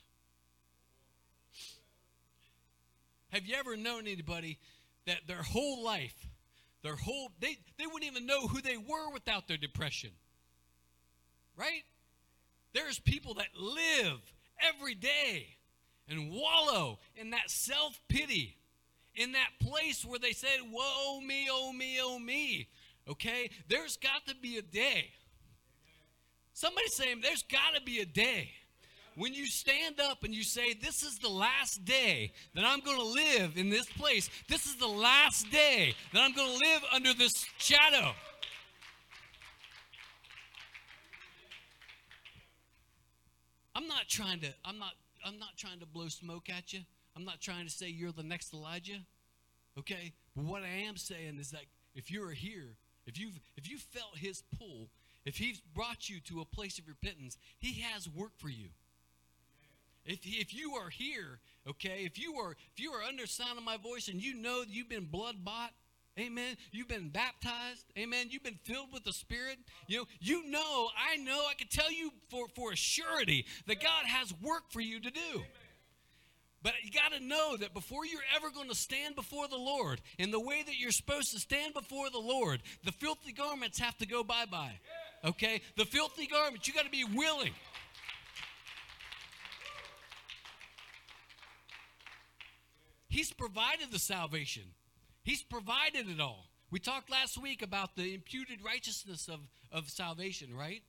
Have 3.28 3.44
you 3.44 3.54
ever 3.56 3.76
known 3.76 4.06
anybody 4.06 4.58
that 5.06 5.18
their 5.26 5.42
whole 5.42 5.84
life, 5.84 6.30
their 6.82 6.96
whole 6.96 7.30
they 7.40 7.58
they 7.76 7.86
wouldn't 7.86 8.10
even 8.10 8.24
know 8.24 8.46
who 8.46 8.62
they 8.62 8.78
were 8.78 9.10
without 9.12 9.48
their 9.48 9.58
depression? 9.58 10.12
Right? 11.58 11.82
There's 12.72 12.98
people 12.98 13.34
that 13.34 13.48
live 13.54 14.32
every 14.68 14.94
day 14.94 15.46
and 16.08 16.30
wallow 16.30 16.98
in 17.16 17.30
that 17.30 17.50
self 17.50 18.00
pity, 18.08 18.56
in 19.14 19.32
that 19.32 19.50
place 19.60 20.04
where 20.04 20.18
they 20.18 20.32
said, 20.32 20.58
Woe 20.70 21.20
me, 21.20 21.48
oh 21.50 21.72
me, 21.72 21.98
oh 22.00 22.18
me. 22.18 22.68
Okay? 23.08 23.50
There's 23.68 23.96
got 23.96 24.26
to 24.26 24.34
be 24.34 24.58
a 24.58 24.62
day. 24.62 25.10
Somebody 26.52 26.88
saying, 26.88 27.20
There's 27.22 27.42
got 27.42 27.74
to 27.74 27.82
be 27.82 28.00
a 28.00 28.06
day 28.06 28.50
when 29.14 29.34
you 29.34 29.46
stand 29.46 30.00
up 30.00 30.24
and 30.24 30.34
you 30.34 30.42
say, 30.42 30.74
This 30.74 31.02
is 31.02 31.18
the 31.18 31.28
last 31.28 31.84
day 31.84 32.32
that 32.54 32.64
I'm 32.64 32.80
going 32.80 32.98
to 32.98 33.04
live 33.04 33.56
in 33.56 33.70
this 33.70 33.86
place, 33.86 34.30
this 34.48 34.66
is 34.66 34.76
the 34.76 34.86
last 34.86 35.50
day 35.50 35.94
that 36.12 36.20
I'm 36.22 36.34
going 36.34 36.48
to 36.48 36.68
live 36.68 36.82
under 36.92 37.14
this 37.14 37.46
shadow. 37.58 38.12
I'm 43.74 43.88
not 43.88 44.08
trying 44.08 44.40
to 44.40 44.48
I'm 44.64 44.78
not 44.78 44.92
I'm 45.24 45.38
not 45.38 45.56
trying 45.56 45.80
to 45.80 45.86
blow 45.86 46.08
smoke 46.08 46.48
at 46.50 46.72
you. 46.72 46.80
I'm 47.16 47.24
not 47.24 47.40
trying 47.40 47.66
to 47.66 47.70
say 47.70 47.88
you're 47.88 48.12
the 48.12 48.22
next 48.22 48.52
Elijah. 48.52 49.00
Okay? 49.78 50.12
But 50.36 50.44
what 50.44 50.62
I 50.62 50.86
am 50.86 50.96
saying 50.96 51.38
is 51.38 51.50
that 51.50 51.64
if 51.94 52.10
you're 52.10 52.30
here, 52.30 52.76
if 53.06 53.18
you've 53.18 53.38
if 53.56 53.68
you 53.70 53.78
felt 53.78 54.16
his 54.16 54.42
pull, 54.58 54.88
if 55.24 55.36
he's 55.36 55.60
brought 55.60 56.08
you 56.08 56.20
to 56.20 56.40
a 56.40 56.44
place 56.44 56.78
of 56.78 56.88
repentance, 56.88 57.36
he 57.58 57.80
has 57.80 58.08
work 58.08 58.32
for 58.38 58.48
you. 58.48 58.68
If, 60.04 60.20
if 60.24 60.52
you 60.52 60.74
are 60.74 60.90
here, 60.90 61.38
okay, 61.68 62.02
if 62.04 62.18
you 62.18 62.34
are 62.36 62.56
if 62.74 62.82
you 62.82 62.92
are 62.92 63.02
under 63.02 63.22
the 63.22 63.28
sound 63.28 63.58
of 63.58 63.64
my 63.64 63.76
voice 63.76 64.08
and 64.08 64.20
you 64.20 64.34
know 64.34 64.60
that 64.60 64.70
you've 64.70 64.88
been 64.88 65.04
blood 65.04 65.44
bought, 65.44 65.72
Amen. 66.18 66.56
You've 66.70 66.88
been 66.88 67.08
baptized. 67.08 67.86
Amen. 67.98 68.26
You've 68.30 68.42
been 68.42 68.58
filled 68.64 68.92
with 68.92 69.04
the 69.04 69.14
Spirit. 69.14 69.58
You 69.86 69.98
know, 69.98 70.04
you 70.20 70.50
know, 70.50 70.88
I 71.10 71.16
know, 71.16 71.40
I 71.50 71.54
can 71.54 71.68
tell 71.68 71.90
you 71.90 72.10
for, 72.30 72.48
for 72.54 72.72
a 72.72 72.76
surety 72.76 73.46
that 73.66 73.80
God 73.80 74.04
has 74.06 74.34
work 74.42 74.70
for 74.70 74.80
you 74.80 75.00
to 75.00 75.10
do. 75.10 75.42
But 76.62 76.74
you 76.84 76.90
got 76.92 77.12
to 77.16 77.24
know 77.24 77.56
that 77.56 77.74
before 77.74 78.06
you're 78.06 78.20
ever 78.36 78.50
going 78.50 78.68
to 78.68 78.74
stand 78.74 79.16
before 79.16 79.48
the 79.48 79.56
Lord 79.56 80.00
in 80.18 80.30
the 80.30 80.38
way 80.38 80.62
that 80.64 80.78
you're 80.78 80.92
supposed 80.92 81.32
to 81.32 81.40
stand 81.40 81.74
before 81.74 82.10
the 82.10 82.18
Lord, 82.18 82.62
the 82.84 82.92
filthy 82.92 83.32
garments 83.32 83.80
have 83.80 83.96
to 83.98 84.06
go 84.06 84.22
bye 84.22 84.44
bye. 84.50 84.78
Okay? 85.24 85.62
The 85.76 85.84
filthy 85.84 86.26
garments, 86.26 86.68
you 86.68 86.74
got 86.74 86.84
to 86.84 86.90
be 86.90 87.04
willing. 87.04 87.52
He's 93.08 93.32
provided 93.32 93.90
the 93.90 93.98
salvation. 93.98 94.64
He's 95.22 95.42
provided 95.42 96.08
it 96.08 96.20
all. 96.20 96.46
We 96.70 96.78
talked 96.78 97.10
last 97.10 97.40
week 97.40 97.62
about 97.62 97.96
the 97.96 98.14
imputed 98.14 98.64
righteousness 98.64 99.28
of, 99.28 99.40
of 99.70 99.90
salvation, 99.90 100.54
right? 100.56 100.82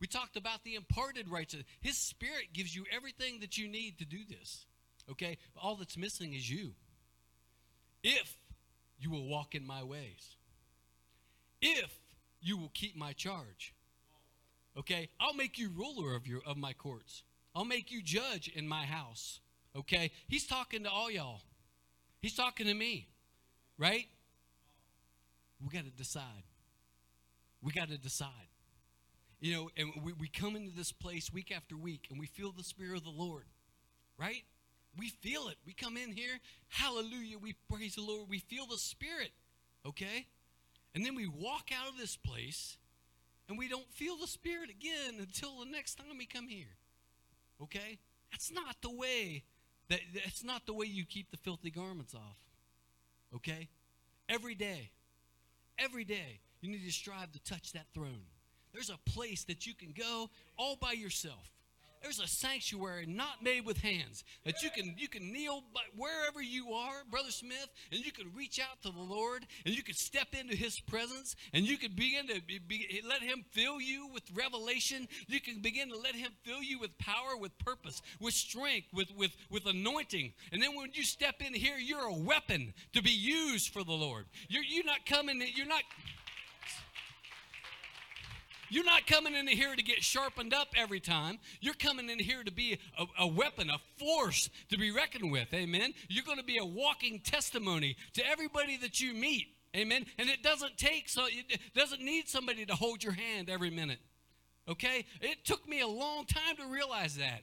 We 0.00 0.06
talked 0.06 0.36
about 0.36 0.64
the 0.64 0.74
imparted 0.74 1.28
righteousness. 1.28 1.66
His 1.80 1.96
spirit 1.96 2.52
gives 2.52 2.74
you 2.74 2.84
everything 2.90 3.40
that 3.40 3.58
you 3.58 3.68
need 3.68 3.98
to 3.98 4.04
do 4.04 4.18
this. 4.28 4.64
Okay? 5.10 5.38
All 5.56 5.76
that's 5.76 5.96
missing 5.96 6.34
is 6.34 6.50
you. 6.50 6.72
If 8.02 8.34
you 8.98 9.10
will 9.10 9.28
walk 9.28 9.54
in 9.54 9.66
my 9.66 9.82
ways. 9.82 10.36
If 11.60 11.92
you 12.40 12.56
will 12.56 12.70
keep 12.72 12.96
my 12.96 13.12
charge. 13.12 13.74
Okay? 14.76 15.10
I'll 15.20 15.34
make 15.34 15.58
you 15.58 15.70
ruler 15.70 16.14
of 16.16 16.26
your 16.26 16.40
of 16.46 16.56
my 16.56 16.72
courts. 16.72 17.22
I'll 17.54 17.64
make 17.64 17.90
you 17.90 18.02
judge 18.02 18.48
in 18.48 18.66
my 18.66 18.84
house. 18.84 19.40
Okay? 19.76 20.12
He's 20.28 20.46
talking 20.46 20.84
to 20.84 20.90
all 20.90 21.10
y'all. 21.10 21.42
He's 22.22 22.34
talking 22.34 22.66
to 22.66 22.74
me. 22.74 23.09
Right? 23.80 24.08
We 25.64 25.70
got 25.70 25.86
to 25.86 25.90
decide. 25.90 26.44
We 27.62 27.72
got 27.72 27.88
to 27.88 27.96
decide. 27.96 28.30
You 29.40 29.54
know, 29.54 29.70
and 29.74 29.90
we, 30.04 30.12
we 30.12 30.28
come 30.28 30.54
into 30.54 30.70
this 30.76 30.92
place 30.92 31.32
week 31.32 31.50
after 31.50 31.78
week 31.78 32.08
and 32.10 32.20
we 32.20 32.26
feel 32.26 32.52
the 32.52 32.62
Spirit 32.62 32.98
of 32.98 33.04
the 33.04 33.10
Lord. 33.10 33.44
Right? 34.18 34.44
We 34.98 35.08
feel 35.08 35.48
it. 35.48 35.56
We 35.66 35.72
come 35.72 35.96
in 35.96 36.12
here, 36.12 36.38
hallelujah, 36.68 37.38
we 37.38 37.54
praise 37.72 37.94
the 37.94 38.02
Lord. 38.02 38.28
We 38.28 38.40
feel 38.40 38.66
the 38.66 38.76
Spirit. 38.76 39.30
Okay? 39.86 40.26
And 40.94 41.06
then 41.06 41.14
we 41.14 41.26
walk 41.26 41.70
out 41.74 41.88
of 41.88 41.96
this 41.96 42.16
place 42.16 42.76
and 43.48 43.56
we 43.56 43.66
don't 43.66 43.90
feel 43.94 44.16
the 44.18 44.26
Spirit 44.26 44.68
again 44.68 45.14
until 45.18 45.60
the 45.60 45.70
next 45.70 45.94
time 45.94 46.18
we 46.18 46.26
come 46.26 46.48
here. 46.48 46.76
Okay? 47.62 47.98
That's 48.30 48.52
not 48.52 48.76
the 48.82 48.90
way 48.90 49.44
that 49.88 50.00
that's 50.14 50.44
not 50.44 50.66
the 50.66 50.74
way 50.74 50.84
you 50.84 51.06
keep 51.06 51.30
the 51.30 51.38
filthy 51.38 51.70
garments 51.70 52.14
off. 52.14 52.49
Okay? 53.34 53.68
Every 54.28 54.54
day, 54.54 54.90
every 55.78 56.04
day, 56.04 56.40
you 56.60 56.70
need 56.70 56.84
to 56.84 56.92
strive 56.92 57.32
to 57.32 57.42
touch 57.42 57.72
that 57.72 57.86
throne. 57.94 58.26
There's 58.72 58.90
a 58.90 58.98
place 59.10 59.44
that 59.44 59.66
you 59.66 59.74
can 59.74 59.92
go 59.96 60.30
all 60.56 60.76
by 60.76 60.92
yourself. 60.92 61.50
There's 62.02 62.20
a 62.20 62.26
sanctuary 62.26 63.04
not 63.06 63.42
made 63.42 63.66
with 63.66 63.78
hands 63.78 64.24
that 64.44 64.62
you 64.62 64.70
can 64.70 64.94
you 64.96 65.06
can 65.06 65.32
kneel 65.32 65.62
wherever 65.96 66.40
you 66.40 66.72
are, 66.72 67.02
brother 67.10 67.30
Smith, 67.30 67.68
and 67.92 68.04
you 68.04 68.10
can 68.10 68.32
reach 68.34 68.58
out 68.58 68.80
to 68.82 68.90
the 68.90 69.02
Lord 69.02 69.46
and 69.66 69.76
you 69.76 69.82
can 69.82 69.94
step 69.94 70.28
into 70.32 70.56
His 70.56 70.80
presence 70.80 71.36
and 71.52 71.66
you 71.66 71.76
can 71.76 71.92
begin 71.92 72.26
to 72.28 72.40
be, 72.66 73.02
let 73.06 73.22
Him 73.22 73.44
fill 73.52 73.80
you 73.80 74.08
with 74.12 74.22
revelation. 74.34 75.08
You 75.26 75.40
can 75.40 75.60
begin 75.60 75.90
to 75.90 75.96
let 75.96 76.14
Him 76.14 76.32
fill 76.42 76.62
you 76.62 76.78
with 76.78 76.96
power, 76.98 77.36
with 77.38 77.56
purpose, 77.58 78.00
with 78.18 78.34
strength, 78.34 78.88
with 78.94 79.08
with 79.16 79.32
with 79.50 79.66
anointing. 79.66 80.32
And 80.52 80.62
then 80.62 80.74
when 80.76 80.90
you 80.94 81.02
step 81.02 81.36
in 81.40 81.52
here, 81.52 81.76
you're 81.76 82.08
a 82.08 82.14
weapon 82.14 82.72
to 82.94 83.02
be 83.02 83.10
used 83.10 83.72
for 83.72 83.84
the 83.84 83.92
Lord. 83.92 84.24
You're 84.48 84.64
you're 84.64 84.84
not 84.84 85.04
coming. 85.04 85.42
You're 85.54 85.66
not. 85.66 85.82
You're 88.70 88.84
not 88.84 89.06
coming 89.06 89.34
in 89.34 89.46
here 89.48 89.74
to 89.74 89.82
get 89.82 90.02
sharpened 90.02 90.54
up 90.54 90.68
every 90.76 91.00
time. 91.00 91.38
You're 91.60 91.74
coming 91.74 92.08
in 92.08 92.18
here 92.18 92.42
to 92.42 92.52
be 92.52 92.78
a, 92.98 93.04
a 93.18 93.26
weapon, 93.26 93.68
a 93.68 93.78
force 93.98 94.48
to 94.70 94.78
be 94.78 94.90
reckoned 94.90 95.30
with. 95.30 95.52
Amen. 95.52 95.92
You're 96.08 96.24
going 96.24 96.38
to 96.38 96.44
be 96.44 96.58
a 96.58 96.64
walking 96.64 97.20
testimony 97.20 97.96
to 98.14 98.26
everybody 98.26 98.76
that 98.78 99.00
you 99.00 99.12
meet. 99.12 99.48
Amen. 99.76 100.06
And 100.18 100.28
it 100.28 100.42
doesn't 100.42 100.78
take 100.78 101.08
so 101.08 101.26
it 101.26 101.60
doesn't 101.74 102.00
need 102.00 102.28
somebody 102.28 102.64
to 102.66 102.74
hold 102.74 103.04
your 103.04 103.12
hand 103.12 103.50
every 103.50 103.70
minute. 103.70 103.98
Okay? 104.68 105.04
It 105.20 105.44
took 105.44 105.68
me 105.68 105.80
a 105.80 105.88
long 105.88 106.24
time 106.24 106.56
to 106.56 106.66
realize 106.66 107.16
that. 107.16 107.42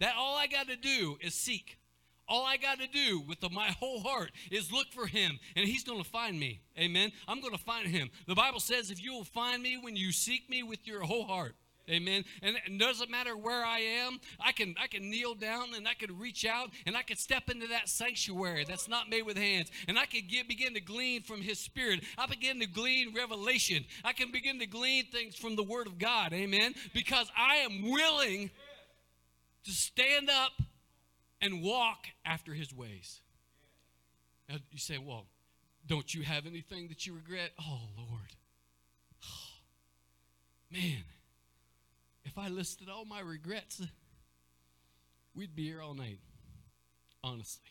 That 0.00 0.14
all 0.16 0.36
I 0.36 0.46
got 0.46 0.68
to 0.68 0.76
do 0.76 1.18
is 1.20 1.34
seek. 1.34 1.78
All 2.28 2.44
I 2.44 2.56
got 2.56 2.78
to 2.78 2.86
do 2.86 3.20
with 3.20 3.40
the, 3.40 3.50
my 3.50 3.68
whole 3.78 4.00
heart 4.00 4.30
is 4.50 4.72
look 4.72 4.88
for 4.92 5.06
him, 5.06 5.38
and 5.56 5.66
he's 5.66 5.84
going 5.84 6.02
to 6.02 6.08
find 6.08 6.38
me. 6.38 6.60
Amen. 6.78 7.12
I'm 7.28 7.40
going 7.40 7.52
to 7.52 7.62
find 7.62 7.88
him. 7.88 8.10
The 8.26 8.34
Bible 8.34 8.60
says, 8.60 8.90
if 8.90 9.02
you 9.02 9.12
will 9.12 9.24
find 9.24 9.62
me 9.62 9.76
when 9.76 9.96
you 9.96 10.12
seek 10.12 10.48
me 10.48 10.62
with 10.62 10.86
your 10.86 11.02
whole 11.02 11.24
heart. 11.24 11.54
Amen. 11.90 12.24
And 12.42 12.56
it 12.64 12.78
doesn't 12.78 13.10
matter 13.10 13.36
where 13.36 13.64
I 13.64 13.80
am. 13.80 14.20
I 14.38 14.52
can 14.52 14.76
I 14.80 14.86
can 14.86 15.10
kneel 15.10 15.34
down 15.34 15.74
and 15.74 15.88
I 15.88 15.94
can 15.94 16.16
reach 16.16 16.46
out 16.46 16.70
and 16.86 16.96
I 16.96 17.02
can 17.02 17.16
step 17.16 17.50
into 17.50 17.66
that 17.68 17.88
sanctuary 17.88 18.64
that's 18.66 18.88
not 18.88 19.10
made 19.10 19.22
with 19.22 19.36
hands. 19.36 19.70
And 19.88 19.98
I 19.98 20.06
can 20.06 20.22
get, 20.28 20.46
begin 20.46 20.74
to 20.74 20.80
glean 20.80 21.22
from 21.22 21.42
his 21.42 21.58
spirit. 21.58 22.04
I 22.16 22.26
begin 22.26 22.60
to 22.60 22.66
glean 22.66 23.14
revelation. 23.14 23.84
I 24.04 24.12
can 24.12 24.30
begin 24.30 24.60
to 24.60 24.66
glean 24.66 25.06
things 25.06 25.34
from 25.34 25.56
the 25.56 25.64
word 25.64 25.88
of 25.88 25.98
God. 25.98 26.32
Amen. 26.32 26.74
Because 26.94 27.30
I 27.36 27.56
am 27.56 27.82
willing 27.90 28.50
to 29.64 29.70
stand 29.72 30.30
up 30.30 30.52
and 31.42 31.62
walk 31.62 32.06
after 32.24 32.54
his 32.54 32.72
ways. 32.72 33.20
Now 34.48 34.56
you 34.70 34.78
say, 34.78 34.96
well, 34.96 35.26
don't 35.86 36.14
you 36.14 36.22
have 36.22 36.46
anything 36.46 36.88
that 36.88 37.06
you 37.06 37.12
regret? 37.14 37.50
Oh, 37.60 37.80
Lord. 37.98 38.36
Oh, 39.24 39.48
man, 40.72 41.04
if 42.24 42.38
I 42.38 42.48
listed 42.48 42.88
all 42.88 43.04
my 43.04 43.20
regrets, 43.20 43.82
we'd 45.34 45.56
be 45.56 45.64
here 45.64 45.82
all 45.82 45.94
night, 45.94 46.20
honestly. 47.24 47.70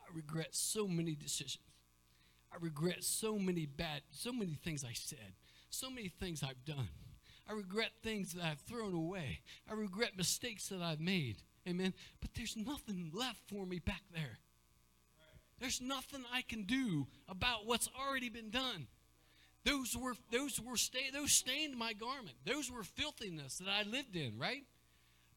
I 0.00 0.16
regret 0.16 0.54
so 0.54 0.86
many 0.86 1.14
decisions. 1.14 1.64
I 2.52 2.56
regret 2.60 3.04
so 3.04 3.38
many 3.38 3.66
bad, 3.66 4.02
so 4.10 4.32
many 4.32 4.54
things 4.54 4.84
I 4.84 4.92
said, 4.94 5.34
so 5.68 5.90
many 5.90 6.08
things 6.08 6.42
I've 6.42 6.64
done. 6.64 6.88
I 7.48 7.52
regret 7.52 7.90
things 8.02 8.32
that 8.34 8.44
I've 8.44 8.60
thrown 8.60 8.94
away. 8.94 9.40
I 9.68 9.74
regret 9.74 10.16
mistakes 10.16 10.68
that 10.68 10.80
I've 10.80 11.00
made. 11.00 11.42
Amen. 11.68 11.92
But 12.20 12.30
there's 12.34 12.56
nothing 12.56 13.10
left 13.12 13.40
for 13.48 13.66
me 13.66 13.78
back 13.78 14.02
there. 14.12 14.38
There's 15.60 15.80
nothing 15.80 16.24
I 16.32 16.42
can 16.42 16.62
do 16.62 17.06
about 17.28 17.66
what's 17.66 17.88
already 17.98 18.28
been 18.28 18.50
done. 18.50 18.86
Those 19.64 19.96
were 19.96 20.14
those 20.30 20.60
were 20.60 20.76
sta- 20.76 21.10
those 21.12 21.32
stained 21.32 21.76
my 21.76 21.92
garment. 21.92 22.36
Those 22.46 22.70
were 22.70 22.84
filthiness 22.84 23.58
that 23.58 23.68
I 23.68 23.82
lived 23.82 24.16
in, 24.16 24.38
right? 24.38 24.62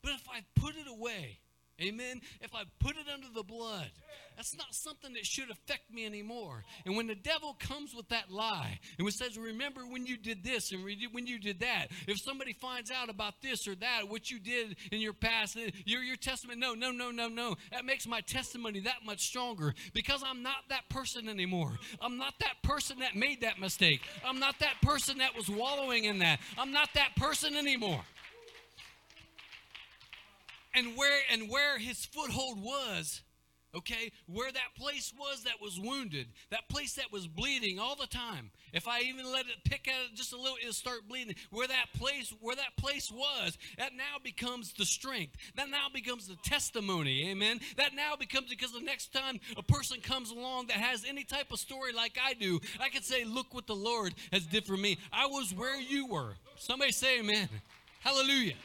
But 0.01 0.13
if 0.13 0.27
I 0.29 0.41
put 0.55 0.75
it 0.75 0.87
away, 0.87 1.39
Amen. 1.79 2.21
If 2.41 2.53
I 2.53 2.63
put 2.79 2.95
it 2.95 3.05
under 3.11 3.27
the 3.33 3.43
blood, 3.43 3.89
that's 4.37 4.55
not 4.55 4.73
something 4.73 5.13
that 5.13 5.25
should 5.25 5.49
affect 5.49 5.93
me 5.93 6.05
anymore. 6.05 6.63
And 6.85 6.95
when 6.95 7.07
the 7.07 7.15
devil 7.15 7.55
comes 7.59 7.93
with 7.93 8.09
that 8.09 8.31
lie 8.31 8.79
and 8.97 9.13
says, 9.13 9.37
Remember 9.37 9.81
when 9.81 10.05
you 10.05 10.17
did 10.17 10.43
this 10.43 10.71
and 10.71 10.83
when 10.83 11.27
you 11.27 11.39
did 11.39 11.59
that, 11.59 11.87
if 12.07 12.19
somebody 12.19 12.53
finds 12.53 12.91
out 12.91 13.09
about 13.09 13.41
this 13.41 13.67
or 13.67 13.75
that, 13.75 14.09
what 14.09 14.31
you 14.31 14.39
did 14.39 14.77
in 14.91 14.99
your 14.99 15.13
past, 15.13 15.57
eh, 15.57 15.71
your, 15.85 16.01
your 16.01 16.15
testament, 16.15 16.59
no, 16.59 16.73
no, 16.73 16.91
no, 16.91 17.11
no, 17.11 17.27
no. 17.27 17.55
That 17.71 17.85
makes 17.85 18.07
my 18.07 18.21
testimony 18.21 18.79
that 18.81 19.05
much 19.05 19.21
stronger 19.21 19.73
because 19.93 20.23
I'm 20.25 20.43
not 20.43 20.69
that 20.69 20.87
person 20.89 21.27
anymore. 21.27 21.73
I'm 21.99 22.17
not 22.17 22.33
that 22.39 22.61
person 22.63 22.99
that 22.99 23.15
made 23.15 23.41
that 23.41 23.59
mistake. 23.59 24.01
I'm 24.25 24.39
not 24.39 24.59
that 24.59 24.75
person 24.81 25.17
that 25.19 25.35
was 25.35 25.49
wallowing 25.49 26.05
in 26.05 26.19
that. 26.19 26.39
I'm 26.57 26.71
not 26.71 26.89
that 26.93 27.15
person 27.15 27.55
anymore 27.55 28.03
and 30.73 30.95
where 30.95 31.19
and 31.31 31.49
where 31.49 31.77
his 31.77 32.05
foothold 32.05 32.61
was 32.61 33.21
okay? 33.75 34.11
Where 34.27 34.51
that 34.51 34.75
place 34.77 35.13
was 35.17 35.43
that 35.43 35.61
was 35.61 35.79
wounded 35.79 36.27
that 36.49 36.67
place 36.69 36.93
that 36.93 37.11
was 37.11 37.27
bleeding 37.27 37.79
all 37.79 37.95
the 37.95 38.07
time. 38.07 38.51
If 38.73 38.87
i 38.87 39.01
even 39.01 39.31
let 39.31 39.45
it 39.45 39.63
pick 39.65 39.87
at 39.87 39.93
it 40.05 40.15
just 40.15 40.33
a 40.33 40.37
little 40.37 40.57
it'll 40.61 40.73
start 40.73 41.07
bleeding. 41.07 41.35
Where 41.51 41.67
that 41.67 41.87
place 41.97 42.33
where 42.39 42.55
that 42.55 42.77
place 42.77 43.11
was 43.11 43.57
that 43.77 43.93
now 43.95 44.17
becomes 44.23 44.73
the 44.73 44.85
strength. 44.85 45.35
That 45.55 45.69
now 45.69 45.87
becomes 45.93 46.27
the 46.27 46.37
testimony 46.43 47.29
amen? 47.29 47.59
That 47.77 47.95
now 47.95 48.15
becomes 48.15 48.49
because 48.49 48.73
the 48.73 48.81
next 48.81 49.13
time 49.13 49.39
a 49.57 49.63
person 49.63 50.01
comes 50.01 50.31
along 50.31 50.67
that 50.67 50.77
has 50.77 51.05
any 51.07 51.23
type 51.23 51.51
of 51.51 51.59
story 51.59 51.93
like 51.93 52.17
i 52.23 52.33
do 52.33 52.59
i 52.79 52.89
can 52.89 53.01
say 53.01 53.23
look 53.23 53.53
what 53.53 53.67
the 53.67 53.75
lord 53.75 54.13
has 54.31 54.45
did 54.45 54.65
for 54.65 54.77
me. 54.77 54.97
I 55.11 55.25
was 55.27 55.53
where 55.53 55.79
you 55.79 56.07
were. 56.07 56.33
Somebody 56.57 56.91
say 56.91 57.19
amen. 57.19 57.49
Hallelujah 58.01 58.55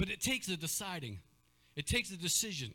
But 0.00 0.08
it 0.08 0.22
takes 0.22 0.48
a 0.48 0.56
deciding. 0.56 1.18
It 1.76 1.86
takes 1.86 2.10
a 2.10 2.16
decision 2.16 2.72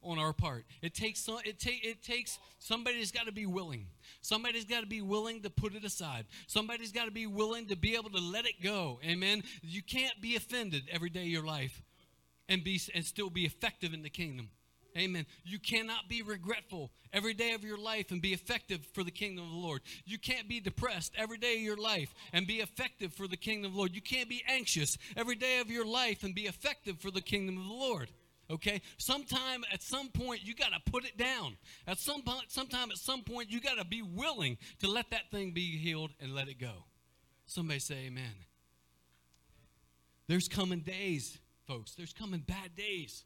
on 0.00 0.20
our 0.20 0.32
part. 0.32 0.64
It 0.80 0.94
takes 0.94 1.28
it, 1.44 1.58
take, 1.58 1.84
it 1.84 2.04
takes 2.04 2.38
somebody's 2.60 3.10
got 3.10 3.26
to 3.26 3.32
be 3.32 3.46
willing. 3.46 3.88
Somebody's 4.20 4.64
got 4.64 4.82
to 4.82 4.86
be 4.86 5.02
willing 5.02 5.42
to 5.42 5.50
put 5.50 5.74
it 5.74 5.82
aside. 5.82 6.24
Somebody's 6.46 6.92
got 6.92 7.06
to 7.06 7.10
be 7.10 7.26
willing 7.26 7.66
to 7.66 7.76
be 7.76 7.96
able 7.96 8.10
to 8.10 8.20
let 8.20 8.46
it 8.46 8.62
go. 8.62 9.00
Amen. 9.04 9.42
You 9.62 9.82
can't 9.82 10.20
be 10.20 10.36
offended 10.36 10.84
every 10.92 11.10
day 11.10 11.22
of 11.22 11.26
your 11.26 11.44
life 11.44 11.82
and 12.48 12.62
be 12.62 12.80
and 12.94 13.04
still 13.04 13.28
be 13.28 13.44
effective 13.44 13.92
in 13.92 14.02
the 14.02 14.08
kingdom. 14.08 14.50
Amen. 14.96 15.26
You 15.44 15.58
cannot 15.58 16.08
be 16.08 16.22
regretful 16.22 16.90
every 17.12 17.32
day 17.32 17.52
of 17.52 17.64
your 17.64 17.78
life 17.78 18.10
and 18.10 18.20
be 18.20 18.34
effective 18.34 18.86
for 18.92 19.02
the 19.02 19.10
kingdom 19.10 19.46
of 19.46 19.50
the 19.50 19.56
Lord. 19.56 19.80
You 20.04 20.18
can't 20.18 20.48
be 20.48 20.60
depressed 20.60 21.12
every 21.16 21.38
day 21.38 21.56
of 21.56 21.62
your 21.62 21.76
life 21.76 22.14
and 22.32 22.46
be 22.46 22.60
effective 22.60 23.12
for 23.14 23.26
the 23.26 23.36
kingdom 23.36 23.70
of 23.70 23.72
the 23.72 23.78
Lord. 23.78 23.94
You 23.94 24.02
can't 24.02 24.28
be 24.28 24.42
anxious 24.46 24.98
every 25.16 25.34
day 25.34 25.60
of 25.60 25.70
your 25.70 25.86
life 25.86 26.22
and 26.22 26.34
be 26.34 26.42
effective 26.42 26.98
for 27.00 27.10
the 27.10 27.22
kingdom 27.22 27.56
of 27.56 27.64
the 27.64 27.72
Lord. 27.72 28.10
Okay? 28.50 28.82
Sometime 28.98 29.64
at 29.72 29.82
some 29.82 30.08
point 30.08 30.44
you 30.44 30.54
got 30.54 30.72
to 30.72 30.90
put 30.90 31.06
it 31.06 31.16
down. 31.16 31.56
At 31.86 31.98
some 31.98 32.22
point 32.22 32.50
sometime 32.50 32.90
at 32.90 32.98
some 32.98 33.22
point 33.22 33.50
you 33.50 33.60
got 33.60 33.78
to 33.78 33.84
be 33.84 34.02
willing 34.02 34.58
to 34.80 34.88
let 34.88 35.10
that 35.10 35.30
thing 35.30 35.52
be 35.52 35.78
healed 35.78 36.10
and 36.20 36.34
let 36.34 36.48
it 36.48 36.58
go. 36.60 36.84
Somebody 37.46 37.80
say 37.80 38.06
amen. 38.06 38.34
There's 40.28 40.48
coming 40.48 40.80
days, 40.80 41.38
folks. 41.66 41.94
There's 41.94 42.12
coming 42.12 42.40
bad 42.40 42.76
days 42.76 43.24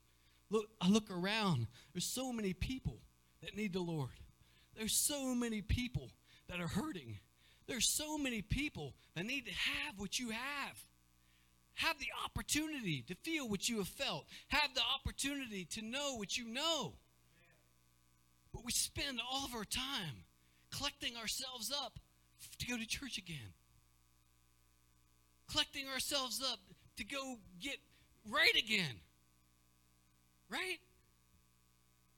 Look, 0.51 0.67
I 0.81 0.89
look 0.89 1.11
around. 1.11 1.67
There's 1.93 2.07
so 2.07 2.33
many 2.33 2.53
people 2.53 2.99
that 3.43 3.57
need 3.57 3.73
the 3.73 3.81
Lord. 3.81 4.11
There's 4.77 4.95
so 4.95 5.35
many 5.35 5.63
people 5.63 6.11
that 6.49 6.61
are 6.61 6.69
hurting. 6.69 7.19
There's 7.67 7.89
so 7.89 8.17
many 8.17 8.43
people 8.43 8.95
that 9.15 9.25
need 9.25 9.47
to 9.47 9.53
have 9.53 9.99
what 9.99 10.19
you 10.19 10.31
have. 10.31 10.85
Have 11.75 11.99
the 11.99 12.09
opportunity 12.25 13.05
to 13.09 13.15
feel 13.17 13.49
what 13.49 13.69
you 13.69 13.79
have 13.79 13.89
felt. 13.89 14.27
Have 14.49 14.75
the 14.75 14.83
opportunity 14.95 15.67
to 15.73 15.83
know 15.83 16.15
what 16.17 16.39
you 16.39 16.49
know. 16.49 16.95
But 18.53 18.65
we 18.65 18.73
spend 18.73 19.21
all 19.31 19.45
of 19.45 19.55
our 19.55 19.65
time 19.65 20.25
collecting 20.71 21.17
ourselves 21.17 21.73
up 21.85 21.99
to 22.59 22.67
go 22.67 22.77
to 22.77 22.87
church 22.87 23.19
again. 23.19 23.53
Collecting 25.51 25.87
ourselves 25.89 26.43
up 26.43 26.61
to 26.97 27.05
go 27.05 27.37
get 27.61 27.77
right 28.31 28.57
again. 28.57 29.01
Right? 30.51 30.79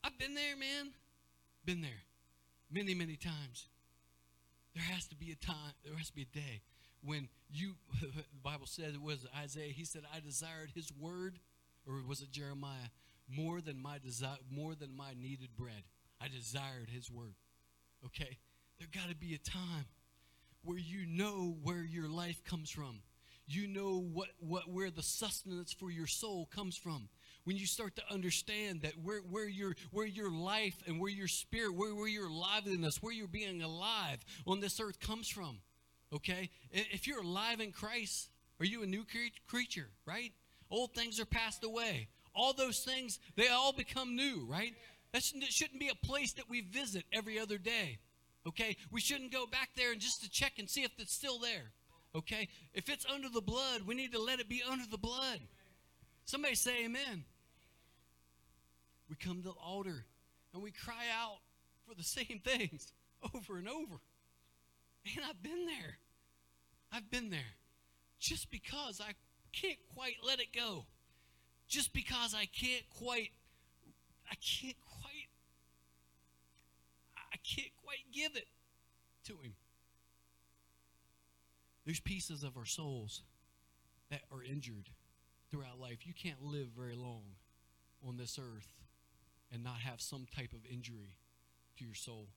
I've 0.04 0.18
been 0.18 0.34
there, 0.34 0.56
man. 0.56 0.92
Been 1.64 1.80
there 1.80 2.02
many, 2.70 2.94
many 2.94 3.16
times. 3.16 3.68
There 4.74 4.84
has 4.84 5.06
to 5.08 5.16
be 5.16 5.32
a 5.32 5.46
time, 5.46 5.72
there 5.84 5.96
has 5.96 6.08
to 6.08 6.14
be 6.14 6.22
a 6.22 6.36
day 6.36 6.62
when 7.02 7.28
you, 7.50 7.74
the 8.00 8.24
Bible 8.42 8.66
says 8.66 8.94
it 8.94 9.02
was 9.02 9.26
Isaiah, 9.36 9.72
he 9.72 9.84
said, 9.84 10.02
I 10.14 10.20
desired 10.20 10.70
his 10.74 10.92
word, 10.98 11.38
or 11.86 11.94
was 12.06 12.20
it 12.20 12.30
Jeremiah, 12.30 12.90
more 13.28 13.60
than 13.60 13.80
my 13.80 13.98
desire, 13.98 14.38
more 14.50 14.74
than 14.74 14.96
my 14.96 15.14
needed 15.20 15.50
bread. 15.56 15.82
I 16.20 16.28
desired 16.28 16.90
his 16.92 17.10
word. 17.10 17.34
Okay? 18.04 18.38
There 18.78 18.88
got 18.92 19.08
to 19.08 19.16
be 19.16 19.34
a 19.34 19.38
time 19.38 19.86
where 20.64 20.78
you 20.78 21.06
know 21.06 21.56
where 21.62 21.84
your 21.84 22.08
life 22.08 22.42
comes 22.44 22.70
from. 22.70 23.00
You 23.46 23.66
know 23.66 24.00
what, 24.12 24.28
what 24.40 24.68
where 24.68 24.90
the 24.90 25.02
sustenance 25.02 25.72
for 25.72 25.90
your 25.90 26.06
soul 26.06 26.48
comes 26.54 26.76
from 26.76 27.08
when 27.44 27.56
you 27.56 27.66
start 27.66 27.96
to 27.96 28.02
understand 28.10 28.82
that 28.82 28.92
where, 29.02 29.20
where, 29.20 29.48
your, 29.48 29.74
where 29.90 30.06
your 30.06 30.30
life 30.30 30.76
and 30.86 31.00
where 31.00 31.10
your 31.10 31.28
spirit, 31.28 31.74
where, 31.74 31.94
where 31.94 32.08
your 32.08 32.30
liveliness, 32.30 33.02
where 33.02 33.12
you're 33.12 33.26
being 33.26 33.62
alive 33.62 34.18
on 34.46 34.60
this 34.60 34.80
earth 34.80 35.00
comes 35.00 35.28
from. 35.28 35.58
Okay? 36.14 36.50
If 36.70 37.06
you're 37.06 37.22
alive 37.22 37.60
in 37.60 37.72
Christ, 37.72 38.28
are 38.60 38.66
you 38.66 38.82
a 38.82 38.86
new 38.86 39.04
creature, 39.46 39.88
right? 40.06 40.32
Old 40.70 40.94
things 40.94 41.20
are 41.20 41.26
passed 41.26 41.64
away. 41.64 42.08
All 42.34 42.52
those 42.52 42.80
things, 42.80 43.18
they 43.36 43.48
all 43.48 43.72
become 43.72 44.14
new, 44.14 44.46
right? 44.48 44.74
That 45.12 45.22
shouldn't 45.22 45.80
be 45.80 45.88
a 45.88 46.06
place 46.06 46.32
that 46.34 46.48
we 46.48 46.60
visit 46.60 47.04
every 47.12 47.38
other 47.38 47.58
day. 47.58 47.98
Okay? 48.46 48.76
We 48.90 49.00
shouldn't 49.00 49.32
go 49.32 49.46
back 49.46 49.70
there 49.76 49.92
and 49.92 50.00
just 50.00 50.22
to 50.22 50.30
check 50.30 50.52
and 50.58 50.68
see 50.68 50.82
if 50.82 50.92
it's 50.98 51.14
still 51.14 51.38
there. 51.38 51.72
Okay? 52.14 52.48
If 52.74 52.88
it's 52.88 53.06
under 53.06 53.28
the 53.28 53.40
blood, 53.40 53.82
we 53.86 53.94
need 53.94 54.12
to 54.12 54.20
let 54.20 54.40
it 54.40 54.48
be 54.48 54.62
under 54.68 54.84
the 54.90 54.98
blood. 54.98 55.40
Somebody 56.28 56.56
say 56.56 56.84
amen 56.84 57.24
we 59.08 59.16
come 59.16 59.38
to 59.38 59.42
the 59.42 59.50
altar 59.52 60.04
and 60.52 60.62
we 60.62 60.70
cry 60.70 61.06
out 61.18 61.38
for 61.88 61.94
the 61.94 62.02
same 62.02 62.42
things 62.44 62.92
over 63.34 63.56
and 63.56 63.66
over. 63.66 63.94
And 65.16 65.24
I've 65.26 65.42
been 65.42 65.64
there. 65.64 65.96
I've 66.92 67.10
been 67.10 67.30
there. 67.30 67.54
Just 68.20 68.50
because 68.50 69.00
I 69.00 69.12
can't 69.54 69.78
quite 69.94 70.16
let 70.22 70.38
it 70.38 70.52
go. 70.54 70.84
Just 71.66 71.94
because 71.94 72.34
I 72.34 72.44
can't 72.44 72.84
quite, 72.90 73.30
I 74.30 74.34
can't 74.34 74.76
quite, 75.00 75.30
I 77.16 77.36
can't 77.42 77.72
quite 77.82 78.04
give 78.12 78.36
it 78.36 78.48
to 79.24 79.32
Him. 79.32 79.54
There's 81.86 82.00
pieces 82.00 82.42
of 82.42 82.58
our 82.58 82.66
souls 82.66 83.22
that 84.10 84.20
are 84.30 84.42
injured 84.42 84.90
throughout 85.50 85.80
life. 85.80 86.06
You 86.06 86.12
can't 86.14 86.42
live 86.42 86.68
very 86.76 86.94
long 86.94 87.22
on 88.06 88.16
this 88.16 88.38
earth 88.38 88.68
and 89.52 89.64
not 89.64 89.78
have 89.78 90.00
some 90.00 90.26
type 90.34 90.52
of 90.52 90.60
injury 90.70 91.16
to 91.78 91.84
your 91.84 91.94
soul. 91.94 92.28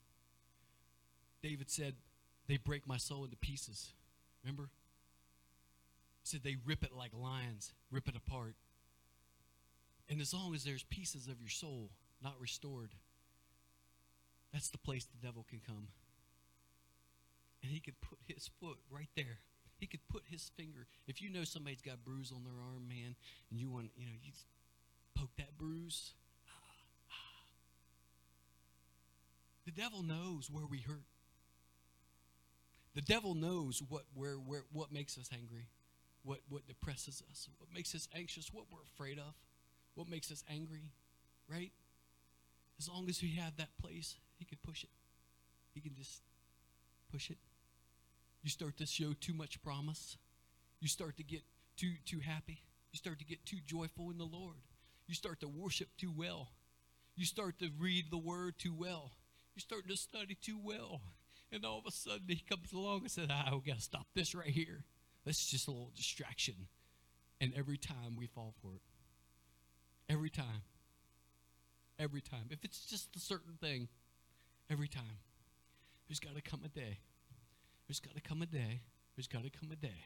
David 1.41 1.69
said, 1.69 1.95
They 2.47 2.57
break 2.57 2.87
my 2.87 2.97
soul 2.97 3.23
into 3.23 3.37
pieces. 3.37 3.93
Remember? 4.43 4.69
He 6.23 6.27
said, 6.27 6.41
They 6.43 6.57
rip 6.65 6.83
it 6.83 6.93
like 6.95 7.11
lions, 7.13 7.73
rip 7.91 8.07
it 8.07 8.15
apart. 8.15 8.55
And 10.09 10.21
as 10.21 10.33
long 10.33 10.53
as 10.53 10.63
there's 10.63 10.83
pieces 10.83 11.27
of 11.27 11.39
your 11.39 11.49
soul 11.49 11.89
not 12.23 12.35
restored, 12.39 12.91
that's 14.53 14.69
the 14.69 14.77
place 14.77 15.05
the 15.05 15.25
devil 15.25 15.45
can 15.49 15.61
come. 15.65 15.87
And 17.63 17.71
he 17.71 17.79
can 17.79 17.93
put 18.01 18.19
his 18.27 18.49
foot 18.59 18.77
right 18.89 19.09
there. 19.15 19.39
He 19.81 19.87
could 19.87 20.07
put 20.09 20.21
his 20.29 20.51
finger. 20.55 20.85
If 21.07 21.23
you 21.23 21.31
know 21.31 21.43
somebody's 21.43 21.81
got 21.81 21.95
a 21.95 21.97
bruise 21.97 22.31
on 22.31 22.43
their 22.43 22.53
arm, 22.53 22.87
man, 22.87 23.15
and 23.49 23.59
you 23.59 23.67
want, 23.67 23.89
you 23.97 24.05
know, 24.05 24.11
you 24.23 24.31
poke 25.15 25.31
that 25.39 25.57
bruise, 25.57 26.11
The 29.65 29.71
devil 29.71 30.03
knows 30.03 30.51
where 30.51 30.67
we 30.67 30.81
hurt. 30.81 31.07
The 32.93 33.01
devil 33.01 33.33
knows 33.33 33.81
what 33.89 34.03
where 34.13 34.35
where 34.35 34.65
what 34.71 34.91
makes 34.91 35.17
us 35.17 35.31
angry, 35.33 35.65
what 36.23 36.41
what 36.47 36.67
depresses 36.67 37.23
us, 37.31 37.49
what 37.57 37.73
makes 37.73 37.95
us 37.95 38.07
anxious, 38.15 38.53
what 38.53 38.65
we're 38.71 38.83
afraid 38.93 39.17
of, 39.17 39.33
what 39.95 40.07
makes 40.07 40.31
us 40.31 40.43
angry, 40.47 40.91
right? 41.49 41.71
As 42.77 42.87
long 42.87 43.09
as 43.09 43.23
we 43.23 43.31
have 43.31 43.57
that 43.57 43.75
place, 43.81 44.15
he 44.37 44.45
can 44.45 44.59
push 44.63 44.83
it. 44.83 44.91
He 45.73 45.81
can 45.81 45.95
just 45.95 46.21
push 47.11 47.31
it. 47.31 47.37
You 48.43 48.49
start 48.49 48.77
to 48.77 48.85
show 48.85 49.13
too 49.19 49.33
much 49.33 49.61
promise. 49.61 50.17
You 50.79 50.87
start 50.87 51.17
to 51.17 51.23
get 51.23 51.41
too 51.77 51.93
too 52.05 52.19
happy. 52.19 52.63
You 52.91 52.97
start 52.97 53.19
to 53.19 53.25
get 53.25 53.45
too 53.45 53.57
joyful 53.65 54.09
in 54.09 54.17
the 54.17 54.25
Lord. 54.25 54.57
You 55.07 55.15
start 55.15 55.39
to 55.41 55.47
worship 55.47 55.89
too 55.97 56.11
well. 56.15 56.49
You 57.15 57.25
start 57.25 57.59
to 57.59 57.69
read 57.79 58.05
the 58.09 58.17
word 58.17 58.55
too 58.57 58.73
well. 58.73 59.11
You 59.55 59.61
start 59.61 59.87
to 59.87 59.97
study 59.97 60.35
too 60.35 60.57
well. 60.63 61.01
And 61.51 61.65
all 61.65 61.79
of 61.79 61.85
a 61.85 61.91
sudden 61.91 62.27
he 62.27 62.43
comes 62.49 62.71
along 62.71 63.01
and 63.01 63.11
says, 63.11 63.27
ah, 63.29 63.51
we 63.53 63.69
gotta 63.69 63.81
stop 63.81 64.07
this 64.15 64.33
right 64.33 64.47
here. 64.47 64.85
That's 65.25 65.45
just 65.45 65.67
a 65.67 65.71
little 65.71 65.91
distraction. 65.95 66.55
And 67.39 67.53
every 67.55 67.77
time 67.77 68.15
we 68.17 68.27
fall 68.27 68.53
for 68.61 68.75
it. 68.75 68.81
Every 70.09 70.29
time. 70.29 70.63
Every 71.99 72.21
time. 72.21 72.45
If 72.49 72.63
it's 72.63 72.85
just 72.85 73.15
a 73.15 73.19
certain 73.19 73.53
thing, 73.59 73.87
every 74.69 74.87
time. 74.87 75.19
There's 76.07 76.19
got 76.19 76.35
to 76.35 76.41
come 76.41 76.61
a 76.65 76.67
day. 76.67 76.99
There's 77.91 77.99
got 77.99 78.15
to 78.15 78.21
come 78.21 78.41
a 78.41 78.45
day. 78.45 78.79
There's 79.17 79.27
got 79.27 79.43
to 79.43 79.49
come 79.49 79.69
a 79.69 79.75
day 79.75 80.05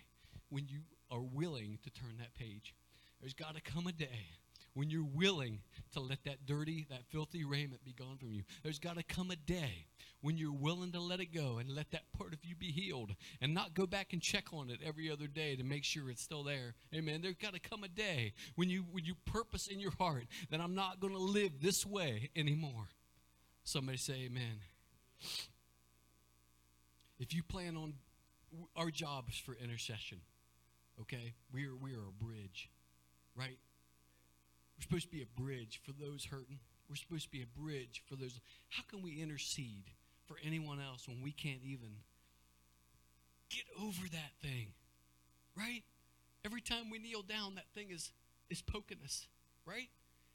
when 0.50 0.68
you 0.68 0.80
are 1.12 1.22
willing 1.22 1.78
to 1.84 1.92
turn 1.92 2.18
that 2.18 2.34
page. 2.34 2.74
There's 3.22 3.36
got 3.36 3.54
to 3.54 3.62
come 3.62 3.86
a 3.86 3.92
day 3.92 4.40
when 4.74 4.90
you're 4.90 5.06
willing 5.06 5.60
to 5.94 6.00
let 6.00 6.24
that 6.24 6.48
dirty, 6.48 6.88
that 6.90 7.06
filthy 7.12 7.44
raiment 7.44 7.86
be 7.86 7.94
gone 7.94 8.18
from 8.18 8.34
you. 8.34 8.42
There's 8.64 8.80
got 8.80 8.98
to 8.98 9.04
come 9.04 9.30
a 9.30 9.36
day 9.36 9.86
when 10.22 10.36
you're 10.36 10.52
willing 10.52 10.94
to 10.94 11.00
let 11.00 11.20
it 11.20 11.32
go 11.32 11.60
and 11.60 11.70
let 11.70 11.92
that 11.92 12.12
part 12.18 12.34
of 12.34 12.44
you 12.44 12.56
be 12.56 12.72
healed 12.72 13.12
and 13.40 13.54
not 13.54 13.76
go 13.76 13.86
back 13.86 14.14
and 14.14 14.20
check 14.20 14.46
on 14.52 14.72
it 14.72 14.80
every 14.84 15.12
other 15.12 15.28
day 15.28 15.56
to 15.56 15.64
make 15.64 15.84
sure 15.84 16.10
it's 16.10 16.24
still 16.24 16.44
there. 16.44 16.74
Amen. 16.92 17.22
There's 17.22 17.36
got 17.36 17.54
to 17.54 17.60
come 17.60 17.84
a 17.84 17.88
day 17.88 18.34
when 18.56 18.68
you 18.68 18.84
when 18.92 19.06
you 19.06 19.14
purpose 19.26 19.68
in 19.68 19.80
your 19.80 19.94
heart 20.00 20.26
that 20.50 20.60
I'm 20.60 20.74
not 20.74 21.00
going 21.00 21.14
to 21.14 21.20
live 21.20 21.62
this 21.62 21.86
way 21.86 22.32
anymore. 22.36 22.88
Somebody 23.64 24.00
say 24.00 24.24
amen. 24.26 24.58
If 27.20 27.34
you 27.34 27.43
plan 27.43 27.78
on 27.78 27.93
our 28.76 28.91
jobs 28.91 29.38
for 29.38 29.55
intercession, 29.55 30.20
okay? 31.01 31.34
We 31.51 31.66
are 31.66 31.76
we 31.76 31.93
are 31.93 32.07
a 32.09 32.24
bridge, 32.24 32.70
right? 33.36 33.57
We're 34.78 34.84
supposed 34.84 35.05
to 35.05 35.11
be 35.11 35.22
a 35.22 35.41
bridge 35.41 35.82
for 35.84 35.91
those 35.93 36.26
hurting. 36.26 36.59
We're 36.89 36.95
supposed 36.97 37.26
to 37.26 37.32
be 37.32 37.41
a 37.41 37.59
bridge 37.61 38.03
for 38.07 38.16
those. 38.16 38.39
How 38.70 38.84
can 38.89 39.01
we 39.01 39.22
intercede 39.22 39.86
for 40.28 40.38
anyone 40.43 40.80
else 40.80 41.07
when 41.07 41.22
we 41.24 41.32
can't 41.32 41.61
even 41.63 41.89
get 43.49 43.63
over 43.82 44.07
that 44.11 44.32
thing? 44.41 44.68
Right? 45.57 45.84
Every 46.43 46.61
time 46.61 46.89
we 46.91 46.99
kneel 46.99 47.22
down, 47.24 47.55
that 47.55 47.66
thing 47.74 47.88
is, 47.91 48.11
is 48.49 48.61
poking 48.61 48.97
us, 49.03 49.28
right? 49.66 49.88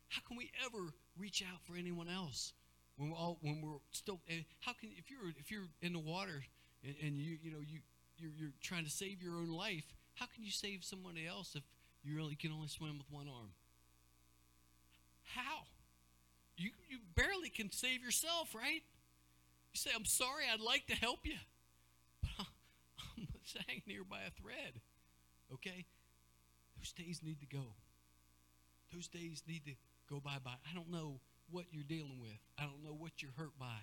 How 0.09 0.23
can 0.27 0.37
we 0.37 0.51
ever 0.65 0.93
reach 1.19 1.43
out 1.43 1.61
for 1.63 1.77
anyone 1.77 2.09
else 2.09 2.53
when 2.97 3.11
we're 3.11 3.17
all 3.17 3.39
when 3.43 3.61
we're 3.63 3.79
still? 3.93 4.21
eh, 4.29 4.41
How 4.61 4.73
can 4.73 4.91
if 4.97 5.11
you're 5.11 5.29
if 5.39 5.51
you're 5.51 5.69
in 5.83 5.93
the 5.93 5.99
water 6.01 6.43
and, 6.85 6.95
and 7.03 7.19
you 7.19 7.37
you 7.43 7.51
know 7.51 7.61
you 7.61 7.81
you're, 8.19 8.33
you're 8.39 8.53
trying 8.61 8.85
to 8.85 8.91
save 8.91 9.23
your 9.23 9.35
own 9.35 9.51
life? 9.51 9.85
How 10.15 10.27
can 10.27 10.45
you 10.45 10.51
save 10.51 10.85
somebody 10.85 11.27
else 11.27 11.55
if 11.55 11.63
you 12.05 12.17
really 12.17 12.35
can 12.35 12.53
only 12.53 12.69
swim 12.69 12.99
with 12.99 13.11
one 13.11 13.29
arm? 13.29 13.51
How? 15.35 15.65
You, 16.57 16.71
you 16.91 16.99
barely 17.15 17.49
can 17.49 17.73
save 17.73 18.03
yourself, 18.03 18.55
right? 18.55 18.83
You 19.73 19.79
say, 19.79 19.91
I'm 19.95 20.05
sorry, 20.05 20.45
I'd 20.53 20.61
like 20.61 20.87
to 20.89 20.95
help 20.95 21.21
you, 21.25 21.39
but 22.37 22.47
I'm 23.17 23.29
hanging 23.67 23.83
here 23.87 24.05
by 24.05 24.19
a 24.27 24.31
thread. 24.43 24.81
Okay? 25.55 25.87
Those 26.79 26.93
days 26.93 27.21
need 27.25 27.41
to 27.41 27.47
go. 27.47 27.65
Those 28.93 29.09
days 29.09 29.43
need 29.47 29.65
to 29.65 29.73
go 30.09 30.21
bye 30.21 30.39
bye. 30.45 30.59
I 30.71 30.75
don't 30.75 30.91
know 30.91 31.21
what 31.51 31.65
you're 31.73 31.85
dealing 31.85 32.19
with, 32.21 32.39
I 32.59 32.63
don't 32.63 32.85
know 32.85 32.95
what 32.97 33.23
you're 33.23 33.33
hurt 33.37 33.59
by. 33.59 33.81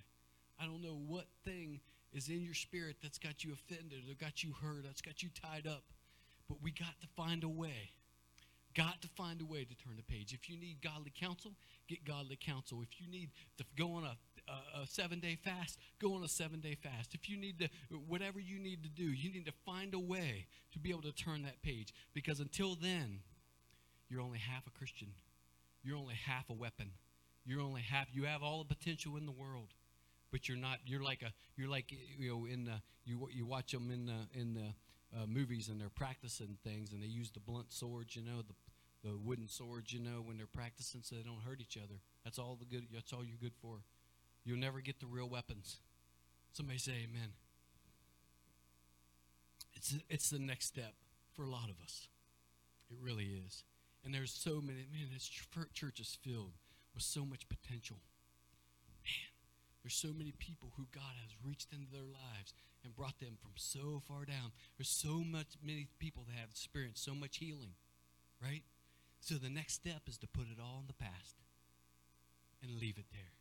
I 0.60 0.66
don't 0.66 0.82
know 0.82 1.00
what 1.08 1.26
thing 1.46 1.80
is 2.14 2.30
in 2.30 2.44
your 2.44 2.54
spirit 2.54 2.98
that's 3.02 3.18
got 3.18 3.44
you 3.44 3.54
offended 3.54 4.04
or 4.10 4.14
got 4.14 4.44
you 4.44 4.54
hurt, 4.62 4.84
that's 4.84 5.02
got 5.02 5.22
you 5.22 5.30
tied 5.30 5.68
up. 5.68 5.84
But 6.48 6.58
we 6.62 6.72
got 6.72 7.00
to 7.02 7.08
find 7.16 7.44
a 7.44 7.50
way 7.50 7.92
got 8.78 9.02
to 9.02 9.08
find 9.10 9.42
a 9.42 9.46
way 9.46 9.66
to 9.66 9.76
turn 9.76 9.96
the 9.98 10.04
page. 10.04 10.34
If 10.34 10.50
you 10.50 10.56
need 10.56 10.78
godly 10.84 11.12
counsel, 11.20 11.54
get 11.88 12.06
godly 12.06 12.38
counsel. 12.40 12.84
If 12.84 13.02
you 13.02 13.08
need 13.10 13.32
to 13.58 13.66
go 13.76 13.94
on 13.94 14.04
a, 14.04 14.16
a, 14.48 14.84
a 14.84 14.88
seven 14.88 15.20
day 15.20 15.38
fast, 15.44 15.80
go 16.00 16.14
on 16.14 16.24
a 16.24 16.28
seven 16.28 16.60
day 16.60 16.76
fast. 16.76 17.16
If 17.16 17.28
you 17.28 17.38
need 17.38 17.58
to, 17.60 17.70
whatever 18.08 18.40
you 18.40 18.60
need 18.60 18.84
to 18.84 18.90
do, 18.90 19.04
you 19.04 19.32
need 19.32 19.48
to 19.48 19.54
find 19.66 19.96
a 19.96 20.00
way 20.00 20.46
to 20.74 20.80
be 20.80 20.92
able 20.92 21.02
to 21.02 21.12
turn 21.12 21.42
that 21.44 21.62
page. 21.64 21.92
Because 22.14 22.40
until 22.40 22.76
then, 22.76 23.20
you're 24.10 24.22
only 24.22 24.40
half 24.40 24.68
a 24.68 24.78
Christian. 24.78 25.08
You're 25.84 25.98
only 25.98 26.16
half 26.16 26.50
a 26.50 26.54
weapon. 26.54 26.92
You're 27.46 27.62
only 27.62 27.82
half. 27.82 28.08
You 28.14 28.26
have 28.26 28.44
all 28.44 28.60
the 28.60 28.76
potential 28.76 29.18
in 29.18 29.26
the 29.26 29.32
world, 29.32 29.74
but 30.32 30.48
you're 30.48 30.58
not. 30.58 30.80
You're 30.86 31.04
like 31.04 31.22
a. 31.22 31.32
You're 31.56 31.70
like 31.70 31.92
you 32.18 32.30
know 32.30 32.46
in 32.46 32.66
the, 32.66 32.82
you 33.06 33.28
you 33.32 33.46
watch 33.46 33.72
them 33.72 33.92
in 33.92 34.06
the 34.06 34.40
in 34.40 34.54
the 34.54 34.74
uh, 35.16 35.26
movies 35.26 35.70
and 35.70 35.80
they're 35.80 35.90
practicing 35.90 36.58
things 36.64 36.92
and 36.92 37.02
they 37.02 37.08
use 37.08 37.32
the 37.32 37.40
blunt 37.40 37.72
swords, 37.72 38.16
you 38.16 38.22
know, 38.22 38.42
the 38.42 38.54
the 39.04 39.18
wooden 39.18 39.48
swords, 39.48 39.94
you 39.94 40.00
know, 40.00 40.22
when 40.24 40.38
they're 40.38 40.48
practicing 40.48 41.02
so 41.04 41.16
they 41.16 41.22
don't 41.22 41.42
hurt 41.46 41.62
each 41.62 41.78
other. 41.78 41.96
That's 42.24 42.40
all 42.40 42.58
the 42.60 42.66
good. 42.66 42.88
That's 42.94 43.14
all 43.14 43.24
you're 43.24 43.38
good 43.42 43.56
for. 43.62 43.78
You'll 44.44 44.58
never 44.60 44.82
get 44.82 45.00
the 45.00 45.06
real 45.06 45.30
weapons. 45.30 45.78
Somebody 46.52 46.80
say 46.80 46.94
Amen. 47.04 47.30
It's 49.76 49.96
it's 50.10 50.30
the 50.30 50.40
next 50.40 50.66
step 50.66 50.94
for 51.34 51.44
a 51.44 51.50
lot 51.50 51.70
of 51.70 51.76
us. 51.84 52.08
It 52.90 52.98
really 53.02 53.42
is. 53.46 53.64
And 54.04 54.14
there's 54.14 54.32
so 54.32 54.62
many. 54.62 54.86
Man, 54.92 55.10
this 55.14 55.28
church 55.28 56.00
is 56.00 56.18
filled 56.22 56.54
with 56.94 57.04
so 57.04 57.26
much 57.26 57.48
potential. 57.48 57.98
There's 59.88 59.96
so 59.96 60.12
many 60.12 60.34
people 60.38 60.74
who 60.76 60.86
God 60.94 61.16
has 61.24 61.32
reached 61.48 61.72
into 61.72 61.90
their 61.90 62.04
lives 62.04 62.52
and 62.84 62.94
brought 62.94 63.22
them 63.22 63.38
from 63.40 63.52
so 63.56 64.02
far 64.06 64.26
down. 64.26 64.52
There's 64.76 64.90
so 64.90 65.24
much 65.24 65.56
many 65.64 65.88
people 65.98 66.26
that 66.28 66.36
have 66.36 66.50
experienced 66.50 67.06
so 67.06 67.16
much 67.16 67.38
healing, 67.38 67.72
right? 68.44 68.64
So 69.22 69.36
the 69.36 69.50
next 69.50 69.76
step 69.76 70.02
is 70.10 70.18
to 70.18 70.28
put 70.28 70.52
it 70.52 70.60
all 70.60 70.80
in 70.82 70.88
the 70.88 71.02
past 71.02 71.40
and 72.62 72.82
leave 72.82 72.98
it 72.98 73.06
there. 73.14 73.32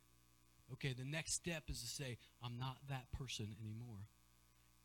Okay, 0.71 0.95
the 0.97 1.03
next 1.03 1.33
step 1.33 1.63
is 1.67 1.81
to 1.81 1.87
say, 1.87 2.17
I'm 2.41 2.57
not 2.57 2.77
that 2.87 3.11
person 3.11 3.53
anymore. 3.59 4.07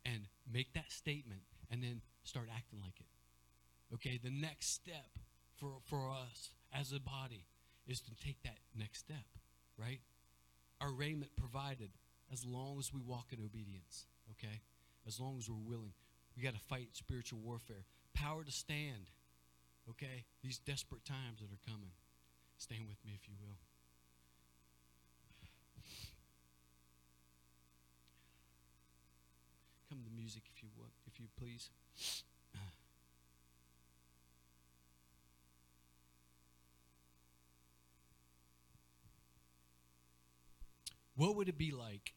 And 0.04 0.26
make 0.52 0.74
that 0.74 0.90
statement 0.90 1.42
and 1.70 1.80
then 1.80 2.00
start 2.24 2.48
acting 2.52 2.80
like 2.82 2.98
it. 2.98 3.94
Okay, 3.94 4.18
the 4.18 4.34
next 4.34 4.74
step 4.74 5.14
for, 5.54 5.74
for 5.84 6.10
us 6.10 6.50
as 6.74 6.90
a 6.90 6.98
body 6.98 7.46
is 7.86 8.00
to 8.00 8.10
take 8.16 8.42
that 8.42 8.58
next 8.76 8.98
step, 8.98 9.38
right? 9.78 10.00
Our 10.82 10.92
raiment 10.92 11.30
provided 11.36 11.90
as 12.32 12.44
long 12.44 12.78
as 12.78 12.92
we 12.92 13.00
walk 13.00 13.28
in 13.32 13.38
obedience, 13.42 14.06
okay? 14.32 14.60
As 15.06 15.18
long 15.20 15.38
as 15.38 15.48
we're 15.48 15.56
willing. 15.56 15.92
We 16.36 16.42
got 16.42 16.54
to 16.54 16.60
fight 16.60 16.88
spiritual 16.92 17.38
warfare. 17.38 17.84
Power 18.14 18.44
to 18.44 18.52
stand 18.52 19.10
okay? 19.90 20.24
These 20.42 20.58
desperate 20.58 21.04
times 21.04 21.40
that 21.40 21.50
are 21.50 21.64
coming. 21.66 21.92
Stand 22.58 22.86
with 22.88 22.98
me 23.04 23.12
if 23.14 23.26
you 23.28 23.34
will. 23.40 23.58
Come 29.88 30.00
to 30.04 30.10
music 30.16 30.42
if 30.54 30.62
you 30.62 30.68
want, 30.78 30.92
if 31.06 31.20
you 31.20 31.26
please. 31.38 31.68
What 41.22 41.36
would 41.36 41.48
it 41.48 41.56
be 41.56 41.70
like 41.70 42.14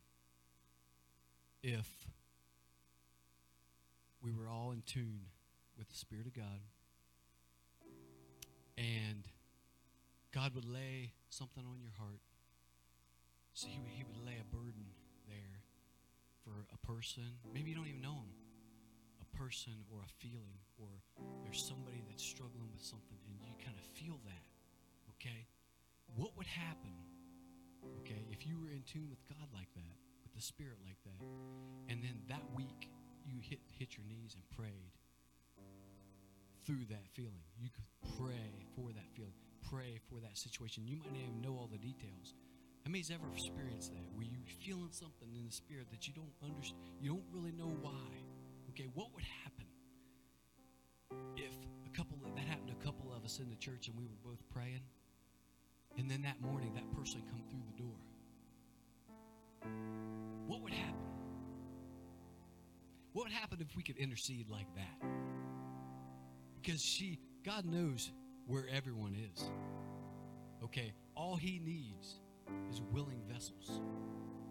if 1.61 1.87
we 4.19 4.31
were 4.33 4.49
all 4.49 4.71
in 4.71 4.81
tune 4.85 5.27
with 5.77 5.89
the 5.89 5.95
Spirit 5.95 6.25
of 6.25 6.33
God? 6.33 6.61
and 8.77 9.23
God 10.33 10.53
would 10.55 10.65
lay 10.65 11.13
something 11.29 11.63
on 11.63 11.79
your 11.79 11.93
heart. 11.97 12.19
So 13.53 13.67
he 13.69 13.79
would, 13.79 13.91
he 13.91 14.03
would 14.03 14.25
lay 14.25 14.35
a 14.41 14.55
burden 14.55 14.91
there 15.27 15.63
for 16.43 16.67
a 16.73 16.79
person. 16.85 17.39
Maybe 17.53 17.69
you 17.69 17.75
don't 17.75 17.87
even 17.87 18.01
know 18.01 18.19
him. 18.19 18.33
A 19.21 19.37
person 19.37 19.73
or 19.91 19.99
a 20.03 20.11
feeling, 20.19 20.59
or 20.77 20.89
there's 21.43 21.63
somebody 21.63 22.03
that's 22.09 22.23
struggling 22.23 22.67
with 22.73 22.83
something, 22.83 23.17
and 23.27 23.39
you 23.47 23.55
kind 23.63 23.77
of 23.77 23.85
feel 23.95 24.19
that. 24.25 24.43
Okay? 25.15 25.47
What 26.15 26.35
would 26.35 26.47
happen, 26.47 26.91
okay, 28.01 28.25
if 28.31 28.45
you 28.45 28.59
were 28.59 28.71
in 28.71 28.83
tune 28.83 29.09
with 29.09 29.21
God 29.29 29.47
like 29.53 29.73
that, 29.75 29.95
with 30.23 30.33
the 30.33 30.41
Spirit 30.41 30.77
like 30.85 30.97
that, 31.05 31.21
and 31.89 32.03
then 32.03 32.21
that 32.29 32.43
week 32.55 32.89
you 33.25 33.39
hit, 33.41 33.59
hit 33.77 33.97
your 33.97 34.05
knees 34.05 34.35
and 34.35 34.43
prayed? 34.55 34.93
through 36.65 36.85
that 36.89 37.05
feeling. 37.13 37.45
You 37.59 37.69
could 37.69 37.85
pray 38.17 38.65
for 38.75 38.89
that 38.91 39.05
feeling, 39.13 39.33
pray 39.69 39.99
for 40.09 40.19
that 40.19 40.37
situation. 40.37 40.87
You 40.87 40.97
might 40.97 41.13
not 41.13 41.21
even 41.21 41.41
know 41.41 41.53
all 41.53 41.69
the 41.71 41.77
details. 41.77 42.33
How 42.83 42.91
many's 42.91 43.11
ever 43.11 43.29
experienced 43.33 43.93
that? 43.93 44.05
Where 44.13 44.25
you 44.25 44.41
feeling 44.65 44.89
something 44.91 45.29
in 45.37 45.45
the 45.45 45.51
spirit 45.51 45.89
that 45.91 46.07
you 46.07 46.13
don't 46.13 46.33
understand, 46.43 46.81
you 47.01 47.09
don't 47.09 47.29
really 47.31 47.51
know 47.51 47.69
why. 47.81 48.09
Okay, 48.69 48.89
what 48.93 49.13
would 49.13 49.23
happen 49.43 49.65
if 51.37 51.53
a 51.85 51.91
couple 51.95 52.17
of, 52.25 52.35
that 52.35 52.45
happened 52.45 52.69
to 52.69 52.73
a 52.73 52.83
couple 52.83 53.13
of 53.13 53.23
us 53.23 53.39
in 53.39 53.49
the 53.49 53.55
church 53.55 53.87
and 53.87 53.97
we 53.97 54.05
were 54.05 54.19
both 54.23 54.41
praying, 54.49 54.81
and 55.97 56.09
then 56.09 56.21
that 56.23 56.41
morning 56.41 56.73
that 56.73 56.91
person 56.91 57.21
come 57.29 57.41
through 57.49 57.63
the 57.71 57.83
door? 57.83 57.95
What 60.47 60.61
would 60.61 60.73
happen? 60.73 60.95
What 63.13 63.25
would 63.25 63.31
happen 63.31 63.59
if 63.61 63.75
we 63.75 63.83
could 63.83 63.97
intercede 63.97 64.49
like 64.49 64.67
that? 64.75 65.07
Because 66.61 66.81
she, 66.81 67.19
God 67.45 67.65
knows 67.65 68.11
where 68.45 68.65
everyone 68.71 69.15
is. 69.33 69.49
Okay, 70.63 70.93
all 71.15 71.35
He 71.35 71.59
needs 71.59 72.19
is 72.69 72.81
willing 72.91 73.21
vessels, 73.31 73.79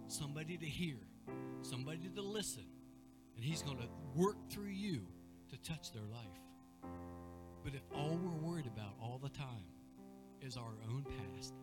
somebody 0.06 0.56
to 0.56 0.66
hear, 0.66 0.96
somebody 1.62 2.08
to 2.14 2.22
listen, 2.22 2.64
and 3.36 3.44
He's 3.44 3.62
going 3.62 3.78
to 3.78 3.88
work 4.14 4.36
through 4.50 4.70
you 4.70 5.02
to 5.50 5.56
touch 5.58 5.92
their 5.92 6.06
life. 6.10 6.90
But 7.62 7.74
if 7.74 7.82
all 7.94 8.18
we're 8.22 8.50
worried 8.50 8.66
about 8.66 8.94
all 9.00 9.18
the 9.22 9.30
time 9.30 9.73
is 10.44 10.58
our 10.58 10.74
own 10.90 11.04
past 11.04 11.54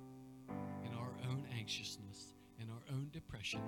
and 0.84 0.94
our 0.96 1.14
own 1.30 1.46
anxiousness 1.56 2.34
and 2.60 2.70
our 2.72 2.82
own 2.96 3.10
depression, 3.14 3.62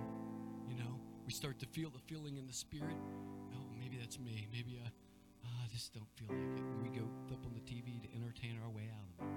you 0.67 0.75
know, 0.75 0.99
we 1.25 1.31
start 1.31 1.59
to 1.59 1.67
feel 1.67 1.91
the 1.91 1.99
feeling 1.99 2.37
in 2.37 2.47
the 2.47 2.53
spirit. 2.53 2.97
Oh, 3.53 3.65
maybe 3.79 3.97
that's 3.97 4.19
me. 4.19 4.47
Maybe 4.51 4.81
I, 4.83 4.87
I 5.45 5.67
just 5.71 5.93
don't 5.93 6.09
feel 6.15 6.29
like 6.29 6.57
it. 6.57 6.63
We 6.81 6.89
go 6.89 7.05
flip 7.27 7.39
on 7.45 7.53
the 7.53 7.59
TV 7.59 8.01
to 8.01 8.07
entertain 8.15 8.57
our 8.63 8.69
way 8.71 8.89
out 8.91 9.05
of 9.05 9.27
it. 9.27 9.33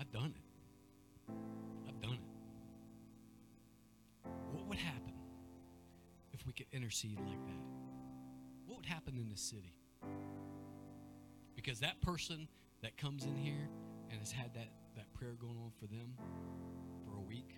I've 0.00 0.12
done 0.12 0.34
it. 0.36 1.32
I've 1.88 2.00
done 2.02 2.18
it. 2.20 2.28
What 4.52 4.66
would 4.66 4.78
happen 4.78 5.14
if 6.32 6.46
we 6.46 6.52
could 6.52 6.66
intercede 6.72 7.18
like 7.20 7.44
that? 7.46 7.62
What 8.66 8.76
would 8.76 8.86
happen 8.86 9.16
in 9.18 9.30
this 9.30 9.40
city? 9.40 9.74
Because 11.56 11.80
that 11.80 12.02
person 12.02 12.48
that 12.82 12.98
comes 12.98 13.24
in 13.24 13.34
here 13.36 13.70
and 14.14 14.20
has 14.20 14.30
had 14.30 14.54
that, 14.54 14.68
that 14.94 15.12
prayer 15.12 15.34
going 15.40 15.56
on 15.56 15.72
for 15.78 15.86
them 15.86 16.14
for 17.04 17.16
a 17.16 17.20
week, 17.20 17.56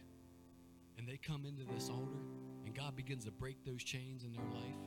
and 0.96 1.06
they 1.06 1.18
come 1.18 1.44
into 1.44 1.70
this 1.70 1.90
altar, 1.90 2.24
and 2.64 2.74
God 2.74 2.96
begins 2.96 3.26
to 3.26 3.30
break 3.30 3.62
those 3.66 3.84
chains 3.84 4.24
in 4.24 4.32
their 4.32 4.48
life 4.54 4.80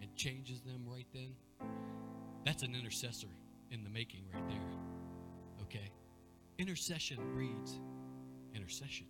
and 0.00 0.14
changes 0.14 0.60
them 0.60 0.84
right 0.86 1.06
then, 1.12 1.34
that's 2.46 2.62
an 2.62 2.76
intercessor 2.76 3.28
in 3.72 3.82
the 3.82 3.90
making 3.90 4.22
right 4.32 4.48
there. 4.48 5.62
Okay? 5.62 5.90
Intercession 6.58 7.18
breeds 7.32 7.80
intercession. 8.54 9.06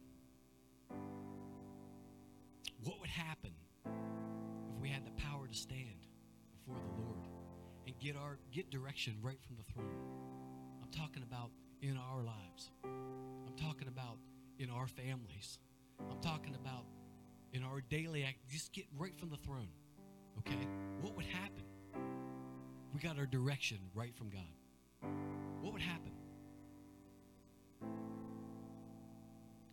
What 2.85 3.01
would 3.01 3.11
happen 3.11 3.53
if 3.85 4.81
we 4.81 4.89
had 4.89 5.05
the 5.07 5.23
power 5.23 5.47
to 5.47 5.55
stand 5.55 6.07
before 6.53 6.81
the 6.81 7.03
Lord 7.03 7.27
and 7.87 7.99
get 7.99 8.17
our 8.17 8.39
get 8.51 8.71
direction 8.71 9.17
right 9.21 9.39
from 9.47 9.57
the 9.57 9.65
throne? 9.73 9.99
I'm 10.83 10.91
talking 10.91 11.23
about 11.23 11.51
in 11.83 11.99
our 11.99 12.23
lives. 12.23 12.71
I'm 12.85 13.57
talking 13.57 13.89
about 13.89 14.17
in 14.59 14.71
our 14.71 14.87
families. 14.87 15.59
I'm 16.11 16.21
talking 16.21 16.55
about 16.55 16.85
in 17.53 17.63
our 17.65 17.81
daily 17.91 18.25
act. 18.25 18.37
Just 18.49 18.73
get 18.73 18.87
right 18.97 19.19
from 19.19 19.31
the 19.31 19.37
throne. 19.37 19.69
Okay? 20.39 20.67
What 21.01 21.17
would 21.17 21.27
happen? 21.27 21.65
We 22.95 23.01
got 23.01 23.19
our 23.19 23.27
direction 23.27 23.79
right 23.95 24.15
from 24.15 24.31
God. 24.31 25.11
What 25.61 25.73
would 25.73 25.83
happen? 25.83 26.13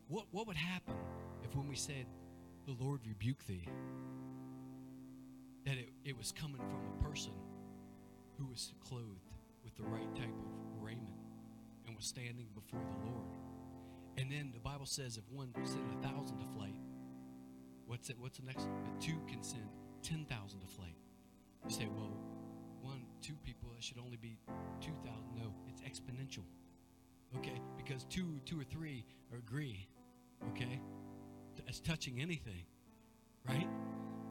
What, 0.08 0.26
what 0.32 0.48
would 0.48 0.58
happen 0.58 0.96
if 1.44 1.56
when 1.56 1.68
we 1.68 1.76
said, 1.76 2.06
The 2.66 2.76
Lord 2.84 3.02
rebuke 3.06 3.46
thee, 3.46 3.68
that 5.66 5.78
it, 5.78 5.90
it 6.04 6.18
was 6.18 6.32
coming 6.32 6.58
from 6.58 6.80
a 7.00 7.04
person 7.08 7.34
who 8.38 8.48
was 8.48 8.74
clothed 8.88 9.30
with 9.64 9.76
the 9.76 9.84
right 9.84 10.16
type 10.16 10.26
of 10.30 10.69
was 12.00 12.08
standing 12.08 12.48
before 12.56 12.80
the 12.80 13.10
Lord? 13.12 13.28
And 14.18 14.32
then 14.32 14.52
the 14.54 14.60
Bible 14.60 14.86
says 14.86 15.18
if 15.18 15.24
one 15.30 15.54
sent 15.66 15.84
a 16.00 16.08
thousand 16.08 16.40
to 16.40 16.46
flight, 16.56 16.76
what's 17.88 18.10
it? 18.10 18.16
What's 18.18 18.38
the 18.38 18.46
next? 18.46 18.68
Two 19.02 19.20
can 19.28 19.44
send 19.44 19.68
ten 20.02 20.26
thousand 20.30 20.62
to 20.62 20.68
flight. 20.68 20.96
You 21.66 21.76
say, 21.76 21.90
well, 21.94 22.14
one, 22.82 23.02
two 23.22 23.36
people, 23.44 23.70
should 23.82 23.98
only 23.98 24.18
be 24.18 24.38
two 24.82 24.94
thousand. 25.06 25.36
No, 25.36 25.54
it's 25.68 25.82
exponential. 25.82 26.44
Okay, 27.38 27.62
because 27.78 28.04
two, 28.06 28.40
two 28.46 28.60
or 28.60 28.64
three 28.64 29.06
agree. 29.38 29.88
Okay, 30.54 30.80
as 31.68 31.80
touching 31.80 32.22
anything, 32.22 32.64
right? 33.48 33.68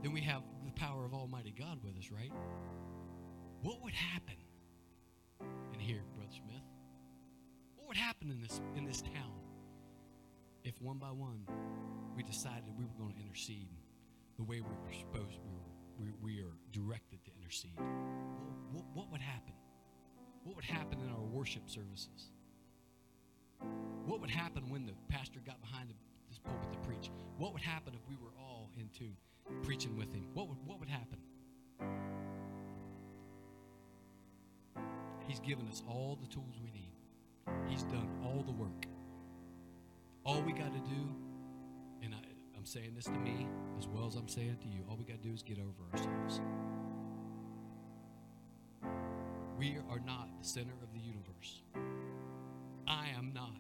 Then 0.03 0.13
we 0.13 0.21
have 0.23 0.43
the 0.65 0.73
power 0.73 1.05
of 1.05 1.15
Almighty 1.15 1.55
God 1.59 1.79
with 1.85 1.97
us, 1.99 2.11
right? 2.11 2.33
What 3.63 3.83
would 3.83 3.95
happen 3.95 4.37
in 5.75 5.81
here, 5.81 6.03
Brother 6.15 6.33
Smith? 6.33 6.63
What 7.89 7.97
would 7.97 8.05
happen 8.05 8.31
in 8.31 8.43
this 8.43 8.61
in 8.77 8.85
this 8.85 9.01
town 9.01 9.33
if 10.63 10.75
one 10.83 10.99
by 10.99 11.09
one 11.09 11.41
we 12.15 12.23
decided 12.23 12.65
we 12.77 12.85
were 12.85 12.99
going 12.99 13.15
to 13.15 13.23
intercede 13.23 13.71
the 14.37 14.45
way 14.45 14.61
we 14.61 14.69
were 14.85 14.93
supposed 14.93 15.41
we 15.99 16.05
were 16.05 16.13
we, 16.21 16.35
we 16.37 16.41
are 16.43 16.53
directed 16.71 17.25
to 17.25 17.31
intercede? 17.41 17.73
What, 17.79 18.59
what, 18.73 18.85
what 18.93 19.11
would 19.11 19.23
happen? 19.23 19.55
What 20.45 20.57
would 20.57 20.67
happen 20.67 21.01
in 21.01 21.09
our 21.09 21.25
worship 21.33 21.63
services? 21.71 22.29
What 24.05 24.21
would 24.21 24.29
happen 24.29 24.69
when 24.69 24.85
the 24.85 24.93
pastor 25.09 25.41
got 25.47 25.59
behind 25.63 25.89
the, 25.89 25.95
this 26.29 26.39
pulpit 26.39 26.71
to 26.71 26.79
preach? 26.81 27.11
What 27.39 27.55
would 27.55 27.63
happen 27.63 27.95
if 27.95 28.07
we 28.07 28.17
were 28.23 28.35
all 28.39 28.69
in 28.79 28.91
tune, 28.91 29.17
preaching 29.63 29.97
with 29.97 30.13
him? 30.13 30.27
What 30.35 30.49
would, 30.49 30.59
what 30.67 30.79
would 30.79 30.91
happen? 30.91 31.21
He's 35.27 35.41
given 35.41 35.67
us 35.69 35.83
all 35.89 36.19
the 36.21 36.29
tools 36.29 36.61
we 36.63 36.71
need. 36.71 36.88
He's 37.69 37.83
done 37.85 38.09
all 38.25 38.43
the 38.45 38.53
work. 38.53 38.87
All 40.25 40.43
we 40.43 40.53
got 40.53 40.73
to 40.73 40.81
do, 40.81 41.15
and 42.03 42.15
I, 42.15 42.19
I'm 42.57 42.67
saying 42.67 42.93
this 42.95 43.05
to 43.05 43.19
me 43.19 43.47
as 43.79 43.87
well 43.87 44.07
as 44.07 44.15
I'm 44.15 44.29
saying 44.29 44.51
it 44.51 44.61
to 44.63 44.69
you, 44.69 44.85
all 44.89 44.97
we 44.97 45.05
got 45.05 45.23
to 45.23 45.29
do 45.29 45.35
is 45.35 45.43
get 45.43 45.59
over 45.59 45.85
ourselves. 45.93 46.41
We 49.59 49.77
are 49.91 50.01
not 50.07 50.29
the 50.41 50.47
center 50.47 50.75
of 50.83 50.93
the 50.93 51.01
universe. 51.01 51.63
I 52.87 53.09
am 53.17 53.33
not. 53.35 53.57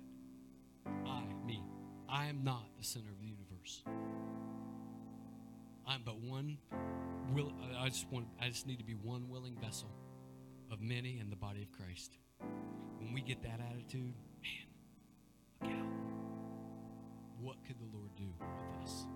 I, 1.07 1.23
me. 1.45 1.63
I 2.09 2.27
am 2.27 2.45
not 2.45 2.65
the 2.79 2.85
center 2.85 3.09
of 3.11 3.19
the 3.21 3.27
universe. 3.27 3.83
I'm 5.87 6.03
but 6.05 6.21
one 6.21 6.59
will 7.35 7.53
I 7.79 7.89
just 7.89 8.07
want 8.11 8.27
I 8.41 8.49
just 8.49 8.67
need 8.67 8.79
to 8.79 8.85
be 8.85 8.93
one 8.95 9.29
willing 9.29 9.57
vessel 9.61 9.91
of 10.71 10.81
many 10.81 11.19
in 11.19 11.31
the 11.31 11.37
body 11.37 11.63
of 11.63 11.73
Christ. 11.73 12.13
When 13.01 13.13
we 13.13 13.21
get 13.21 13.43
that 13.43 13.61
attitude, 13.71 14.15
man, 14.43 14.67
look 15.63 15.71
out. 15.73 15.87
What 17.41 17.57
could 17.67 17.79
the 17.79 17.97
Lord 17.97 18.11
do 18.17 18.25
with 18.39 18.83
us? 18.83 19.07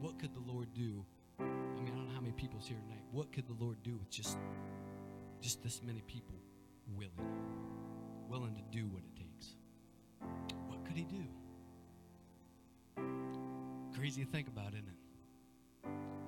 What 0.00 0.18
could 0.18 0.34
the 0.34 0.52
Lord 0.52 0.72
do? 0.74 1.04
I 1.38 1.44
mean, 1.44 1.92
I 1.92 1.96
don't 1.96 2.06
know 2.08 2.14
how 2.14 2.20
many 2.20 2.32
people's 2.32 2.66
here 2.66 2.78
tonight. 2.88 3.04
What 3.12 3.32
could 3.32 3.46
the 3.46 3.56
Lord 3.64 3.82
do 3.82 3.96
with 3.96 4.10
just 4.10 4.38
just 5.40 5.62
this 5.62 5.82
many 5.82 6.02
people 6.06 6.36
willing? 6.96 7.12
Willing 8.28 8.54
to 8.54 8.62
do 8.76 8.86
what 8.88 9.02
it 9.02 9.16
takes. 9.16 9.56
What 10.68 10.84
could 10.86 10.96
he 10.96 11.04
do? 11.04 11.24
Crazy 13.96 14.24
to 14.24 14.30
think 14.30 14.48
about, 14.48 14.72
isn't 14.72 14.88
it? 14.88 14.96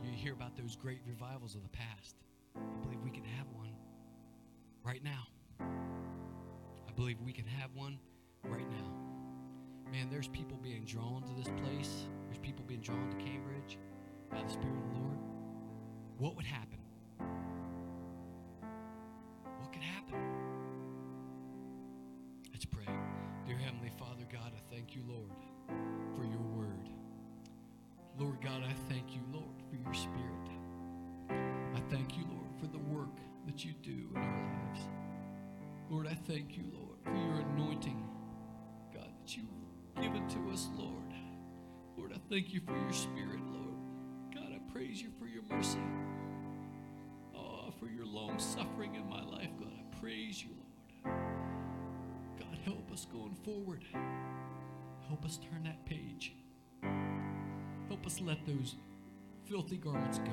You 0.05 0.13
hear 0.13 0.33
about 0.33 0.57
those 0.57 0.77
great 0.77 1.01
revivals 1.07 1.55
of 1.55 1.63
the 1.63 1.69
past. 1.71 2.17
I 2.57 2.83
believe 2.83 3.01
we 3.03 3.11
can 3.11 3.25
have 3.25 3.47
one 3.55 3.71
right 4.85 5.03
now. 5.03 5.27
Believe 7.05 7.21
we 7.21 7.35
can 7.35 7.45
have 7.45 7.69
one 7.75 7.99
right 8.45 8.67
now. 8.71 9.93
Man, 9.93 10.09
there's 10.11 10.29
people 10.29 10.57
being 10.63 10.87
drawn 10.87 11.23
to 11.23 11.35
this 11.35 11.53
place. 11.63 12.07
There's 12.25 12.39
people 12.39 12.65
being 12.67 12.81
drawn 12.81 13.11
to 13.11 13.17
Cambridge 13.17 13.77
by 14.31 14.41
the 14.41 14.49
Spirit 14.49 14.75
of 14.75 14.95
the 14.95 15.01
Lord. 15.01 15.19
What 16.17 16.35
would 16.35 16.47
happen? 16.47 16.79
You 42.55 42.61
for 42.61 42.77
your 42.79 42.93
spirit, 42.93 43.41
Lord. 43.51 43.75
God, 44.33 44.53
I 44.55 44.73
praise 44.73 45.03
you 45.03 45.09
for 45.19 45.27
your 45.27 45.43
mercy. 45.51 45.81
Oh, 47.37 47.73
for 47.81 47.87
your 47.87 48.07
long 48.07 48.39
suffering 48.39 48.95
in 48.95 49.09
my 49.09 49.23
life, 49.25 49.51
God. 49.59 49.73
I 49.77 49.97
praise 50.01 50.45
you, 50.45 50.51
Lord. 51.05 51.17
God, 52.39 52.59
help 52.65 52.93
us 52.93 53.07
going 53.13 53.37
forward. 53.45 53.83
Help 55.09 55.25
us 55.25 55.39
turn 55.39 55.65
that 55.65 55.85
page. 55.85 56.33
Help 57.89 58.07
us 58.07 58.21
let 58.21 58.39
those 58.47 58.77
filthy 59.49 59.77
garments 59.77 60.19
go. 60.19 60.33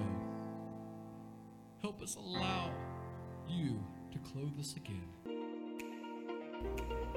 Help 1.81 2.03
us 2.03 2.15
allow 2.15 2.69
you 3.49 3.83
to 4.11 4.19
clothe 4.19 4.59
us 4.59 4.75
again. 4.75 5.07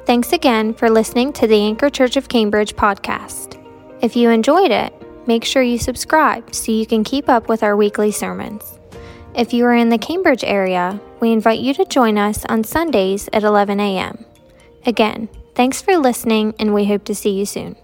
Thanks 0.06 0.32
again 0.32 0.72
for 0.72 0.88
listening 0.88 1.34
to 1.34 1.46
the 1.46 1.60
Anchor 1.60 1.90
Church 1.90 2.16
of 2.16 2.28
Cambridge 2.28 2.74
podcast. 2.74 3.53
If 4.04 4.16
you 4.16 4.28
enjoyed 4.28 4.70
it, 4.70 4.92
make 5.26 5.46
sure 5.46 5.62
you 5.62 5.78
subscribe 5.78 6.54
so 6.54 6.70
you 6.70 6.84
can 6.84 7.04
keep 7.04 7.30
up 7.30 7.48
with 7.48 7.62
our 7.62 7.74
weekly 7.74 8.12
sermons. 8.12 8.78
If 9.34 9.54
you 9.54 9.64
are 9.64 9.74
in 9.74 9.88
the 9.88 9.96
Cambridge 9.96 10.44
area, 10.44 11.00
we 11.20 11.32
invite 11.32 11.60
you 11.60 11.72
to 11.72 11.86
join 11.86 12.18
us 12.18 12.44
on 12.44 12.64
Sundays 12.64 13.30
at 13.32 13.44
11 13.44 13.80
a.m. 13.80 14.26
Again, 14.84 15.30
thanks 15.54 15.80
for 15.80 15.96
listening, 15.96 16.54
and 16.58 16.74
we 16.74 16.84
hope 16.84 17.04
to 17.04 17.14
see 17.14 17.30
you 17.30 17.46
soon. 17.46 17.76